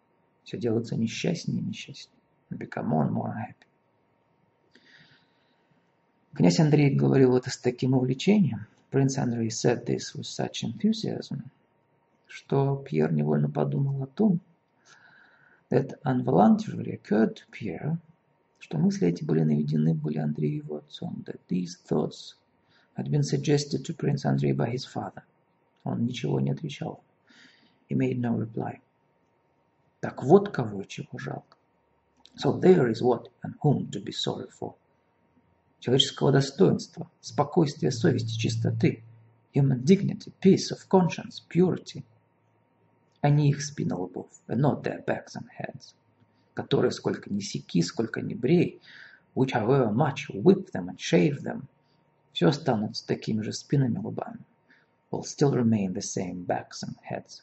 все 0.44 0.58
делается 0.58 0.96
несчастнее 0.96 1.60
и 1.60 1.64
несчастнее, 1.64 2.18
become 2.50 2.88
more 2.88 3.06
and 3.06 3.12
more 3.12 3.32
unhappy. 3.32 3.66
Князь 6.34 6.60
Андрей 6.60 6.94
говорил 6.94 7.36
это 7.36 7.50
с 7.50 7.56
таким 7.56 7.94
увлечением, 7.94 8.66
Prince 8.90 9.18
Andrei 9.18 9.48
said 9.48 9.84
this 9.84 10.14
with 10.14 10.26
such 10.26 10.62
enthusiasm, 10.62 11.50
что 12.26 12.76
Пьер 12.76 13.12
невольно 13.12 13.50
подумал 13.50 14.02
о 14.02 14.06
том, 14.06 14.40
that 15.70 15.98
involuntarily 16.04 16.92
occurred 16.92 17.34
to 17.34 17.42
Pierre, 17.50 17.98
что 18.58 18.78
мысли 18.78 19.08
эти 19.08 19.24
были 19.24 19.42
наведены 19.42 19.94
были 19.94 20.18
Андрею 20.18 20.56
его 20.56 20.76
отцом, 20.76 21.24
that 21.26 21.40
these 21.48 21.76
thoughts 21.88 22.36
had 22.96 23.10
been 23.10 23.22
suggested 23.22 23.84
to 23.84 23.92
Prince 23.92 24.24
Andrei 24.24 24.52
by 24.52 24.70
his 24.70 24.84
father. 24.84 25.22
Он 25.84 26.04
ничего 26.04 26.40
не 26.40 26.50
отвечал. 26.50 27.02
He 27.88 27.94
made 27.94 28.18
no 28.18 28.34
reply. 28.34 28.80
Так 30.00 30.22
вот 30.22 30.50
кого 30.50 30.82
чего 30.84 31.18
жалко. 31.18 31.56
So 32.36 32.58
there 32.58 32.88
is 32.88 33.02
what 33.02 33.28
and 33.42 33.54
whom 33.62 33.90
to 33.90 34.00
be 34.00 34.12
sorry 34.12 34.48
for. 34.50 34.74
Человеческого 35.80 36.32
достоинства, 36.32 37.10
спокойствия 37.20 37.90
совести, 37.90 38.36
чистоты, 38.36 39.02
human 39.54 39.84
dignity, 39.84 40.32
peace 40.40 40.70
of 40.70 40.88
conscience, 40.88 41.42
purity, 41.48 42.02
а 43.20 43.30
не 43.30 43.50
их 43.50 43.62
спины 43.62 43.94
лбов, 43.94 44.28
and 44.48 44.60
not 44.60 44.82
their 44.82 45.04
backs 45.04 45.34
and 45.34 45.48
heads, 45.58 45.94
которые 46.54 46.90
сколько 46.90 47.32
ни 47.32 47.40
секи, 47.40 47.82
сколько 47.82 48.20
ни 48.20 48.34
брей, 48.34 48.80
which 49.34 49.52
however 49.52 49.90
much 49.92 50.28
whip 50.30 50.70
them 50.72 50.88
and 50.88 50.98
shave 50.98 51.42
them, 51.42 51.68
все 52.36 52.48
останутся 52.48 53.06
такими 53.06 53.40
же 53.40 53.54
спинами 53.54 53.96
лбами, 53.96 54.40
will 55.10 55.22
still 55.22 55.54
remain 55.54 55.94
the 55.94 56.02
same 56.02 56.44
backs 56.44 56.84
and 56.84 56.94
heads. 57.10 57.42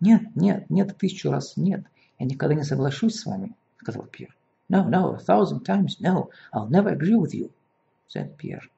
Нет, 0.00 0.34
нет, 0.34 0.68
нет, 0.68 0.98
тысячу 0.98 1.30
раз 1.30 1.56
нет, 1.56 1.84
я 2.18 2.26
никогда 2.26 2.56
не 2.56 2.64
соглашусь 2.64 3.14
с 3.14 3.26
вами, 3.26 3.54
сказал 3.80 4.06
Пьер. 4.06 4.36
No, 4.68 4.88
no, 4.88 5.14
a 5.14 5.18
thousand 5.18 5.62
times 5.64 6.00
no, 6.00 6.30
I'll 6.52 6.68
never 6.68 6.88
agree 6.88 7.14
with 7.14 7.32
you, 7.32 7.52
said 8.08 8.36
Pierre. 8.36 8.68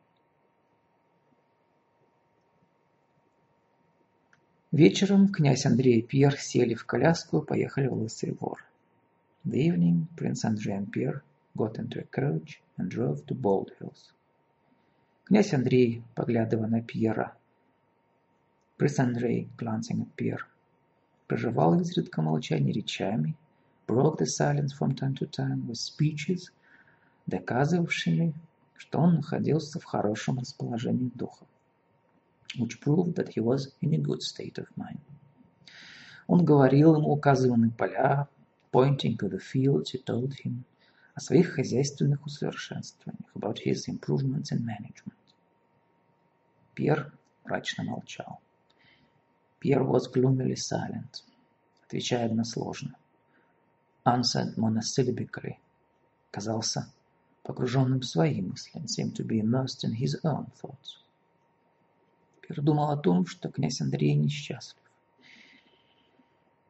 Вечером 4.73 5.33
князь 5.33 5.65
Андрей 5.65 6.01
и 6.01 6.03
Пьер 6.03 6.39
сели 6.39 6.75
в 6.75 6.85
коляску 6.85 7.39
и 7.39 7.47
поехали 7.47 7.87
в 7.87 7.95
Лысый 7.95 8.37
Вор. 8.39 8.63
The 9.47 9.69
evening, 9.69 10.07
Prince 10.19 10.45
Andrei 10.45 10.77
and 10.77 10.93
Pierre 10.93 11.23
got 11.57 11.79
into 11.79 12.01
a 12.01 12.05
coach 12.05 12.61
and 12.77 12.91
drove 12.91 13.25
to 13.25 13.35
Bald 13.35 13.71
Hills. 13.81 14.13
Князь 15.27 15.55
Андрей, 15.55 16.03
поглядывая 16.15 16.67
на 16.67 16.83
Пьера, 16.83 17.35
Prince 18.77 18.99
Andrei, 18.99 19.49
glancing 19.57 20.03
at 20.03 20.15
Pierre, 20.19 20.43
проживал 21.27 21.81
изредка 21.81 22.21
молчание 22.21 22.75
речами, 22.75 23.35
broke 23.87 24.19
the 24.19 24.27
silence 24.27 24.75
from 24.79 24.95
time 24.95 25.15
to 25.15 25.27
time 25.27 25.67
with 25.67 25.79
speeches, 25.79 26.53
доказывавшими, 27.27 28.35
что 28.77 28.99
он 28.99 29.15
находился 29.15 29.81
в 29.81 29.85
хорошем 29.85 30.41
расположении 30.41 31.11
духа, 31.15 31.47
which 32.59 32.79
proved 32.83 33.15
that 33.15 33.31
he 33.35 33.41
was 33.41 33.73
in 33.81 33.95
a 33.95 33.99
good 33.99 34.21
state 34.21 34.59
of 34.59 34.67
mind. 34.77 35.01
Он 36.27 36.45
говорил 36.45 36.97
ему, 36.97 37.11
указывая 37.11 37.57
на 37.57 37.71
поля, 37.71 38.29
Pointing 38.71 39.17
to 39.17 39.31
the 39.31 39.39
fields, 39.39 39.93
he 39.93 40.03
told 40.05 40.35
him 40.35 40.65
о 41.15 41.21
своих 41.21 41.55
хозяйственных 41.55 42.27
усовершенствованиях, 42.27 43.31
about 43.35 43.59
his 43.65 43.89
improvements 43.89 44.51
in 44.53 44.65
management. 44.65 45.15
Пьер 46.75 47.13
мрачно 47.45 47.85
молчал. 47.85 48.41
Пьер 49.61 49.83
was 49.83 50.11
gloomily 50.13 50.57
silent, 50.57 51.23
отвечая 51.87 52.27
односложно. 52.27 52.97
Answered 54.05 54.57
monosyllabically, 54.57 55.57
казался 56.31 56.93
погруженным 57.45 58.01
в 58.01 58.07
свои 58.07 58.43
мысли, 58.43 58.81
and 58.81 58.89
seemed 58.89 59.15
to 59.15 59.25
be 59.25 59.39
immersed 59.39 59.85
in 59.85 59.93
his 59.93 60.17
own 60.25 60.51
thoughts. 60.61 60.99
Пьер 62.43 62.61
думал 62.61 62.91
о 62.91 62.97
том, 62.97 63.27
что 63.27 63.49
князь 63.51 63.81
Андрей 63.81 64.15
несчастлив. 64.15 64.83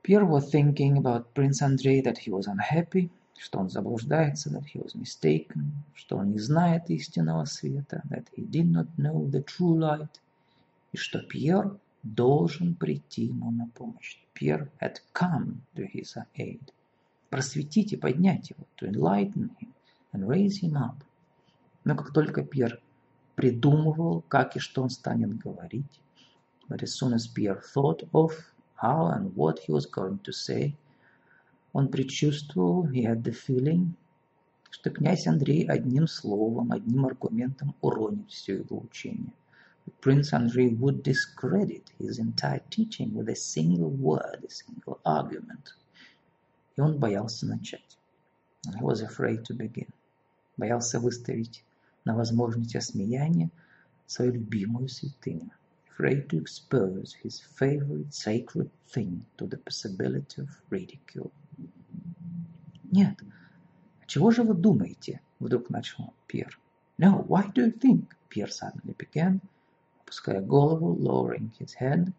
Pierre 0.03 0.27
was 0.27 0.51
thinking 0.51 0.99
about 0.99 1.33
Prince 1.33 1.63
Andrei 1.63 2.03
that 2.03 2.19
he 2.19 2.31
was 2.31 2.47
unhappy, 2.47 3.11
что 3.39 3.59
он 3.59 3.69
заблуждается, 3.69 4.51
that 4.51 4.65
he 4.73 4.81
was 4.81 4.95
mistaken, 4.95 5.73
что 5.95 6.17
он 6.17 6.31
не 6.31 6.39
знает 6.39 6.89
истинного 6.91 7.45
света, 7.45 8.03
that 8.09 8.27
he 8.37 8.45
did 8.49 8.71
not 8.71 8.87
know 8.97 9.29
the 9.29 9.45
true 9.45 9.77
light, 9.77 10.21
и 10.93 10.97
что 10.97 11.21
Пьер 11.21 11.79
должен 12.03 12.75
прийти 12.75 13.25
ему 13.25 13.51
на 13.51 13.67
помощь. 13.69 14.19
Пьер 14.35 14.71
had 14.81 14.97
come 15.13 15.63
to 15.75 15.87
his 15.93 16.17
aid. 16.37 16.61
Просветить 17.31 17.93
и 17.93 17.97
поднять 17.97 18.51
его, 18.51 18.65
to 18.77 18.89
enlighten 18.89 19.51
him 19.61 19.73
and 20.13 20.27
raise 20.27 20.61
him 20.61 20.77
up. 20.77 20.97
Но 21.85 21.97
как 21.97 22.13
только 22.13 22.45
Пьер 22.45 22.81
придумывал, 23.35 24.23
как 24.29 24.57
и 24.57 24.61
что 24.61 24.83
он 24.83 24.91
станет 24.91 25.37
говорить, 25.39 26.01
but 26.69 26.83
as 26.83 26.95
soon 26.95 27.13
as 27.13 27.27
Pierre 27.27 27.61
thought 27.75 28.09
of 28.13 28.33
how 28.77 29.07
and 29.07 29.35
what 29.35 29.59
he 29.59 29.73
was 29.73 29.87
going 29.87 30.19
to 30.21 30.33
say, 30.33 30.75
он 31.75 31.89
предчувствовал, 31.89 32.87
he 32.87 33.03
had 33.03 33.25
the 33.25 33.33
feeling, 33.35 33.95
что 34.71 34.91
князь 34.91 35.27
Андрей 35.27 35.67
одним 35.67 36.07
словом, 36.07 36.71
одним 36.71 37.05
аргументом 37.05 37.75
уронит 37.81 38.31
все 38.31 38.59
его 38.59 38.79
учение. 38.79 39.33
Prince 40.01 40.33
Andrei 40.33 40.73
would 40.79 41.03
discredit 41.03 41.91
his 41.99 42.21
entire 42.21 42.63
teaching 42.71 43.13
with 43.13 43.29
a 43.29 43.35
single 43.35 43.91
word, 43.91 44.45
a 44.45 44.51
single 44.51 45.01
argument. 45.05 45.75
И 46.77 46.81
он 46.81 47.01
боялся 47.01 47.45
начать. 47.45 47.99
He 48.65 48.81
was 48.81 49.03
afraid 49.03 49.43
to 49.43 49.57
begin. 49.57 49.89
Боялся 50.57 51.01
выставить 51.01 51.65
на 52.05 52.15
возможность 52.15 52.77
осмеяния 52.77 53.51
свою 54.07 54.35
любимую 54.35 54.89
святыню. 54.89 55.51
Afraid 55.91 56.29
to 56.29 56.41
expose 56.41 57.15
his 57.25 57.41
favorite 57.41 58.15
sacred 58.15 58.71
thing 58.87 59.27
to 59.37 59.49
the 59.49 59.59
possibility 59.59 60.41
of 60.41 60.49
ridicule. 60.71 61.33
Нет. 62.95 63.19
А 64.03 64.07
чего 64.07 64.31
же 64.31 64.45
вы 64.45 64.55
думаете? 64.55 65.21
Вдруг 65.41 65.69
начал 65.69 66.15
Пьер. 66.29 66.61
No, 66.97 67.27
why 67.27 67.53
do 67.53 67.67
you 67.67 67.77
think? 67.77 68.07
Pierre 68.31 68.49
suddenly 68.49 68.95
began, 68.97 69.41
опуская 70.01 70.41
голову, 70.41 70.95
lowering 70.95 71.51
his 71.59 71.75
head 71.81 72.13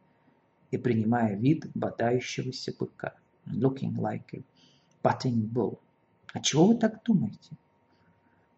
и 0.72 0.78
принимая 0.78 1.38
вид 1.38 1.72
бодающегося 1.76 2.74
быка. 2.78 3.14
Looking 3.48 3.96
like 3.96 4.34
a 4.34 4.44
butting 5.02 5.50
bull. 5.50 5.80
А 6.34 6.42
чего 6.42 6.68
вы 6.68 6.76
так 6.76 7.02
думаете? 7.06 7.56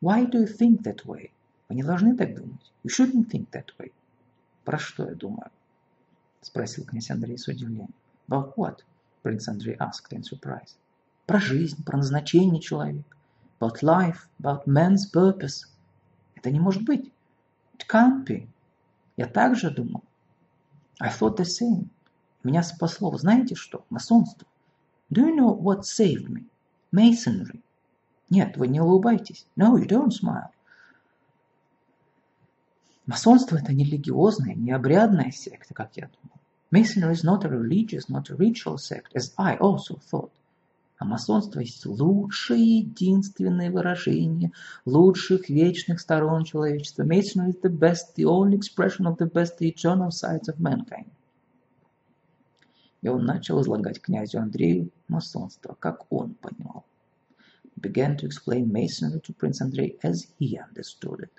Why 0.01 0.25
do 0.25 0.41
you 0.41 0.47
think 0.47 0.81
that 0.81 1.05
way? 1.05 1.29
Вы 1.69 1.75
не 1.75 1.83
должны 1.83 2.17
так 2.17 2.35
думать. 2.35 2.71
You 2.83 2.89
shouldn't 2.89 3.29
think 3.29 3.51
that 3.51 3.67
way. 3.77 3.91
Про 4.65 4.79
что 4.79 5.07
я 5.07 5.13
думаю? 5.13 5.51
Спросил 6.41 6.83
князь 6.83 7.11
Андрей 7.11 7.37
с 7.37 7.47
удивлением. 7.47 7.93
About 8.27 8.55
what? 8.55 8.79
Prince 9.21 9.47
Andrei 9.47 9.77
asked 9.77 10.11
in 10.13 10.23
surprise 10.23 10.77
про 11.27 11.39
жизнь, 11.39 11.83
про 11.83 11.97
назначение 11.97 12.59
человека. 12.59 13.15
About 13.59 13.83
life, 13.83 14.27
about 14.41 14.65
man's 14.65 15.11
purpose. 15.13 15.67
Это 16.35 16.49
не 16.49 16.59
может 16.59 16.83
быть. 16.83 17.11
It 17.77 17.85
can't 17.87 18.25
be. 18.25 18.47
Я 19.17 19.27
также 19.27 19.69
думал. 19.69 20.03
I 20.99 21.09
thought 21.09 21.37
the 21.37 21.45
same. 21.45 21.89
Меня 22.43 22.63
спасло, 22.63 23.15
знаете 23.17 23.55
что? 23.55 23.85
Масонство. 23.89 24.47
Do 25.11 25.27
you 25.27 25.35
know 25.35 25.55
what 25.55 25.81
saved 25.81 26.27
me? 26.29 26.45
Masonry. 26.91 27.61
Нет, 28.29 28.57
вы 28.57 28.67
не 28.67 28.79
улыбайтесь. 28.79 29.45
No, 29.57 29.77
you 29.77 29.87
don't 29.87 30.11
smile. 30.11 30.49
Масонство 33.05 33.57
это 33.57 33.73
не 33.73 33.83
религиозная, 33.83 34.53
не 34.55 34.71
обрядная 34.71 35.31
секта, 35.31 35.73
как 35.73 35.95
я 35.95 36.07
думал. 36.07 36.37
Masonry 36.71 37.13
is 37.13 37.23
not 37.23 37.43
a 37.43 37.49
religious, 37.49 38.09
not 38.09 38.29
a 38.29 38.35
ritual 38.35 38.77
sect, 38.77 39.13
as 39.13 39.33
I 39.37 39.57
also 39.57 39.99
thought. 40.11 40.31
А 40.97 41.05
масонство 41.05 41.59
есть 41.59 41.85
лучшее 41.85 42.79
единственное 42.79 43.69
выражение 43.69 44.51
лучших 44.85 45.47
вечных 45.47 45.99
сторон 45.99 46.43
человечества. 46.43 47.03
Masonry 47.03 47.49
is 47.49 47.61
the 47.61 47.69
best, 47.69 48.15
the 48.15 48.25
only 48.25 48.57
expression 48.57 49.05
of 49.05 49.17
the 49.17 49.31
best, 49.31 49.61
eternal 49.61 50.09
sides 50.09 50.49
of 50.49 50.57
mankind. 50.59 51.07
И 53.03 53.07
он 53.09 53.25
начал 53.25 53.61
излагать 53.61 54.01
князю 54.01 54.39
Андрею 54.39 54.89
масонство, 55.07 55.77
как 55.79 56.11
он 56.11 56.33
понимал. 56.33 56.83
Began 57.79 58.17
to 58.17 58.25
explain 58.25 58.71
Masonry 58.71 59.21
to 59.21 59.35
Prince 59.35 59.61
Andrei 59.61 59.99
as 60.01 60.25
he 60.39 60.57
understood 60.57 61.19
it. 61.19 61.31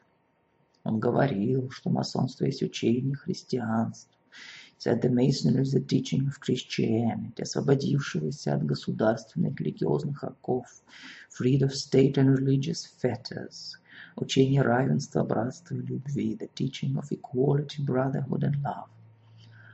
Он 0.84 1.00
говорил, 1.00 1.68
что 1.70 1.90
масонство 1.90 2.44
есть 2.44 2.62
учение 2.62 3.16
христианства, 3.16 4.17
said 4.77 5.01
the 5.01 5.09
Masonry 5.09 5.61
is 5.61 5.71
the 5.71 5.79
teaching 5.79 6.27
of 6.27 6.39
Christianity, 6.39 7.41
освободившегося 7.41 8.55
от 8.55 8.65
государственных 8.65 9.59
религиозных 9.59 10.23
оков, 10.23 10.65
freed 11.29 11.61
of 11.61 11.71
state 11.73 12.17
and 12.17 12.37
religious 12.37 12.85
fetters, 12.85 13.77
учение 14.15 14.61
равенства, 14.61 15.23
братства 15.23 15.75
и 15.75 15.81
любви, 15.81 16.35
the 16.35 16.49
teaching 16.53 16.97
of 16.97 17.11
equality, 17.11 17.81
brotherhood 17.83 18.43
and 18.43 18.61
love. 18.61 18.89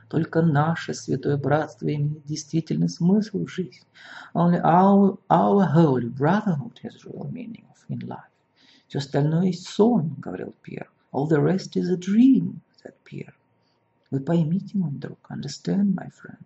Только 0.08 0.42
наше 0.42 0.94
святое 0.94 1.36
братство 1.36 1.86
имеет 1.92 2.24
действительный 2.24 2.88
смысл 2.88 3.44
в 3.44 3.48
жизни. 3.48 3.86
Only 4.34 4.60
our, 4.62 5.18
our 5.28 5.66
holy 5.72 6.08
brotherhood 6.08 6.78
has 6.82 7.04
real 7.04 7.30
meaning 7.32 7.64
in 7.88 7.98
life. 8.06 8.30
Все 8.88 8.98
остальное 8.98 9.46
есть 9.46 9.68
сон, 9.68 10.14
говорил 10.18 10.54
Пьер. 10.62 10.90
All 11.12 11.28
the 11.28 11.40
rest 11.40 11.76
is 11.76 11.88
a 11.90 11.96
dream, 11.96 12.60
said 12.82 12.94
Pierre. 13.04 13.34
Вы 14.15 14.21
поймите, 14.21 14.77
мой 14.77 14.91
друг, 14.91 15.19
understand, 15.29 15.93
my 15.93 16.09
friend, 16.09 16.45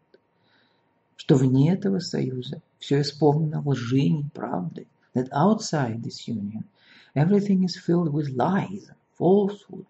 что 1.16 1.36
вне 1.36 1.72
этого 1.72 2.00
союза 2.00 2.64
все 2.80 3.02
исполнено 3.02 3.62
лжи 3.64 4.00
и 4.00 4.10
неправды, 4.10 4.88
that 5.14 5.30
outside 5.30 6.02
this 6.02 6.28
union 6.28 6.64
everything 7.14 7.64
is 7.64 7.76
filled 7.76 8.12
with 8.12 8.36
lies, 8.36 8.90
falsehood. 9.20 9.86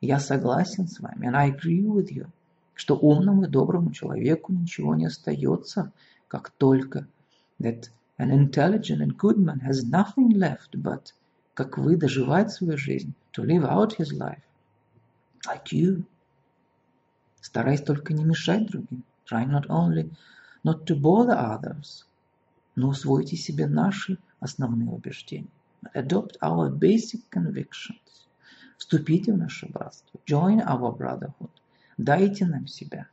Я 0.00 0.20
согласен 0.20 0.86
с 0.86 1.00
вами, 1.00 1.26
and 1.26 1.34
I 1.34 1.50
agree 1.50 1.84
with 1.84 2.12
you, 2.12 2.28
что 2.74 2.96
умному 2.96 3.46
и 3.46 3.48
доброму 3.48 3.90
человеку 3.90 4.52
ничего 4.52 4.94
не 4.94 5.06
остается, 5.06 5.90
как 6.28 6.50
только 6.50 7.08
that 7.58 7.90
an 8.18 8.30
intelligent 8.30 9.00
and 9.00 9.16
good 9.16 9.38
man 9.38 9.58
has 9.66 9.82
nothing 9.90 10.28
left 10.36 10.70
but, 10.74 11.14
как 11.54 11.78
вы, 11.78 11.96
доживать 11.96 12.52
свою 12.52 12.78
жизнь, 12.78 13.12
to 13.32 13.44
live 13.44 13.64
out 13.64 13.96
his 13.98 14.12
life, 14.12 14.44
like 15.44 15.72
you, 15.72 16.04
стараясь 17.48 17.80
только 17.80 18.12
не 18.12 18.24
мешать 18.24 18.66
другим, 18.66 19.04
trying 19.24 19.48
not 19.48 19.66
only 19.68 20.10
not 20.62 20.84
to 20.84 20.94
bother 21.00 21.34
others, 21.34 22.04
но 22.76 22.90
усвойте 22.90 23.36
себе 23.36 23.66
наши 23.66 24.18
основные 24.38 24.90
убеждения. 24.90 25.48
Adopt 25.94 26.36
our 26.42 26.70
basic 26.70 27.22
convictions. 27.30 28.26
Вступите 28.76 29.32
в 29.32 29.38
наше 29.38 29.66
братство. 29.66 30.20
Join 30.26 30.60
our 30.62 30.94
brotherhood. 30.94 31.50
Дайте 31.96 32.44
нам 32.44 32.66
себя. 32.66 33.06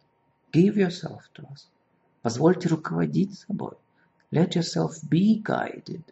Give 0.52 0.76
yourself 0.76 1.22
to 1.36 1.50
us. 1.54 1.70
Позвольте 2.22 2.68
руководить 2.68 3.40
собой. 3.40 3.78
Let 4.32 4.58
yourself 4.58 5.02
be 5.10 5.42
guided. 5.42 6.04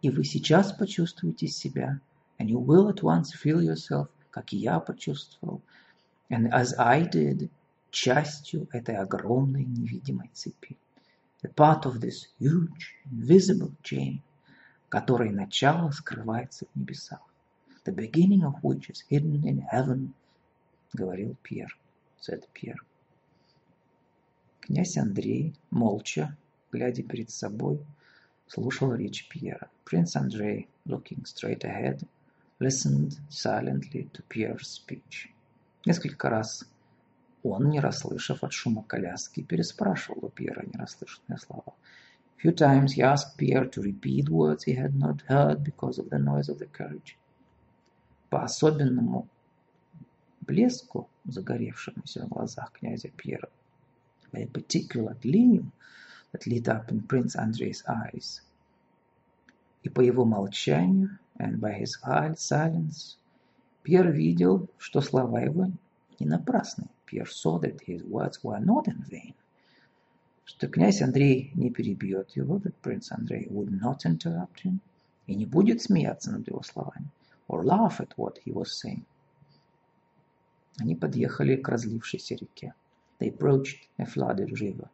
И 0.00 0.10
вы 0.10 0.24
сейчас 0.24 0.72
почувствуете 0.72 1.46
себя. 1.46 2.00
And 2.40 2.48
you 2.48 2.58
will 2.58 2.88
at 2.88 3.04
once 3.04 3.30
feel 3.32 3.60
yourself, 3.60 4.08
как 4.32 4.52
и 4.52 4.56
я 4.56 4.80
почувствовал, 4.80 5.62
and 6.32 6.50
as 6.50 6.72
I 6.78 7.02
did, 7.02 7.50
частью 7.90 8.66
этой 8.72 8.96
огромной 8.96 9.64
невидимой 9.64 10.30
цепи. 10.32 10.78
A 11.42 11.48
part 11.48 11.84
of 11.84 12.00
this 12.00 12.26
huge, 12.40 12.94
invisible 13.10 13.74
chain, 13.82 14.22
которой 14.88 15.30
начало 15.30 15.90
скрывается 15.90 16.64
в 16.64 16.74
небесах. 16.74 17.20
The 17.84 17.94
beginning 17.94 18.44
of 18.44 18.54
which 18.62 18.88
is 18.88 19.04
hidden 19.10 19.42
in 19.44 19.58
heaven, 19.70 20.14
говорил 20.94 21.36
Пьер, 21.42 21.76
said 22.18 22.48
Пьер. 22.54 22.82
Князь 24.62 24.96
Андрей, 24.96 25.54
молча, 25.70 26.34
глядя 26.70 27.02
перед 27.02 27.28
собой, 27.28 27.84
слушал 28.46 28.94
речь 28.94 29.28
Пьера. 29.28 29.68
Prince 29.84 30.16
Andrei, 30.16 30.66
looking 30.86 31.26
straight 31.26 31.64
ahead, 31.64 32.06
listened 32.58 33.18
silently 33.28 34.08
to 34.14 34.22
Pierre's 34.30 34.68
speech. 34.68 35.31
Несколько 35.84 36.30
раз 36.30 36.64
он, 37.42 37.68
не 37.70 37.80
расслышав 37.80 38.44
от 38.44 38.52
шума 38.52 38.84
коляски, 38.84 39.42
переспрашивал 39.42 40.26
у 40.26 40.28
Пьера 40.28 40.64
нерасслышанные 40.64 41.38
слова. 41.38 41.74
A 42.36 42.40
few 42.40 42.52
times 42.54 42.92
he 42.92 43.02
asked 43.02 43.36
Pierre 43.36 43.68
to 43.68 43.82
repeat 43.82 44.28
words 44.28 44.64
he 44.64 44.74
had 44.74 44.94
not 44.94 45.22
heard 45.28 45.64
because 45.64 45.98
of 45.98 46.08
the 46.10 46.18
noise 46.18 46.48
of 46.48 46.58
the 46.58 46.68
carriage. 46.68 47.16
По 48.30 48.44
особенному 48.44 49.28
блеску, 50.40 51.08
загоревшемуся 51.24 52.26
в 52.26 52.28
глазах 52.28 52.72
князя 52.72 53.08
Пьера, 53.08 53.48
by 54.32 54.42
a 54.42 54.46
particular 54.46 55.14
gleam 55.20 55.72
that 56.32 56.46
lit 56.46 56.68
up 56.68 56.90
in 56.92 57.02
Prince 57.08 57.34
Andrei's 57.34 57.82
eyes, 57.88 58.42
и 59.82 59.88
по 59.88 60.00
его 60.00 60.24
молчанию, 60.24 61.18
and 61.38 61.58
by 61.60 61.72
his 61.72 61.98
silence, 62.38 63.16
Пьер 63.82 64.12
видел, 64.12 64.68
что 64.78 65.00
слова 65.00 65.40
его 65.40 65.70
не 66.20 66.26
напрасны. 66.26 66.86
Pierre 67.06 67.26
saw 67.26 67.60
that 67.60 67.80
his 67.86 68.02
words 68.04 68.42
were 68.42 68.60
not 68.60 68.86
in 68.86 69.04
vain. 69.10 69.34
Что 70.44 70.68
князь 70.68 71.02
Андрей 71.02 71.50
не 71.54 71.70
перебьет 71.70 72.30
его, 72.36 72.58
that 72.58 72.74
Prince 72.82 73.10
Andrei 73.10 73.48
would 73.48 73.70
not 73.70 74.04
interrupt 74.04 74.62
him, 74.64 74.78
и 75.26 75.34
не 75.34 75.46
будет 75.46 75.82
смеяться 75.82 76.30
над 76.30 76.46
его 76.46 76.62
словами, 76.62 77.08
or 77.48 77.64
laugh 77.64 78.00
at 78.00 78.12
what 78.16 78.38
he 78.44 78.52
was 78.52 78.70
saying. 78.72 79.04
Они 80.78 80.94
подъехали 80.94 81.56
к 81.56 81.68
разлившейся 81.68 82.36
реке. 82.36 82.74
They 83.18 83.28
approached 83.28 83.88
a 83.98 84.04
flooded 84.04 84.50
river, 84.60 84.88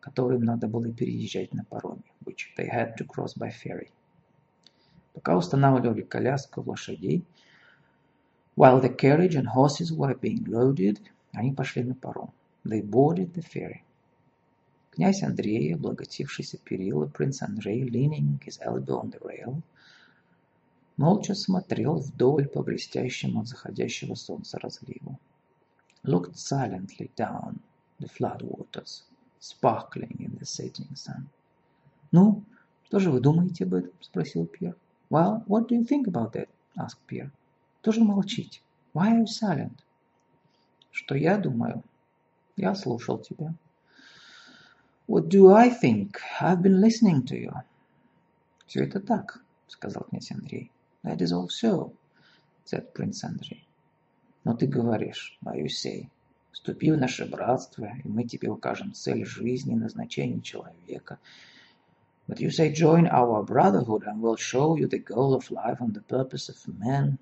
которым 0.00 0.44
надо 0.44 0.68
было 0.68 0.92
переезжать 0.92 1.52
на 1.54 1.64
пароме, 1.64 2.04
which 2.24 2.54
they 2.56 2.68
had 2.68 2.96
to 2.98 3.06
cross 3.06 3.36
by 3.36 3.50
ferry. 3.50 3.90
Пока 5.14 5.36
устанавливали 5.36 6.02
коляску 6.02 6.62
лошадей, 6.62 7.24
while 8.57 8.79
the 8.79 8.89
carriage 8.89 9.35
and 9.35 9.47
horses 9.47 9.91
were 9.91 10.13
being 10.15 10.43
loaded, 10.45 10.99
они 11.33 11.51
пошли 11.51 11.83
на 11.83 11.95
паром. 11.95 12.31
They 12.63 12.81
boarded 12.81 13.33
the 13.33 13.41
ferry. 13.41 13.83
Князь 14.91 15.23
Андрей, 15.23 15.73
облокотившийся 15.73 16.59
перила, 16.59 17.07
принц 17.07 17.41
Андрей, 17.41 17.83
leaning 17.89 18.39
his 18.45 18.59
elbow 18.61 19.01
on 19.01 19.11
the 19.11 19.19
rail, 19.21 19.61
молча 20.97 21.33
смотрел 21.33 21.97
вдоль 21.97 22.47
по 22.47 22.61
блестящему 22.61 23.41
от 23.41 23.47
заходящего 23.47 24.13
солнца 24.13 24.59
разливу. 24.59 25.19
Looked 26.03 26.35
silently 26.35 27.11
down 27.15 27.59
the 27.99 28.07
flood 28.07 28.43
waters, 28.43 29.03
sparkling 29.39 30.15
in 30.19 30.37
the 30.37 30.45
setting 30.45 30.93
sun. 30.93 31.27
«Ну, 32.11 32.43
что 32.85 32.99
же 32.99 33.09
вы 33.09 33.19
думаете 33.19 33.63
об 33.63 33.73
этом?» – 33.73 33.99
спросил 33.99 34.45
Пьер. 34.45 34.75
«Well, 35.09 35.43
what 35.47 35.67
do 35.67 35.75
you 35.75 35.83
think 35.83 36.05
about 36.05 36.33
that?» – 36.33 36.77
asked 36.77 36.99
Pierre. 37.07 37.31
«Тоже 37.88 38.04
молчите. 38.04 38.60
Why 38.92 39.12
are 39.12 39.20
you 39.20 39.24
silent?» 39.24 39.78
Что 40.90 41.14
я 41.14 41.38
думаю? 41.38 41.82
Я 42.54 42.74
слушал 42.74 43.16
тебя. 43.16 43.54
What 45.06 45.28
do 45.30 45.54
I 45.54 45.70
think? 45.70 46.16
I've 46.38 46.60
been 46.60 46.82
listening 46.82 47.24
to 47.24 47.34
you. 47.34 47.50
Все 48.66 48.84
это 48.84 49.00
так, 49.00 49.42
сказал 49.68 50.02
князь 50.02 50.30
Андрей. 50.30 50.70
That 51.02 51.22
is 51.22 51.32
all 51.32 51.48
so, 51.48 51.94
said 52.66 52.92
Prince 52.92 53.24
Andrei. 53.24 53.62
Но 54.44 54.52
ты 54.54 54.66
говоришь, 54.66 55.38
why 55.42 55.56
you 55.56 55.68
say, 55.68 56.10
вступи 56.52 56.92
в 56.92 56.98
наше 56.98 57.24
братство, 57.24 57.86
и 58.04 58.06
мы 58.06 58.24
тебе 58.24 58.50
укажем 58.50 58.92
цель 58.92 59.24
жизни 59.24 59.72
и 59.72 59.78
назначение 59.78 60.42
человека. 60.42 61.18
But 62.26 62.40
you 62.40 62.50
say, 62.50 62.70
join 62.70 63.06
our 63.06 63.42
brotherhood, 63.42 64.02
and 64.06 64.20
we'll 64.20 64.36
show 64.36 64.76
you 64.76 64.88
the 64.88 64.98
goal 64.98 65.32
of 65.32 65.50
life 65.50 65.80
and 65.80 65.94
the 65.94 66.02
purpose 66.02 66.50
of 66.50 66.58
man 66.78 67.18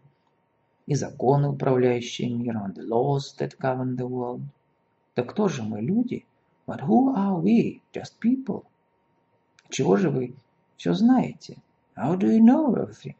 и 0.87 0.95
законы, 0.95 1.49
управляющие 1.49 2.31
миром, 2.31 2.73
the 2.73 2.87
laws 2.87 3.37
that 3.39 3.59
govern 3.59 3.97
the 3.97 4.09
world. 4.09 4.43
Да 5.17 5.23
кто 5.25 5.49
же 5.49 5.63
мы, 5.63 5.81
люди? 5.81 6.25
But 6.67 6.81
who 6.81 7.15
are 7.15 7.41
we? 7.41 7.81
Just 7.93 8.15
people. 8.21 8.65
Чего 9.69 9.97
же 9.97 10.11
вы 10.11 10.35
все 10.77 10.93
знаете? 10.95 11.59
How 11.97 12.17
do 12.17 12.29
you 12.29 12.41
know 12.41 12.75
everything? 12.75 13.17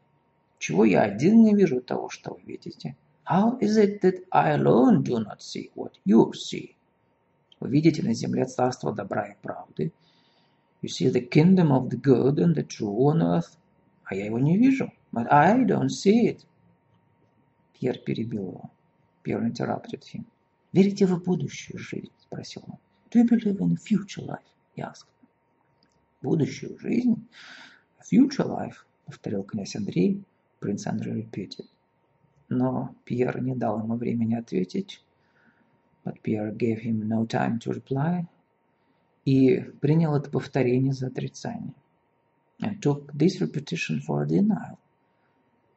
Чего 0.59 0.85
я 0.85 1.01
один 1.01 1.43
не 1.43 1.53
вижу 1.53 1.81
того, 1.81 2.09
что 2.09 2.33
вы 2.33 2.41
видите? 2.45 2.95
How 3.25 3.59
is 3.59 3.77
it 3.77 4.01
that 4.01 4.23
I 4.31 4.55
alone 4.57 5.03
do 5.03 5.19
not 5.19 5.39
see 5.39 5.69
what 5.75 5.93
you 6.05 6.31
see? 6.31 6.75
Вы 7.59 7.69
видите 7.69 8.03
на 8.03 8.13
земле 8.13 8.45
царство 8.45 8.93
добра 8.93 9.27
и 9.27 9.35
правды. 9.41 9.91
You 10.81 10.89
see 10.89 11.11
the 11.11 11.27
kingdom 11.27 11.71
of 11.71 11.89
the 11.89 11.99
good 11.99 12.37
and 12.39 12.55
the 12.55 12.65
true 12.65 12.95
on 13.11 13.21
earth. 13.21 13.57
А 14.05 14.15
я 14.15 14.25
его 14.25 14.39
не 14.39 14.57
вижу. 14.57 14.91
But 15.11 15.27
I 15.29 15.65
don't 15.65 15.89
see 15.89 16.27
it. 16.27 16.45
Пьер 17.79 17.99
перебил 17.99 18.47
его. 18.47 18.71
Пьер 19.23 19.43
interrupted 19.43 20.03
him. 20.13 20.25
«Верите 20.73 21.05
в 21.05 21.23
будущую 21.23 21.77
жизнь?»– 21.77 22.11
спросил 22.19 22.63
он. 22.67 22.77
«Do 23.11 23.21
you 23.21 23.27
believe 23.27 23.59
in 23.59 23.77
future 23.77 24.25
life?»– 24.25 24.43
he 24.75 24.83
asked. 24.83 25.07
«Будущую 26.21 26.77
жизнь?» 26.79 27.27
«A 27.99 28.03
future 28.03 28.47
life?»– 28.47 28.85
повторил 29.05 29.43
князь 29.43 29.75
Андрей. 29.75 30.23
Принц 30.59 30.87
Андрей 30.87 31.21
repeated. 31.21 31.67
Но 32.49 32.95
Пьер 33.05 33.41
не 33.41 33.55
дал 33.55 33.79
ему 33.79 33.95
времени 33.95 34.35
ответить. 34.35 35.03
But 36.03 36.21
Pierre 36.23 36.55
gave 36.55 36.79
him 36.81 37.07
no 37.07 37.27
time 37.27 37.59
to 37.59 37.73
reply. 37.73 38.25
И 39.25 39.59
принял 39.81 40.15
это 40.15 40.31
повторение 40.31 40.93
за 40.93 41.07
отрицание. 41.07 41.73
And 42.59 42.79
took 42.79 43.11
this 43.13 43.39
repetition 43.39 43.99
for 43.99 44.23
a 44.23 44.27
denial. 44.27 44.77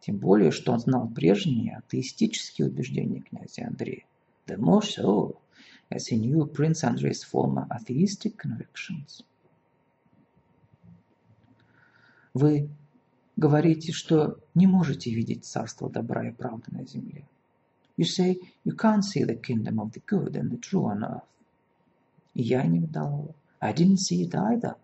Тем 0.01 0.16
более, 0.16 0.51
что 0.51 0.72
он 0.72 0.80
знал 0.80 1.09
прежние 1.09 1.76
атеистические 1.76 2.68
убеждения 2.68 3.20
князя 3.20 3.66
Андрея. 3.66 4.05
The 4.46 4.57
more 4.57 4.80
so, 4.80 5.36
as 5.90 6.09
he 6.09 6.16
knew 6.16 6.46
Prince 6.46 6.82
Andrei's 6.82 7.22
former 7.22 7.66
atheistic 7.68 8.36
convictions. 8.36 9.22
Вы 12.32 12.70
говорите, 13.36 13.92
что 13.92 14.38
не 14.55 14.66
можете 14.66 15.11
видеть 15.12 15.44
царство 15.44 15.90
добра 15.90 16.28
и 16.28 16.32
правды 16.32 16.68
на 16.70 16.86
земле. 16.86 17.26
You 17.98 18.07
say 18.07 18.40
you 18.64 18.74
can't 18.74 19.03
see 19.03 19.24
the 19.24 19.38
kingdom 19.38 19.78
of 19.78 19.92
the 19.92 20.03
good 20.07 20.34
and 20.34 20.51
the 20.51 20.59
true 20.59 20.84
on 20.84 21.03
earth. 21.03 21.24
И 22.32 22.42
я 22.42 22.62
не 22.62 22.78
видал 22.78 23.11
его. 23.11 23.34
I 23.61 23.74
didn't 23.74 23.98
see 23.98 24.22
it 24.22 24.32
either. 24.32 24.76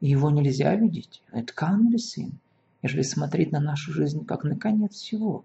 И 0.00 0.10
его 0.10 0.30
нельзя 0.30 0.76
видеть. 0.76 1.22
It 1.32 1.52
can't 1.56 1.90
be 1.90 1.96
seen 1.96 2.38
нежели 2.82 3.02
смотреть 3.02 3.52
на 3.52 3.60
нашу 3.60 3.92
жизнь 3.92 4.24
как 4.24 4.44
на 4.44 4.56
конец 4.56 4.94
всего. 4.94 5.44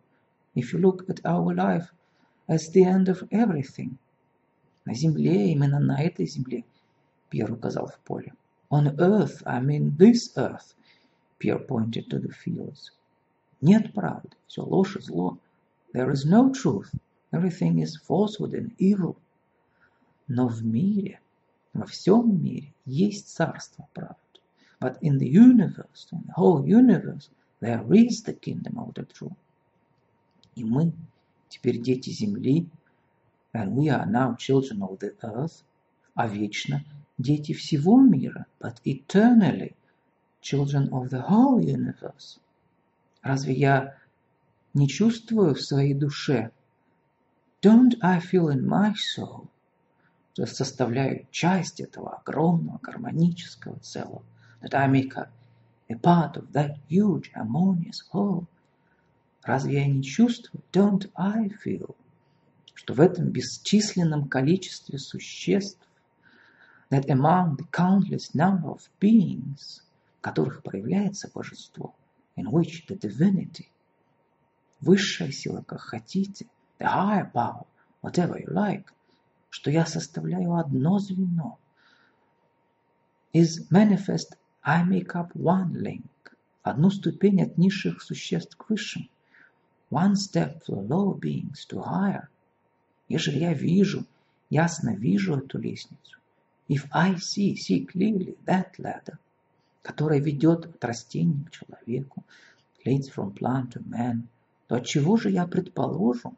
If 0.56 0.74
you 0.74 0.80
look 0.80 1.08
at 1.08 1.22
our 1.24 1.56
life 1.56 1.88
as 2.48 2.72
the 2.74 2.84
end 2.84 3.08
of 3.08 3.28
everything. 3.30 3.98
На 4.86 4.94
земле, 4.94 5.52
именно 5.52 5.80
на 5.80 6.02
этой 6.02 6.28
земле, 6.28 6.66
Пьер 7.30 7.52
указал 7.52 7.88
в 7.88 7.98
поле. 8.00 8.34
On 8.70 8.96
earth, 8.98 9.42
I 9.46 9.62
mean 9.62 9.96
this 9.98 10.34
earth, 10.36 10.76
Pierre 11.40 11.60
pointed 11.60 12.10
to 12.10 12.20
the 12.20 12.32
fields. 12.32 12.92
Нет 13.62 13.94
правды, 13.94 14.36
все 14.48 14.62
ложь 14.62 14.98
и 14.98 15.02
зло. 15.02 15.38
There 15.94 16.12
is 16.12 16.26
no 16.26 16.52
truth, 16.52 16.92
everything 17.32 17.82
is 17.82 17.96
falsehood 17.96 18.54
and 18.54 18.76
evil. 18.78 19.16
Но 20.28 20.48
в 20.48 20.64
мире, 20.64 21.22
во 21.74 21.86
всем 21.86 22.44
мире 22.44 22.74
есть 22.86 23.30
царство 23.30 23.88
правды. 23.94 24.23
But 24.84 24.98
in 25.02 25.18
the 25.18 25.30
universe, 25.30 26.08
in 26.12 26.24
the 26.28 26.34
whole 26.34 26.68
universe, 26.68 27.30
there 27.62 27.86
is 27.94 28.24
the 28.24 28.34
kingdom 28.34 28.78
of 28.78 28.94
the 28.96 29.06
true. 29.06 29.34
И 30.56 30.66
мы 30.66 30.92
теперь 31.48 31.82
дети 31.82 32.10
земли, 32.10 32.68
and 33.54 33.76
we 33.78 33.88
are 33.88 34.06
now 34.06 34.36
children 34.36 34.84
of 34.84 35.00
the 35.00 35.16
earth, 35.22 35.64
а 36.16 36.28
вечно 36.28 36.84
дети 37.18 37.54
всего 37.54 38.02
мира, 38.02 38.46
but 38.60 38.82
eternally 38.84 39.74
children 40.42 40.90
of 40.90 41.10
the 41.12 41.30
whole 41.30 41.62
universe. 41.62 42.40
Разве 43.22 43.54
я 43.54 43.96
не 44.74 44.90
чувствую 44.90 45.56
в 45.56 45.62
своей 45.62 45.94
душе? 45.94 46.52
Don't 47.62 47.98
I 48.02 48.20
feel 48.20 48.50
in 48.50 48.68
my 48.68 48.94
soul, 48.96 49.48
составляю 50.36 51.26
часть 51.32 51.80
этого 51.80 52.18
огромного 52.18 52.80
гармонического 52.80 53.80
целого? 53.80 54.24
That 54.64 54.74
I 54.74 54.88
make 54.88 55.16
a, 55.16 55.30
a 55.90 55.96
part 55.96 56.38
of 56.38 56.54
that 56.54 56.78
huge 56.88 57.32
harmonious 57.36 58.00
whole. 58.12 58.48
Разве 59.46 59.74
я 59.74 59.86
не 59.86 60.02
чувствую, 60.02 60.64
don't 60.72 61.12
I 61.16 61.50
feel, 61.50 61.96
что 62.74 62.94
в 62.94 63.02
этом 63.02 63.30
бесчисленном 63.30 64.30
количестве 64.30 64.98
существ, 64.98 65.86
that 66.90 67.10
among 67.10 67.58
the 67.58 67.68
countless 67.72 68.34
number 68.34 68.70
of 68.70 68.90
beings, 69.02 69.82
в 70.18 70.22
которых 70.22 70.64
проявляется 70.64 71.30
божество, 71.34 71.94
in 72.38 72.46
which 72.46 72.88
the 72.88 72.98
divinity, 72.98 73.68
высшая 74.80 75.32
сила, 75.34 75.62
как 75.62 75.82
хотите, 75.82 76.48
the 76.80 76.86
higher 76.86 77.30
power, 77.34 77.66
whatever 78.02 78.40
you 78.40 78.48
like, 78.48 78.86
что 79.50 79.70
я 79.70 79.86
составляю 79.86 80.56
одно 80.56 81.00
звено, 81.00 81.60
is 83.34 83.70
manifest 83.70 84.38
I 84.66 84.84
make 84.84 85.16
up 85.16 85.34
one 85.34 85.74
link, 85.74 86.36
одну 86.62 86.90
ступень 86.90 87.42
от 87.42 87.58
низших 87.58 88.02
существ 88.02 88.56
к 88.56 88.70
высшим. 88.70 89.10
One 89.90 90.16
step 90.16 90.64
for 90.66 90.88
lower 90.88 91.20
beings 91.20 91.66
to 91.70 91.84
higher. 91.84 92.28
Ежели 93.10 93.40
я 93.40 93.54
вижу, 93.54 94.06
ясно 94.50 94.96
вижу 94.96 95.36
эту 95.36 95.60
лестницу. 95.60 96.18
If 96.68 96.88
I 96.92 97.16
see, 97.16 97.56
see 97.56 97.86
clearly 97.86 98.38
that 98.46 98.78
ladder. 98.78 99.18
которая 99.84 100.20
ведет 100.20 100.66
от 100.66 100.84
растения 100.84 101.44
к 101.46 101.52
человеку, 101.52 102.24
leads 102.86 103.14
from 103.14 103.34
plant 103.34 103.74
to 103.74 103.84
man, 103.84 104.24
то 104.68 104.80
чего 104.80 105.18
же 105.18 105.30
я 105.30 105.46
предположу, 105.46 106.34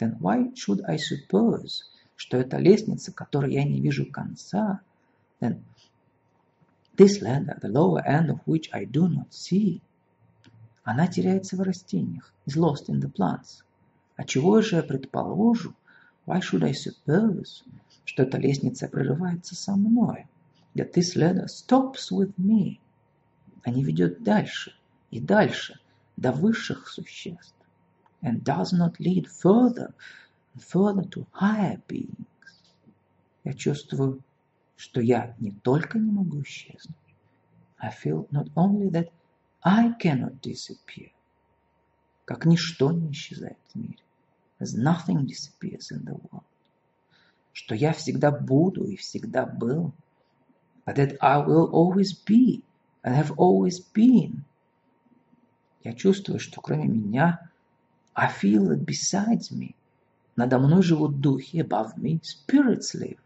then 0.00 0.16
why 0.20 0.54
should 0.54 0.82
I 0.86 0.96
suppose, 0.96 1.82
что 2.16 2.36
эта 2.36 2.58
лестница, 2.58 3.12
которой 3.12 3.52
я 3.52 3.64
не 3.64 3.80
вижу 3.80 4.06
конца, 4.06 4.80
then 5.40 5.60
this 6.96 7.20
ladder, 7.20 7.58
the 7.60 7.68
lower 7.68 8.06
end 8.06 8.30
of 8.30 8.40
which 8.46 8.70
I 8.72 8.84
do 8.84 9.08
not 9.08 9.32
see, 9.32 9.80
она 10.84 11.06
теряется 11.06 11.56
в 11.56 11.60
растениях, 11.60 12.32
is 12.46 12.56
lost 12.56 12.88
in 12.88 13.00
the 13.00 13.10
plants. 13.10 13.64
А 14.16 14.24
чего 14.24 14.60
же 14.60 14.76
я 14.76 14.82
предположу, 14.82 15.74
why 16.26 16.40
should 16.40 16.62
I 16.62 16.72
suppose, 16.72 17.64
что 18.04 18.22
эта 18.22 18.38
лестница 18.38 18.88
прерывается 18.88 19.54
со 19.54 19.74
мной, 19.76 20.26
that 20.74 20.92
this 20.92 21.16
ladder 21.16 21.46
stops 21.46 22.10
with 22.12 22.34
me, 22.36 22.78
а 23.64 23.70
не 23.70 23.82
ведет 23.82 24.22
дальше 24.22 24.72
и 25.10 25.20
дальше, 25.20 25.80
до 26.16 26.32
высших 26.32 26.88
существ, 26.88 27.54
and 28.22 28.42
does 28.42 28.72
not 28.72 28.98
lead 28.98 29.26
further 29.26 29.92
and 30.54 30.62
further 30.62 31.08
to 31.08 31.26
higher 31.32 31.80
beings. 31.88 32.26
Я 33.42 33.52
чувствую, 33.52 34.22
что 34.76 35.00
я 35.00 35.34
не 35.38 35.52
только 35.52 35.98
не 35.98 36.10
могу 36.10 36.42
исчезнуть. 36.42 36.96
I 37.78 37.90
feel 37.90 38.28
not 38.30 38.52
only 38.54 38.90
that 38.90 39.10
I 39.62 39.92
cannot 40.00 40.40
disappear, 40.40 41.10
как 42.24 42.44
ничто 42.46 42.92
не 42.92 43.10
исчезает 43.12 43.58
в 43.68 43.76
мире, 43.76 44.02
as 44.58 44.74
nothing 44.74 45.26
disappears 45.26 45.90
in 45.92 46.04
the 46.04 46.14
world, 46.14 46.44
что 47.52 47.74
я 47.74 47.92
всегда 47.92 48.30
буду 48.30 48.84
и 48.84 48.96
всегда 48.96 49.46
был, 49.46 49.92
but 50.86 50.96
that 50.96 51.16
I 51.20 51.38
will 51.38 51.70
always 51.70 52.12
be 52.12 52.62
and 53.02 53.14
have 53.14 53.34
always 53.36 53.80
been. 53.94 54.42
Я 55.82 55.92
чувствую, 55.92 56.40
что 56.40 56.60
кроме 56.60 56.88
меня 56.88 57.50
I 58.14 58.30
feel 58.30 58.68
that 58.68 58.84
besides 58.84 59.50
me, 59.52 59.74
надо 60.36 60.58
мной 60.58 60.82
живут 60.82 61.20
духи, 61.20 61.58
above 61.58 61.96
me, 61.96 62.20
spirits 62.22 62.94
live, 62.94 63.18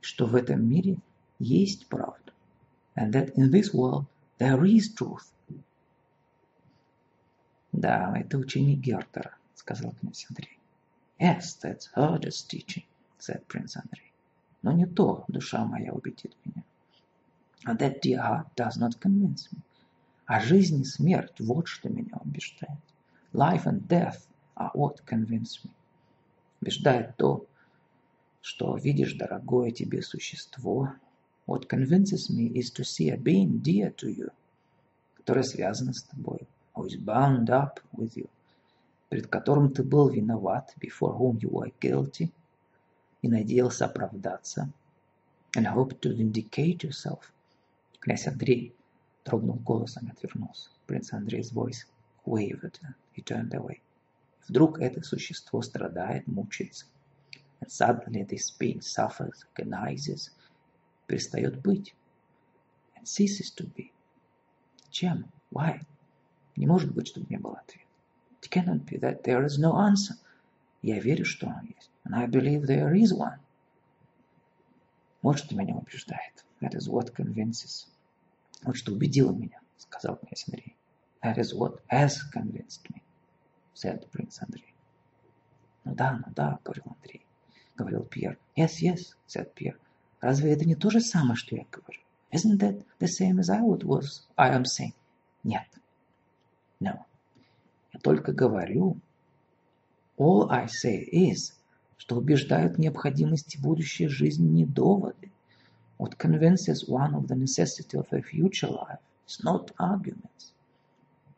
что 0.00 0.26
в 0.26 0.34
этом 0.34 0.68
мире 0.68 0.98
есть 1.38 1.86
правда, 1.86 2.32
and 2.96 3.12
that 3.12 3.34
in 3.36 3.50
this 3.50 3.72
world 3.72 4.06
there 4.38 4.62
is 4.62 4.94
truth. 4.94 5.32
Да, 7.72 8.12
это 8.16 8.38
учение 8.38 8.76
Гертера, 8.76 9.36
сказал 9.54 9.92
князь 9.92 10.26
Андрей. 10.28 10.58
Yes, 11.18 11.58
that's 11.62 11.88
Herder's 11.94 12.42
teaching, 12.42 12.84
said 13.18 13.46
Prince 13.46 13.76
Andrei. 13.76 14.10
Но 14.62 14.72
не 14.72 14.86
то, 14.86 15.24
душа 15.28 15.64
моя 15.64 15.92
убедит 15.92 16.34
меня. 16.44 16.64
And 17.66 17.78
that 17.78 18.00
dear 18.00 18.20
heart 18.20 18.46
does 18.56 18.78
not 18.78 18.98
convince 18.98 19.50
me. 19.52 19.60
А 20.26 20.40
жизнь 20.40 20.80
и 20.80 20.84
смерть, 20.84 21.40
вот 21.40 21.66
что 21.66 21.88
меня 21.88 22.16
убеждает. 22.20 22.78
Life 23.32 23.64
and 23.64 23.86
death 23.86 24.26
are 24.56 24.70
what 24.74 25.04
convince 25.04 25.62
me. 25.64 25.70
Убеждает 26.60 27.16
то, 27.16 27.46
что 28.40 28.76
видишь 28.76 29.14
дорогое 29.14 29.70
тебе 29.70 30.02
существо. 30.02 30.94
What 31.46 31.66
convinces 31.68 32.30
me 32.30 32.48
is 32.52 32.70
to 32.72 32.84
see 32.84 33.10
a 33.10 33.16
being 33.16 33.60
dear 33.60 33.94
to 33.96 34.08
you, 34.08 34.30
которое 35.16 35.42
связано 35.42 35.92
с 35.92 36.02
тобой, 36.04 36.46
who 36.74 36.86
is 36.86 36.96
bound 36.96 37.48
up 37.48 37.80
with 37.92 38.14
you, 38.14 38.28
перед 39.08 39.26
которым 39.26 39.72
ты 39.72 39.82
был 39.82 40.08
виноват, 40.08 40.74
before 40.80 41.16
whom 41.18 41.38
you 41.38 41.50
were 41.50 41.72
guilty, 41.80 42.30
и 43.22 43.28
надеялся 43.28 43.86
оправдаться, 43.86 44.70
and 45.56 45.66
hoped 45.66 46.00
to 46.00 46.14
vindicate 46.16 46.84
yourself. 46.84 47.32
Князь 47.98 48.26
Андрей 48.26 48.74
дрогнул 49.24 49.56
голосом 49.56 50.08
и 50.08 50.12
отвернулся. 50.12 50.70
Принц 50.86 51.12
Андрей's 51.12 51.52
voice 51.52 51.84
wavered, 52.24 52.78
he 53.14 53.22
turned 53.22 53.52
away. 53.52 53.80
Вдруг 54.48 54.80
это 54.80 55.02
существо 55.02 55.62
страдает, 55.62 56.26
мучается. 56.26 56.86
Suddenly 57.66 58.24
this 58.24 58.50
being 58.50 58.80
suffers, 58.80 59.44
agonizes, 59.54 60.30
перестает 61.06 61.60
быть. 61.62 61.94
And 62.96 63.06
ceases 63.06 63.50
to 63.52 63.66
be. 63.66 63.92
Чем? 64.90 65.30
Why? 65.50 65.80
Не 66.56 66.66
может 66.66 66.92
быть, 66.92 67.08
чтобы 67.08 67.26
не 67.30 67.38
было 67.38 67.58
ответа. 67.58 67.86
It 68.42 68.50
cannot 68.50 68.86
be 68.86 68.98
that 68.98 69.22
there 69.22 69.44
is 69.44 69.58
no 69.58 69.76
answer. 69.76 70.16
Я 70.82 70.98
верю, 70.98 71.24
что 71.24 71.46
он 71.46 71.66
есть. 71.66 71.90
And 72.04 72.14
I 72.14 72.26
believe 72.26 72.66
there 72.66 72.94
is 72.94 73.12
one. 73.12 73.38
Вот 75.22 75.38
что 75.38 75.54
меня 75.54 75.76
убеждает. 75.76 76.44
That 76.60 76.74
is 76.74 76.88
what 76.88 77.14
convinces. 77.14 77.86
Вот 78.62 78.76
что 78.76 78.92
убедило 78.92 79.32
меня, 79.32 79.60
сказал 79.78 80.16
князь 80.16 80.44
Андрей. 80.48 80.76
That 81.22 81.36
is 81.38 81.54
what 81.54 81.80
has 81.90 82.22
convinced 82.32 82.88
me, 82.90 83.02
said 83.74 84.10
Prince 84.10 84.40
Andrei. 84.42 84.74
Ну 85.84 85.94
да, 85.94 86.18
ну 86.24 86.32
да, 86.34 86.58
говорил 86.64 86.84
Андрей, 86.86 87.26
говорил 87.80 88.04
Пьер. 88.04 88.38
Yes, 88.56 88.82
yes, 88.82 89.14
said 89.26 89.54
Pierre. 89.54 89.78
Разве 90.20 90.52
это 90.52 90.66
не 90.66 90.74
то 90.74 90.90
же 90.90 91.00
самое, 91.00 91.36
что 91.36 91.56
я 91.56 91.64
говорю? 91.70 92.00
Isn't 92.30 92.58
that 92.58 92.84
the 93.00 93.08
same 93.08 93.38
as 93.38 93.48
I 93.48 93.60
would 93.60 93.84
was 93.84 94.26
I 94.36 94.50
am 94.54 94.64
saying? 94.64 94.94
Нет. 95.42 95.66
No. 96.78 97.06
Я 97.92 98.00
только 98.00 98.32
говорю. 98.32 98.98
All 100.18 100.50
I 100.50 100.66
say 100.66 101.08
is, 101.10 101.54
что 101.96 102.16
убеждают 102.16 102.78
необходимости 102.78 103.56
будущей 103.56 104.08
жизни 104.08 104.46
не 104.46 104.66
доводы. 104.66 105.30
What 105.98 106.18
convinces 106.18 106.86
one 106.86 107.14
of 107.14 107.26
the 107.26 107.36
necessity 107.36 107.96
of 107.96 108.06
a 108.12 108.20
future 108.20 108.70
life 108.70 109.00
is 109.26 109.42
not 109.42 109.74
arguments. 109.78 110.52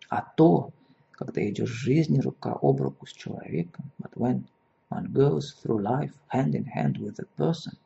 А 0.08 0.20
то, 0.20 0.72
когда 1.12 1.48
идешь 1.48 1.70
в 1.70 1.74
жизни 1.74 2.18
рука 2.18 2.52
об 2.60 2.80
руку 2.80 3.06
с 3.06 3.12
человеком, 3.12 3.90
but 4.00 4.12
when 4.14 4.44
one 4.91 5.11
goes 5.11 5.53
through 5.53 5.81
life 5.81 6.13
hand 6.27 6.55
in 6.55 6.65
hand 6.65 6.97
with 6.97 7.19
a 7.19 7.25
person, 7.37 7.77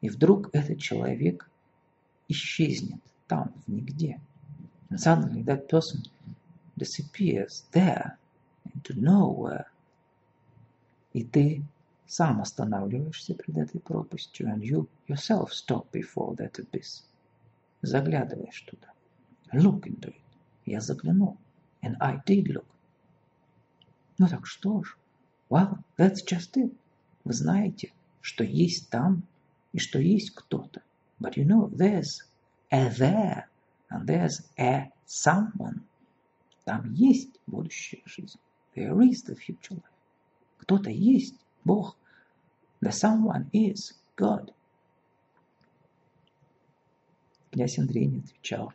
и 0.00 0.08
вдруг 0.08 0.50
этот 0.54 0.78
человек 0.78 1.48
исчезнет 2.28 3.00
там, 3.26 3.52
в 3.66 3.68
нигде. 3.68 4.20
And 4.90 5.00
suddenly 5.00 5.42
that 5.42 5.68
person 5.68 6.04
disappears 6.76 7.64
there, 7.72 8.18
into 8.64 8.94
nowhere. 8.94 9.66
И 11.12 11.24
ты 11.24 11.64
сам 12.06 12.40
останавливаешься 12.40 13.34
перед 13.34 13.58
этой 13.58 13.80
пропастью, 13.80 14.48
and 14.48 14.62
you 14.62 14.88
yourself 15.08 15.52
stop 15.52 15.90
before 15.92 16.36
that 16.36 16.58
abyss. 16.58 17.04
Заглядываешь 17.82 18.60
туда. 18.62 18.92
Look 19.52 19.86
into 19.86 20.10
it. 20.10 20.20
Я 20.66 20.80
заглянул. 20.80 21.36
And 21.82 21.96
I 22.00 22.20
did 22.26 22.48
look. 22.48 22.66
Ну 24.18 24.28
так 24.28 24.46
что 24.46 24.82
ж. 24.82 24.96
Well, 25.51 25.83
that's 25.97 26.21
just 26.21 26.55
it. 26.55 26.73
Вы 27.25 27.33
знаете, 27.33 27.91
что 28.21 28.45
есть 28.45 28.89
там 28.89 29.23
и 29.73 29.79
что 29.79 29.99
есть 29.99 30.31
кто-то. 30.33 30.81
But 31.19 31.35
you 31.35 31.43
know, 31.43 31.69
there's 31.75 32.21
a 32.71 32.89
there 32.89 33.49
and 33.89 34.07
there's 34.07 34.49
a 34.57 34.93
someone. 35.05 35.81
Там 36.63 36.93
есть 36.93 37.37
будущая 37.47 38.01
жизнь. 38.05 38.39
There 38.75 38.97
is 39.01 39.23
the 39.25 39.35
future 39.35 39.75
life. 39.75 39.91
Кто-то 40.59 40.89
есть, 40.89 41.35
Бог. 41.65 41.97
The 42.79 42.91
someone 42.91 43.51
is 43.51 43.93
God. 44.15 44.53
Князь 47.51 47.77
Андрей 47.77 48.05
не 48.05 48.19
отвечал. 48.19 48.73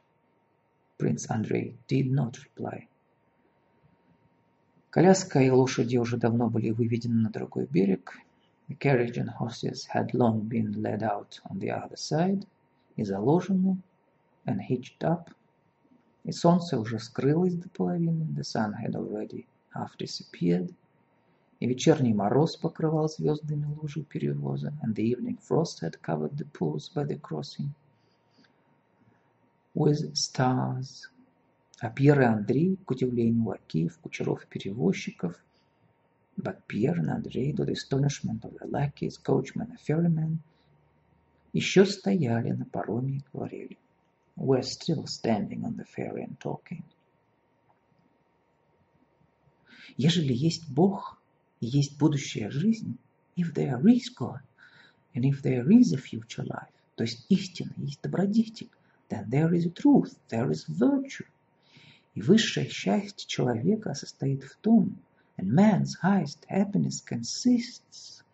Prince 0.98 1.26
Andrei 1.30 1.74
did 1.88 2.10
not 2.10 2.34
reply. 2.34 2.86
Коляска 4.96 5.42
и 5.42 5.50
лошади 5.50 5.98
уже 5.98 6.16
давно 6.16 6.48
были 6.48 6.70
выведены 6.70 7.24
на 7.24 7.28
другой 7.28 7.66
берег. 7.66 8.14
The 8.70 8.78
carriage 8.78 9.18
and 9.18 9.28
horses 9.38 9.84
had 9.92 10.14
long 10.14 10.48
been 10.48 10.72
led 10.80 11.02
out 11.02 11.38
on 11.50 11.58
the 11.58 11.68
other 11.68 11.96
side 11.96 12.46
и 12.96 13.04
заложены 13.04 13.76
and 14.46 14.58
hitched 14.58 15.02
up. 15.02 15.34
И 16.24 16.32
солнце 16.32 16.80
уже 16.80 16.98
скрылось 16.98 17.56
до 17.56 17.68
половины. 17.68 18.24
The 18.34 18.42
sun 18.42 18.72
had 18.72 18.94
already 18.94 19.44
half 19.74 19.98
disappeared. 19.98 20.72
И 21.60 21.66
вечерний 21.66 22.14
мороз 22.14 22.56
покрывал 22.56 23.10
звездами 23.10 23.66
лужи 23.66 24.02
перевоза. 24.02 24.72
And 24.82 24.94
the 24.94 25.04
evening 25.04 25.36
frost 25.46 25.82
had 25.82 26.00
covered 26.00 26.38
the 26.38 26.46
pools 26.46 26.88
by 26.88 27.04
the 27.04 27.20
crossing 27.20 27.68
with 29.74 30.16
stars. 30.16 31.10
А 31.78 31.90
Пьер 31.90 32.22
и 32.22 32.24
Андрей, 32.24 32.76
к 32.76 32.90
удивлению 32.90 33.48
лакеев, 33.48 33.98
кучеров 33.98 34.44
и 34.44 34.46
перевозчиков, 34.46 35.38
but 36.38 36.66
Pierre 36.66 36.98
and 36.98 37.10
Andrei, 37.10 37.52
to 37.52 37.66
the 37.66 37.72
astonishment 37.72 38.44
of 38.44 38.56
the 38.58 38.66
lackeys, 38.66 39.18
coachmen 39.18 39.70
and 39.70 39.78
ferrymen, 39.78 40.38
еще 41.52 41.84
стояли 41.84 42.52
на 42.52 42.64
пароме 42.64 43.18
и 43.18 43.24
говорили. 43.30 43.78
Were 44.36 44.62
still 44.62 45.04
standing 45.06 45.64
on 45.64 45.76
the 45.76 45.84
ferry 45.84 46.22
and 46.22 46.38
talking. 46.38 46.82
Ежели 49.98 50.32
есть 50.32 50.68
Бог 50.70 51.20
и 51.60 51.66
есть 51.66 51.98
будущая 51.98 52.50
жизнь, 52.50 52.98
if 53.36 53.52
there 53.52 53.82
is 53.82 54.08
God, 54.14 54.40
and 55.14 55.24
if 55.24 55.42
there 55.42 55.66
is 55.70 55.92
a 55.92 55.98
future 55.98 56.44
life, 56.44 56.72
то 56.96 57.04
есть 57.04 57.26
истина, 57.30 57.72
есть 57.76 58.00
добродетель, 58.02 58.70
then 59.10 59.28
there 59.28 59.52
is 59.52 59.70
truth, 59.74 60.18
there 60.30 60.50
is 60.50 60.66
virtue. 60.68 61.26
И 62.16 62.22
высшее 62.22 62.66
счастье 62.70 63.28
человека 63.28 63.92
состоит 63.92 64.42
в 64.42 64.56
том, 64.56 64.96
and 65.36 65.50
man's 65.50 65.96
highest 66.02 66.46
happiness 66.48 67.04
consists, 67.06 68.24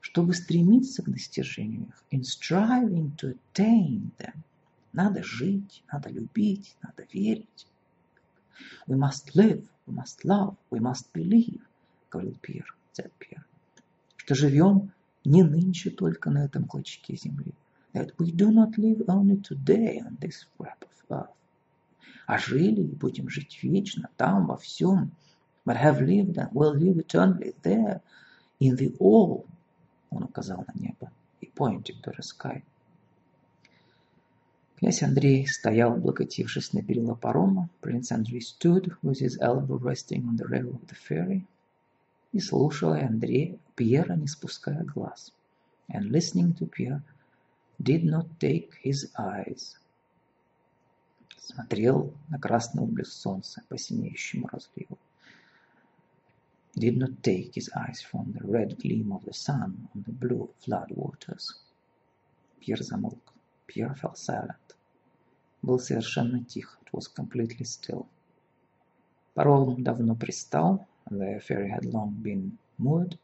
чтобы 0.00 0.32
стремиться 0.32 1.02
к 1.02 1.10
достижению 1.10 1.88
in 2.12 2.20
striving 2.20 3.10
to 3.16 3.36
attain 3.36 4.12
them. 4.18 4.36
Надо 4.92 5.24
жить, 5.24 5.82
надо 5.90 6.08
любить, 6.08 6.76
надо 6.84 7.04
верить. 7.12 7.66
We 8.86 8.96
must 8.96 9.34
live, 9.34 9.66
we 9.88 9.92
must 9.92 10.22
love, 10.22 10.54
we 10.70 10.78
must 10.78 11.06
believe, 11.12 11.62
говорил 12.12 12.38
Пьер, 12.40 12.76
дед 12.96 13.12
Пьер, 13.18 13.44
что 14.18 14.36
живем 14.36 14.92
не 15.24 15.42
нынче 15.42 15.90
только 15.90 16.30
на 16.30 16.44
этом 16.44 16.64
клочке 16.64 17.16
земли, 17.16 17.54
that 17.92 18.14
we 18.18 18.30
do 18.30 18.52
not 18.52 18.76
live 18.76 19.04
only 19.06 19.42
today 19.42 19.98
on 19.98 20.16
this 20.20 20.46
scrap 20.46 20.80
of 20.82 21.10
earth, 21.10 21.34
а 22.26 22.38
жили 22.38 22.82
и 22.82 22.94
будем 22.94 23.28
жить 23.28 23.58
вечно 23.62 24.08
там, 24.16 24.46
во 24.46 24.56
всем, 24.56 25.12
but 25.64 25.76
have 25.76 26.00
lived 26.00 26.36
and 26.36 26.52
will 26.52 26.74
live 26.74 26.98
eternally 26.98 27.54
there, 27.62 28.00
in 28.60 28.76
the 28.76 28.96
all, 28.98 29.46
он 30.10 30.24
указал 30.24 30.64
на 30.66 30.80
небо, 30.80 31.10
и 31.40 31.50
pointed 31.54 32.00
to 32.02 32.12
the 32.12 32.22
sky. 32.22 32.62
Князь 34.76 35.02
Андрей 35.02 35.46
стоял, 35.46 35.94
облокотившись 35.94 36.72
на 36.72 36.82
перила 36.82 37.14
парома. 37.14 37.70
Prince 37.80 38.10
Andrei 38.10 38.40
stood 38.40 38.92
with 39.02 39.20
his 39.20 39.38
elbow 39.40 39.78
resting 39.78 40.26
on 40.26 40.36
the 40.36 40.46
rail 40.46 40.68
of 40.74 40.86
the 40.88 40.96
ferry 41.08 41.46
и 42.32 42.40
слушал 42.40 42.92
Андрея, 42.92 43.56
Пьера, 43.76 44.16
не 44.16 44.26
спуская 44.26 44.82
глаз. 44.84 45.32
And 45.88 46.10
listening 46.10 46.54
to 46.58 46.66
Pierre, 46.66 47.02
did 47.80 48.04
not 48.04 48.26
take 48.40 48.72
his 48.82 49.10
eyes. 49.16 49.76
Смотрел 51.46 52.14
на 52.30 52.38
красный 52.38 52.82
отблеск 52.82 53.12
солнца 53.12 53.62
по 53.68 53.76
синеющему 53.76 54.48
разливу. 54.48 54.96
Did 56.74 56.96
not 56.96 57.20
take 57.20 57.52
his 57.52 57.68
eyes 57.76 58.00
from 58.00 58.32
the 58.32 58.40
red 58.40 58.78
gleam 58.78 59.12
of 59.12 59.26
the 59.26 59.34
sun 59.34 59.88
on 59.94 60.04
the 60.06 60.12
blue 60.12 60.48
flood 60.64 60.90
waters. 60.96 61.60
Пьер 62.60 62.82
замолк. 62.82 63.34
Pierre 63.66 63.94
fell 63.94 64.14
silent. 64.14 64.74
Был 65.60 65.78
совершенно 65.78 66.42
тих. 66.42 66.78
It 66.86 66.92
was 66.92 67.08
completely 67.14 67.66
still. 67.66 68.06
Паром 69.34 69.84
давно 69.84 70.16
пристал. 70.16 70.86
The 71.10 71.40
ferry 71.46 71.68
had 71.68 71.84
long 71.84 72.14
been 72.22 72.56
moored. 72.78 73.18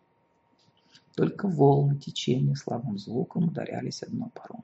Только 1.14 1.48
волны 1.48 1.96
течения 1.98 2.54
слабым 2.54 2.98
звуком 2.98 3.44
ударялись 3.44 4.02
одно 4.02 4.28
паром. 4.34 4.62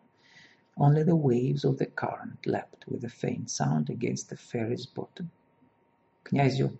Only 0.78 1.03
the 1.03 1.16
waves 1.16 1.64
of 1.64 1.78
the 1.78 1.86
current 1.86 2.45
leapt 2.45 2.88
with 2.88 3.03
a 3.03 3.09
faint 3.09 3.49
sound 3.49 3.89
against 3.89 4.30
the 4.30 4.36
ferry's 4.36 4.86
bottom. 4.86 5.30
Князю 6.24 6.78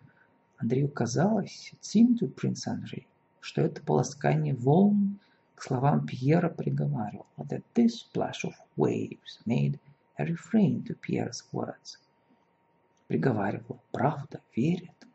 Андрею 0.60 0.90
казалось, 0.90 1.72
it 1.74 1.84
seemed 1.84 2.20
to 2.20 2.28
Prince 2.28 2.68
Andrei, 2.68 3.08
что 3.40 3.62
это 3.62 3.82
полоскание 3.82 4.54
волн 4.54 5.20
к 5.56 5.64
словам 5.64 6.06
Пьера 6.06 6.50
приговаривал, 6.50 7.26
that 7.38 7.64
this 7.74 8.02
splash 8.02 8.44
of 8.44 8.54
waves 8.76 9.40
made 9.46 9.80
a 10.18 10.26
refrain 10.26 10.84
to 10.84 10.94
Pierre's 10.96 11.44
words. 11.52 11.98
Приговаривал, 13.08 13.80
правда, 13.92 14.42
верит, 14.56 15.08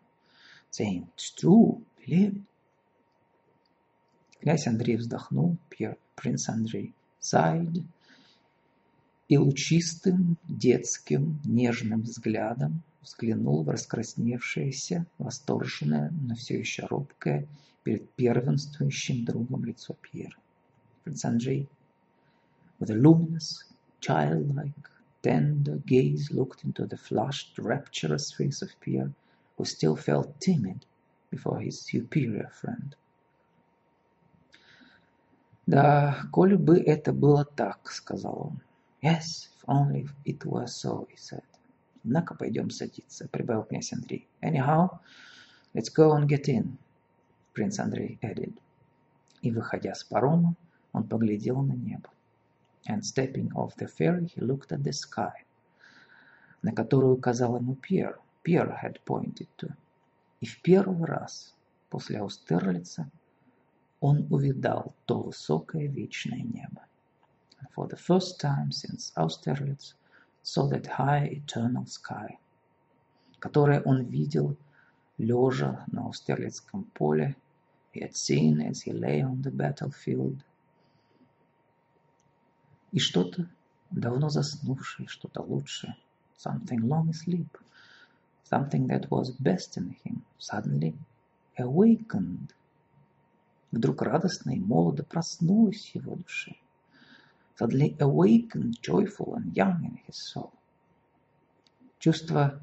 saying, 0.70 1.06
it's 1.14 1.30
true, 1.30 1.84
believe 1.98 2.36
it. 2.36 2.42
Князь 4.40 4.66
Андрей 4.66 4.96
вздохнул, 4.96 5.56
Пьер, 5.68 5.96
принц 6.14 6.48
Андрей 6.48 6.94
sighed, 7.20 7.84
и 9.31 9.37
лучистым, 9.37 10.37
детским, 10.49 11.39
нежным 11.45 12.01
взглядом 12.01 12.83
взглянул 13.01 13.63
в 13.63 13.69
раскрасневшееся, 13.69 15.05
восторженное, 15.19 16.11
но 16.21 16.35
все 16.35 16.59
еще 16.59 16.85
робкое, 16.87 17.47
перед 17.83 18.11
первенствующим 18.15 19.23
другом 19.23 19.63
лицо 19.63 19.95
Пьера. 20.01 20.35
Принц 21.05 21.23
Андрей, 21.23 21.69
with 22.77 22.89
a 22.89 22.93
luminous, 22.93 23.63
childlike, 24.01 24.89
tender 25.23 25.81
gaze 25.85 26.29
looked 26.29 26.65
into 26.65 26.85
the 26.85 26.97
flushed, 26.97 27.57
rapturous 27.57 28.33
face 28.33 28.61
of 28.61 28.77
Pierre, 28.81 29.13
who 29.57 29.63
still 29.63 29.95
felt 29.95 30.41
timid 30.41 30.85
before 31.29 31.61
his 31.61 31.79
superior 31.79 32.51
friend. 32.61 32.97
«Да, 35.65 36.25
коли 36.33 36.55
бы 36.55 36.79
это 36.79 37.13
было 37.13 37.45
так»,— 37.45 37.89
сказал 37.93 38.51
он. 38.51 38.61
«Yes, 39.01 39.49
if 39.55 39.63
only 39.67 40.07
it 40.25 40.45
were 40.45 40.67
so»,— 40.67 41.07
he 41.09 41.17
said. 41.17 41.43
«Однако 42.03 42.35
пойдем 42.35 42.69
садиться»,— 42.69 43.27
прибавил 43.31 43.63
князь 43.63 43.93
Андрей. 43.93 44.27
«Anyhow, 44.41 44.99
let's 45.73 45.89
go 45.89 46.15
and 46.15 46.27
get 46.27 46.47
in»,— 46.47 46.77
принц 47.53 47.79
Андрей 47.79 48.19
added. 48.21 48.53
И, 49.41 49.49
выходя 49.49 49.95
с 49.95 50.03
парома, 50.03 50.55
он 50.93 51.07
поглядел 51.07 51.61
на 51.61 51.73
небо. 51.73 52.09
And 52.87 53.01
stepping 53.01 53.51
off 53.53 53.75
the 53.77 53.87
ferry, 53.87 54.27
he 54.35 54.41
looked 54.41 54.71
at 54.71 54.83
the 54.83 54.91
sky, 54.91 55.45
на 56.61 56.71
которую 56.71 57.13
указал 57.15 57.57
ему 57.57 57.75
Пьер. 57.75 58.19
Пьер 58.43 58.77
had 58.83 58.99
pointed 59.03 59.47
to. 59.57 59.73
И 60.41 60.45
в 60.45 60.61
первый 60.61 61.05
раз 61.05 61.55
после 61.89 62.19
Аустерлица 62.19 63.09
он 63.99 64.27
увидал 64.31 64.93
то 65.05 65.21
высокое 65.21 65.87
вечное 65.87 66.41
небо. 66.41 66.85
For 67.75 67.87
the 67.87 67.95
first 67.95 68.39
time 68.39 68.71
since 68.71 69.11
Austerlitz 69.15 69.93
saw 70.41 70.67
that 70.69 70.87
high 70.87 71.25
eternal 71.25 71.85
sky, 71.85 72.39
которое 73.39 73.81
он 73.81 74.05
видел 74.05 74.57
лежа 75.19 75.85
на 75.91 76.07
Аустерлицком 76.07 76.85
поле, 76.95 77.35
he 77.93 78.01
had 78.01 78.15
seen 78.15 78.61
as 78.61 78.81
he 78.81 78.91
lay 78.91 79.21
on 79.21 79.43
the 79.43 79.51
battlefield. 79.51 80.43
И 82.91 82.97
что-то 82.97 83.47
давно 83.91 84.29
заснувшее, 84.29 85.07
что-то 85.07 85.43
лучшее, 85.43 85.95
something 86.35 86.79
long 86.79 87.09
asleep, 87.09 87.59
something 88.43 88.87
that 88.87 89.09
was 89.11 89.29
best 89.37 89.77
in 89.77 89.95
him, 90.03 90.23
suddenly 90.39 90.97
awakened– 91.57 92.55
Вдруг 93.71 94.01
радостно 94.01 94.51
и 94.51 94.59
молодо 94.59 95.03
проснулась 95.03 95.91
его 95.95 96.17
Suddenly 97.61 97.95
awakened, 97.99 98.81
joyful 98.81 99.35
and 99.35 99.55
young 99.55 99.85
in 99.85 99.99
his 100.07 100.15
soul. 100.15 100.51
Чувство 101.99 102.59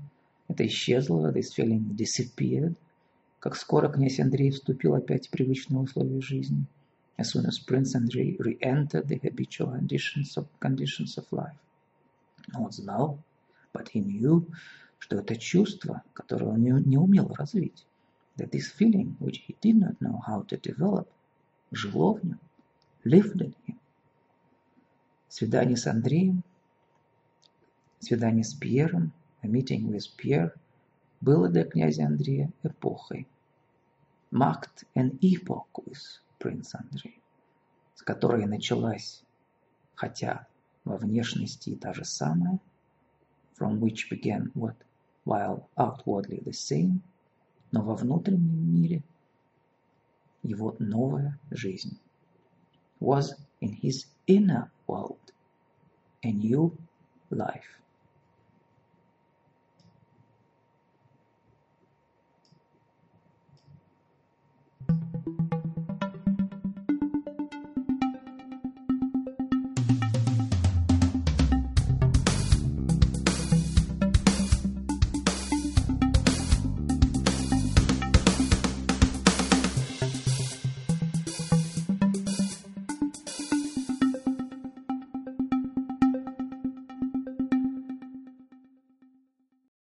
это 0.49 0.67
исчезло, 0.67 1.31
this 1.31 1.55
feeling 1.55 1.95
disappeared, 1.95 2.75
как 3.39 3.55
скоро 3.55 3.89
князь 3.89 4.19
Андрей 4.19 4.51
вступил 4.51 4.97
опять 4.97 5.29
в 5.29 5.31
привычные 5.31 5.83
условия 5.83 6.21
жизни. 6.21 6.67
As 7.17 7.31
soon 7.31 7.47
as 7.47 7.61
Prince 7.61 7.95
Andrei 7.95 8.35
re-entered 8.41 9.07
the 9.07 9.21
habitual 9.23 9.71
conditions 9.71 10.37
of, 10.37 10.49
conditions 10.59 11.17
of 11.17 11.27
life. 11.31 11.55
Но 12.49 12.65
он 12.65 12.73
знал, 12.73 13.21
but 13.73 13.87
he 13.95 14.01
knew, 14.01 14.51
что 14.99 15.19
это 15.19 15.37
чувство, 15.37 16.03
которое 16.13 16.47
он 16.47 16.61
не, 16.61 16.73
не 16.73 16.99
умел 16.99 17.29
развить, 17.39 17.87
that 18.37 18.51
this 18.51 18.73
feeling, 18.77 19.17
which 19.21 19.45
he 19.47 19.55
did 19.61 19.79
not 19.79 19.97
know 20.01 20.21
how 20.27 20.43
to 20.49 20.61
develop, 20.61 21.07
жило 21.71 22.15
в 22.15 22.25
нем, 22.25 22.41
lived 23.05 23.41
in 23.41 23.55
him. 23.65 23.79
Свидание 25.29 25.77
с 25.77 25.87
Андреем, 25.87 26.43
свидание 28.01 28.45
с 28.45 28.55
Пьером, 28.55 29.13
a 29.43 29.47
meeting 29.47 29.89
with 29.89 30.07
Pierre, 30.17 30.53
было 31.21 31.49
для 31.49 31.65
князя 31.65 32.07
Андрея 32.07 32.51
эпохой. 32.63 33.27
Marked 34.31 34.87
an 34.95 35.19
epoch 35.21 35.69
with 35.87 36.21
Prince 36.39 36.75
Andrei, 36.75 37.21
с 37.95 38.03
которой 38.03 38.47
началась, 38.47 39.23
хотя 39.95 40.47
во 40.85 40.97
внешности 40.97 41.75
та 41.77 41.93
же 41.93 42.05
самая, 42.05 42.59
from 43.59 43.81
which 43.81 44.11
began 44.11 44.53
what, 44.55 44.77
while 45.25 45.69
outwardly 45.77 46.43
the 46.45 46.53
same– 46.53 47.01
но 47.71 47.83
во 47.83 47.95
внутреннем 47.95 48.75
мире 48.75 49.03
его 50.43 50.75
новая 50.79 51.39
жизнь 51.51 51.99
was 53.01 53.35
in 53.61 53.79
his 53.83 54.07
inner 54.27 54.71
world 54.89 55.19
a 56.25 56.33
new 56.33 56.77
life. 57.31 57.79